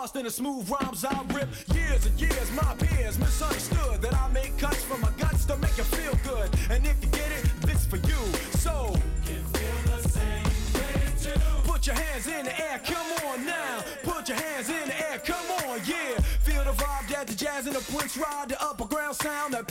lost 0.00 0.16
in 0.16 0.24
the 0.24 0.30
smooth 0.30 0.66
rhymes 0.70 1.04
I 1.04 1.12
rip. 1.34 1.48
Years 1.74 2.06
and 2.06 2.18
years, 2.18 2.50
my 2.52 2.74
peers 2.78 3.18
misunderstood 3.18 4.00
that 4.00 4.14
I 4.14 4.28
make 4.32 4.56
cuts 4.56 4.82
from 4.84 5.02
my 5.02 5.10
guts 5.18 5.44
to 5.44 5.56
make 5.58 5.76
you 5.76 5.84
feel 5.84 6.16
good. 6.24 6.48
And 6.70 6.86
if 6.86 6.96
you 7.02 7.10
get 7.10 7.30
it, 7.38 7.44
this 7.60 7.84
for 7.84 7.96
you. 7.96 8.20
So, 8.64 8.96
Put 11.64 11.86
your 11.86 11.96
hands 11.96 12.26
in 12.26 12.44
the 12.44 12.60
air, 12.60 12.78
come 12.84 13.10
on 13.28 13.46
now. 13.46 13.82
Put 14.02 14.28
your 14.28 14.36
hands 14.36 14.68
in 14.68 14.86
the 14.88 15.10
air, 15.10 15.18
come 15.18 15.48
on, 15.64 15.80
yeah. 15.86 16.20
Feel 16.44 16.64
the 16.64 16.72
vibe 16.72 17.08
that 17.08 17.26
the 17.26 17.34
jazz 17.34 17.66
and 17.66 17.74
the 17.74 17.80
Prince 17.92 18.18
ride, 18.18 18.50
the 18.50 18.62
upper 18.62 18.84
ground 18.84 19.16
sound, 19.16 19.54
that 19.54 19.66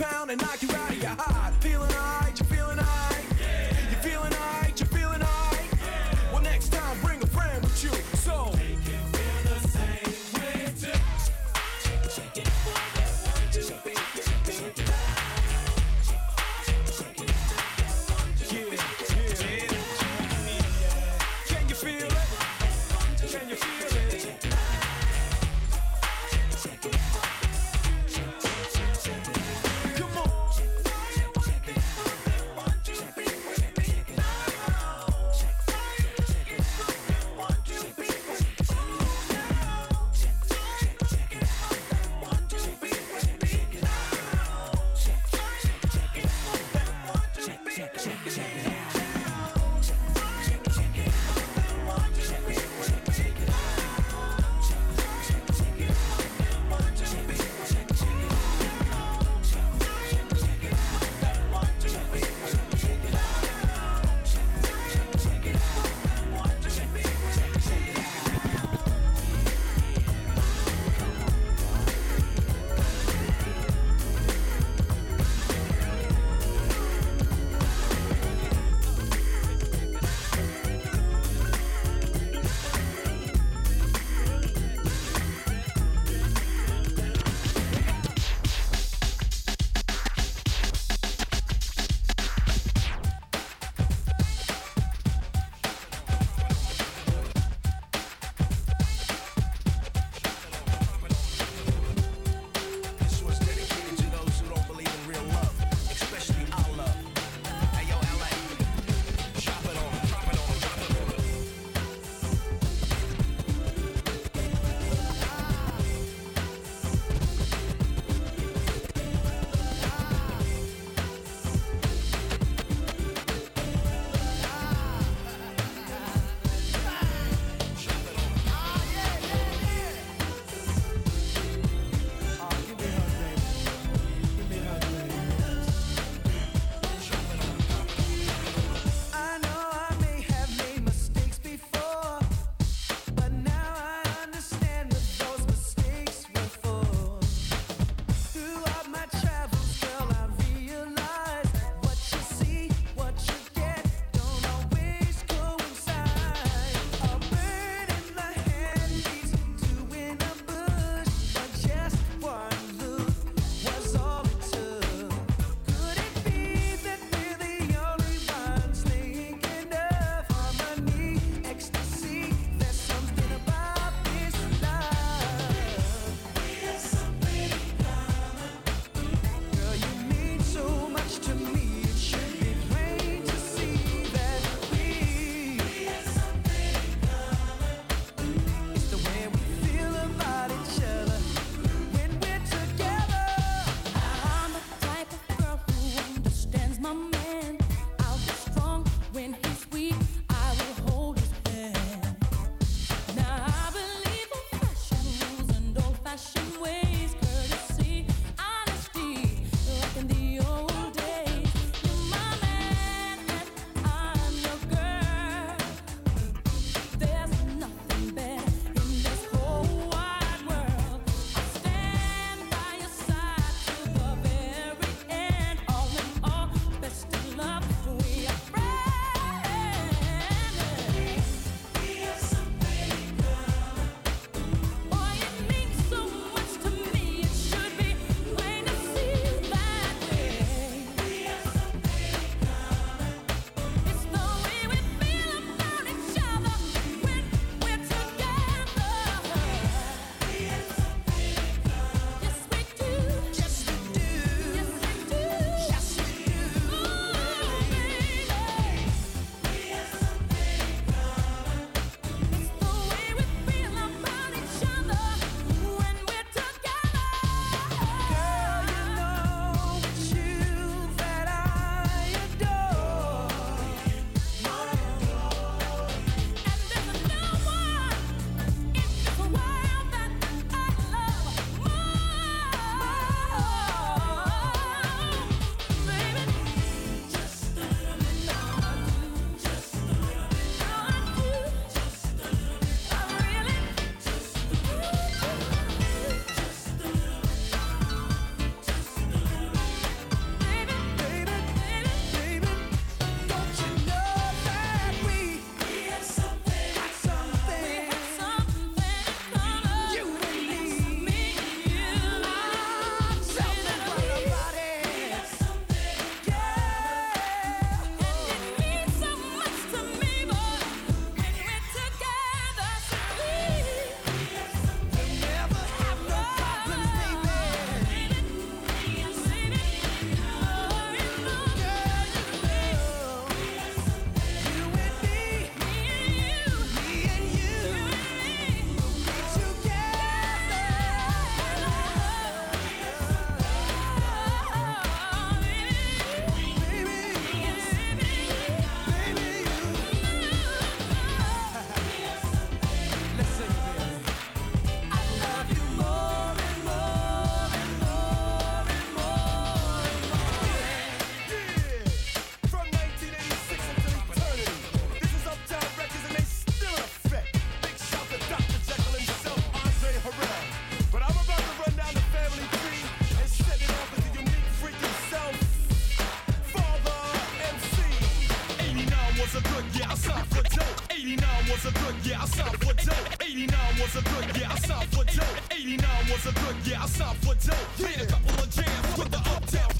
was 381.63 381.75
a 381.75 381.79
good 381.79 382.05
year, 382.05 382.17
I 382.19 382.25
signed 382.25 382.57
for 382.59 382.73
dope. 382.73 383.23
89 383.23 383.57
was 383.79 383.95
a 383.95 384.01
good 384.01 384.37
year, 384.37 384.47
I 384.49 384.59
signed 384.59 384.89
for 384.89 385.03
dope. 385.03 385.51
89 385.51 385.87
was 386.09 386.25
a 386.25 386.33
good 386.33 386.67
year, 386.67 386.77
I 386.79 386.85
signed 386.85 387.17
for 387.17 387.35
dope. 387.35 387.79
Made 387.79 388.01
a 388.01 388.05
couple 388.05 388.43
of 388.43 388.49
jams 388.49 388.97
with 388.97 389.11
the 389.11 389.17
uptown 389.17 389.78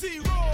T. 0.00 0.06
Roy. 0.20 0.48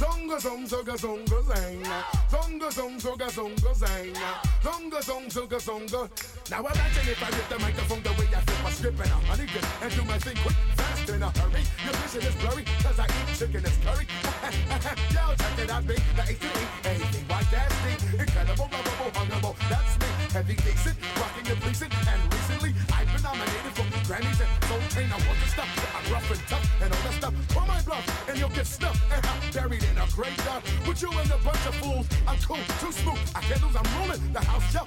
zonga 0.00 0.38
zonga 0.38 0.96
zanga 0.96 0.96
zonga 0.96 1.42
zonga. 1.46 2.04
Zonga 2.30 2.70
zanga 2.70 3.00
zonga 3.00 3.30
zonga 3.30 3.74
zonga. 3.74 4.40
Zanga 4.62 5.00
zonga 5.02 5.02
zonga 5.02 5.58
zonga 5.58 5.58
zonga. 5.58 6.39
Now 6.50 6.66
imagine 6.66 7.08
if 7.08 7.22
I 7.22 7.30
get 7.30 7.48
the 7.48 7.58
microphone 7.60 8.02
the 8.02 8.10
way 8.10 8.26
I 8.34 8.40
flip 8.40 8.58
my 8.64 8.70
script 8.70 8.98
and 8.98 9.06
I 9.06 9.20
honey 9.30 9.46
grip 9.46 9.64
and 9.82 9.94
do 9.94 10.02
my 10.02 10.18
thing 10.18 10.36
quick, 10.42 10.56
fast 10.74 11.08
in 11.08 11.22
a 11.22 11.30
hurry. 11.38 11.62
Your 11.84 11.94
vision 11.94 12.22
is 12.26 12.34
blurry, 12.42 12.64
cause 12.82 12.98
I 12.98 13.06
eat 13.06 13.38
chicken 13.38 13.62
and 13.62 13.78
curry. 13.86 14.06
Yo, 15.14 15.39
fact 15.50 15.68
that 15.68 15.76
I've 15.76 15.86
been 15.86 16.02
nothing 16.16 16.36
to 16.36 16.46
me. 16.46 16.64
Anything 16.84 17.24
fantastic, 17.24 18.20
incredible, 18.20 18.68
lovable, 18.70 19.10
honorable. 19.18 19.56
That's 19.68 19.98
me. 19.98 20.06
Heavy 20.32 20.54
decent, 20.54 20.96
rocking 21.16 21.46
and 21.50 21.60
pleasing. 21.60 21.90
And 22.06 22.20
recently, 22.32 22.74
I've 22.92 23.10
been 23.12 23.22
nominated 23.22 23.72
for 23.74 23.86
Grammys 24.06 24.40
and 24.40 24.50
Soul 24.68 24.82
Train. 24.90 25.10
I 25.10 25.18
want 25.26 25.38
the 25.40 25.48
stuff. 25.50 25.70
I'm 25.96 26.12
rough 26.12 26.30
and 26.30 26.42
tough 26.48 26.66
and 26.82 26.92
all 26.92 27.02
that 27.02 27.14
stuff. 27.14 27.34
Pull 27.48 27.66
my 27.66 27.82
bluff 27.82 28.04
and 28.28 28.38
you'll 28.38 28.54
get 28.54 28.66
stuffed. 28.66 29.00
And 29.12 29.24
I'm 29.26 29.40
buried 29.52 29.82
in 29.82 29.96
a 29.98 30.06
graveyard 30.14 30.62
Put 30.84 31.02
you 31.02 31.10
in 31.10 31.30
a 31.30 31.38
bunch 31.42 31.64
of 31.66 31.74
fools. 31.76 32.06
I'm 32.26 32.38
cool, 32.46 32.62
too 32.80 32.92
smooth. 32.92 33.20
I 33.34 33.40
can't 33.40 33.62
lose. 33.62 33.76
I'm 33.76 33.88
ruling 33.98 34.32
the 34.32 34.40
house. 34.40 34.74
Yo. 34.74 34.82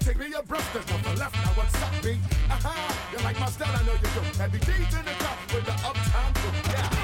Take 0.00 0.18
me 0.18 0.32
a 0.38 0.42
breath. 0.42 0.68
There's 0.72 0.88
nothing 0.88 1.18
left. 1.18 1.34
Now 1.34 1.52
what's 1.58 1.74
up, 1.82 1.92
B? 2.02 2.16
Aha. 2.50 2.74
You 3.12 3.18
like 3.24 3.38
my 3.40 3.46
style? 3.46 3.74
I 3.74 3.82
know 3.84 3.92
you 3.92 4.10
do. 4.14 4.22
Heavy 4.38 4.58
D's 4.58 4.94
in 4.94 5.04
the 5.04 5.14
top 5.18 5.38
with 5.52 5.64
the 5.66 5.74
uptown. 5.86 6.32
crew. 6.34 6.72
Yeah. 6.72 6.97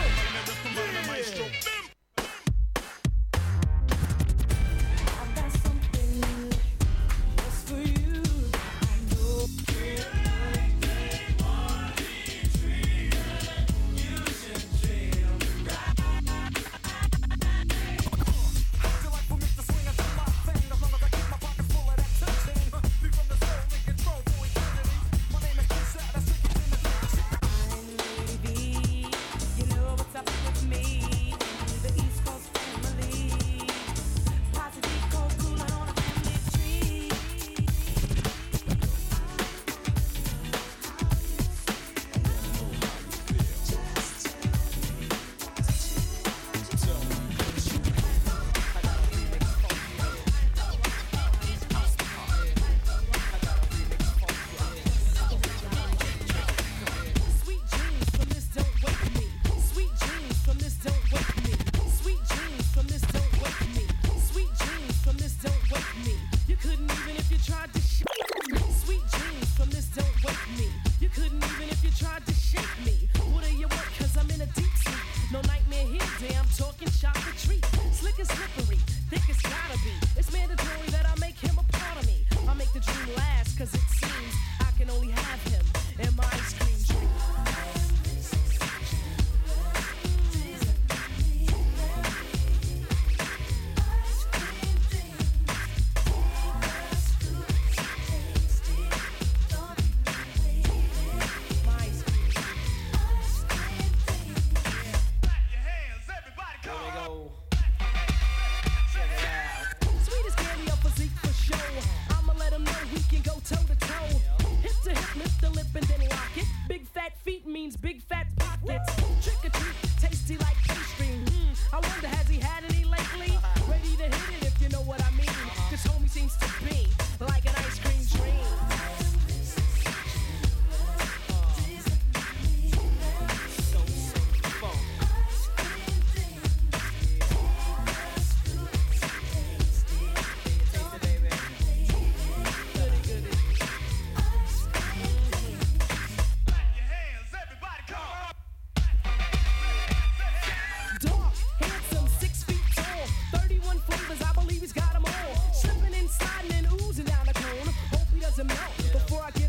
before 159.06 159.22
I 159.22 159.30
get 159.32 159.43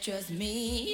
trust 0.00 0.30
me. 0.30 0.89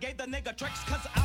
Gave 0.00 0.16
the 0.16 0.24
nigga 0.24 0.56
tricks, 0.56 0.82
cause 0.84 1.06
I 1.14 1.19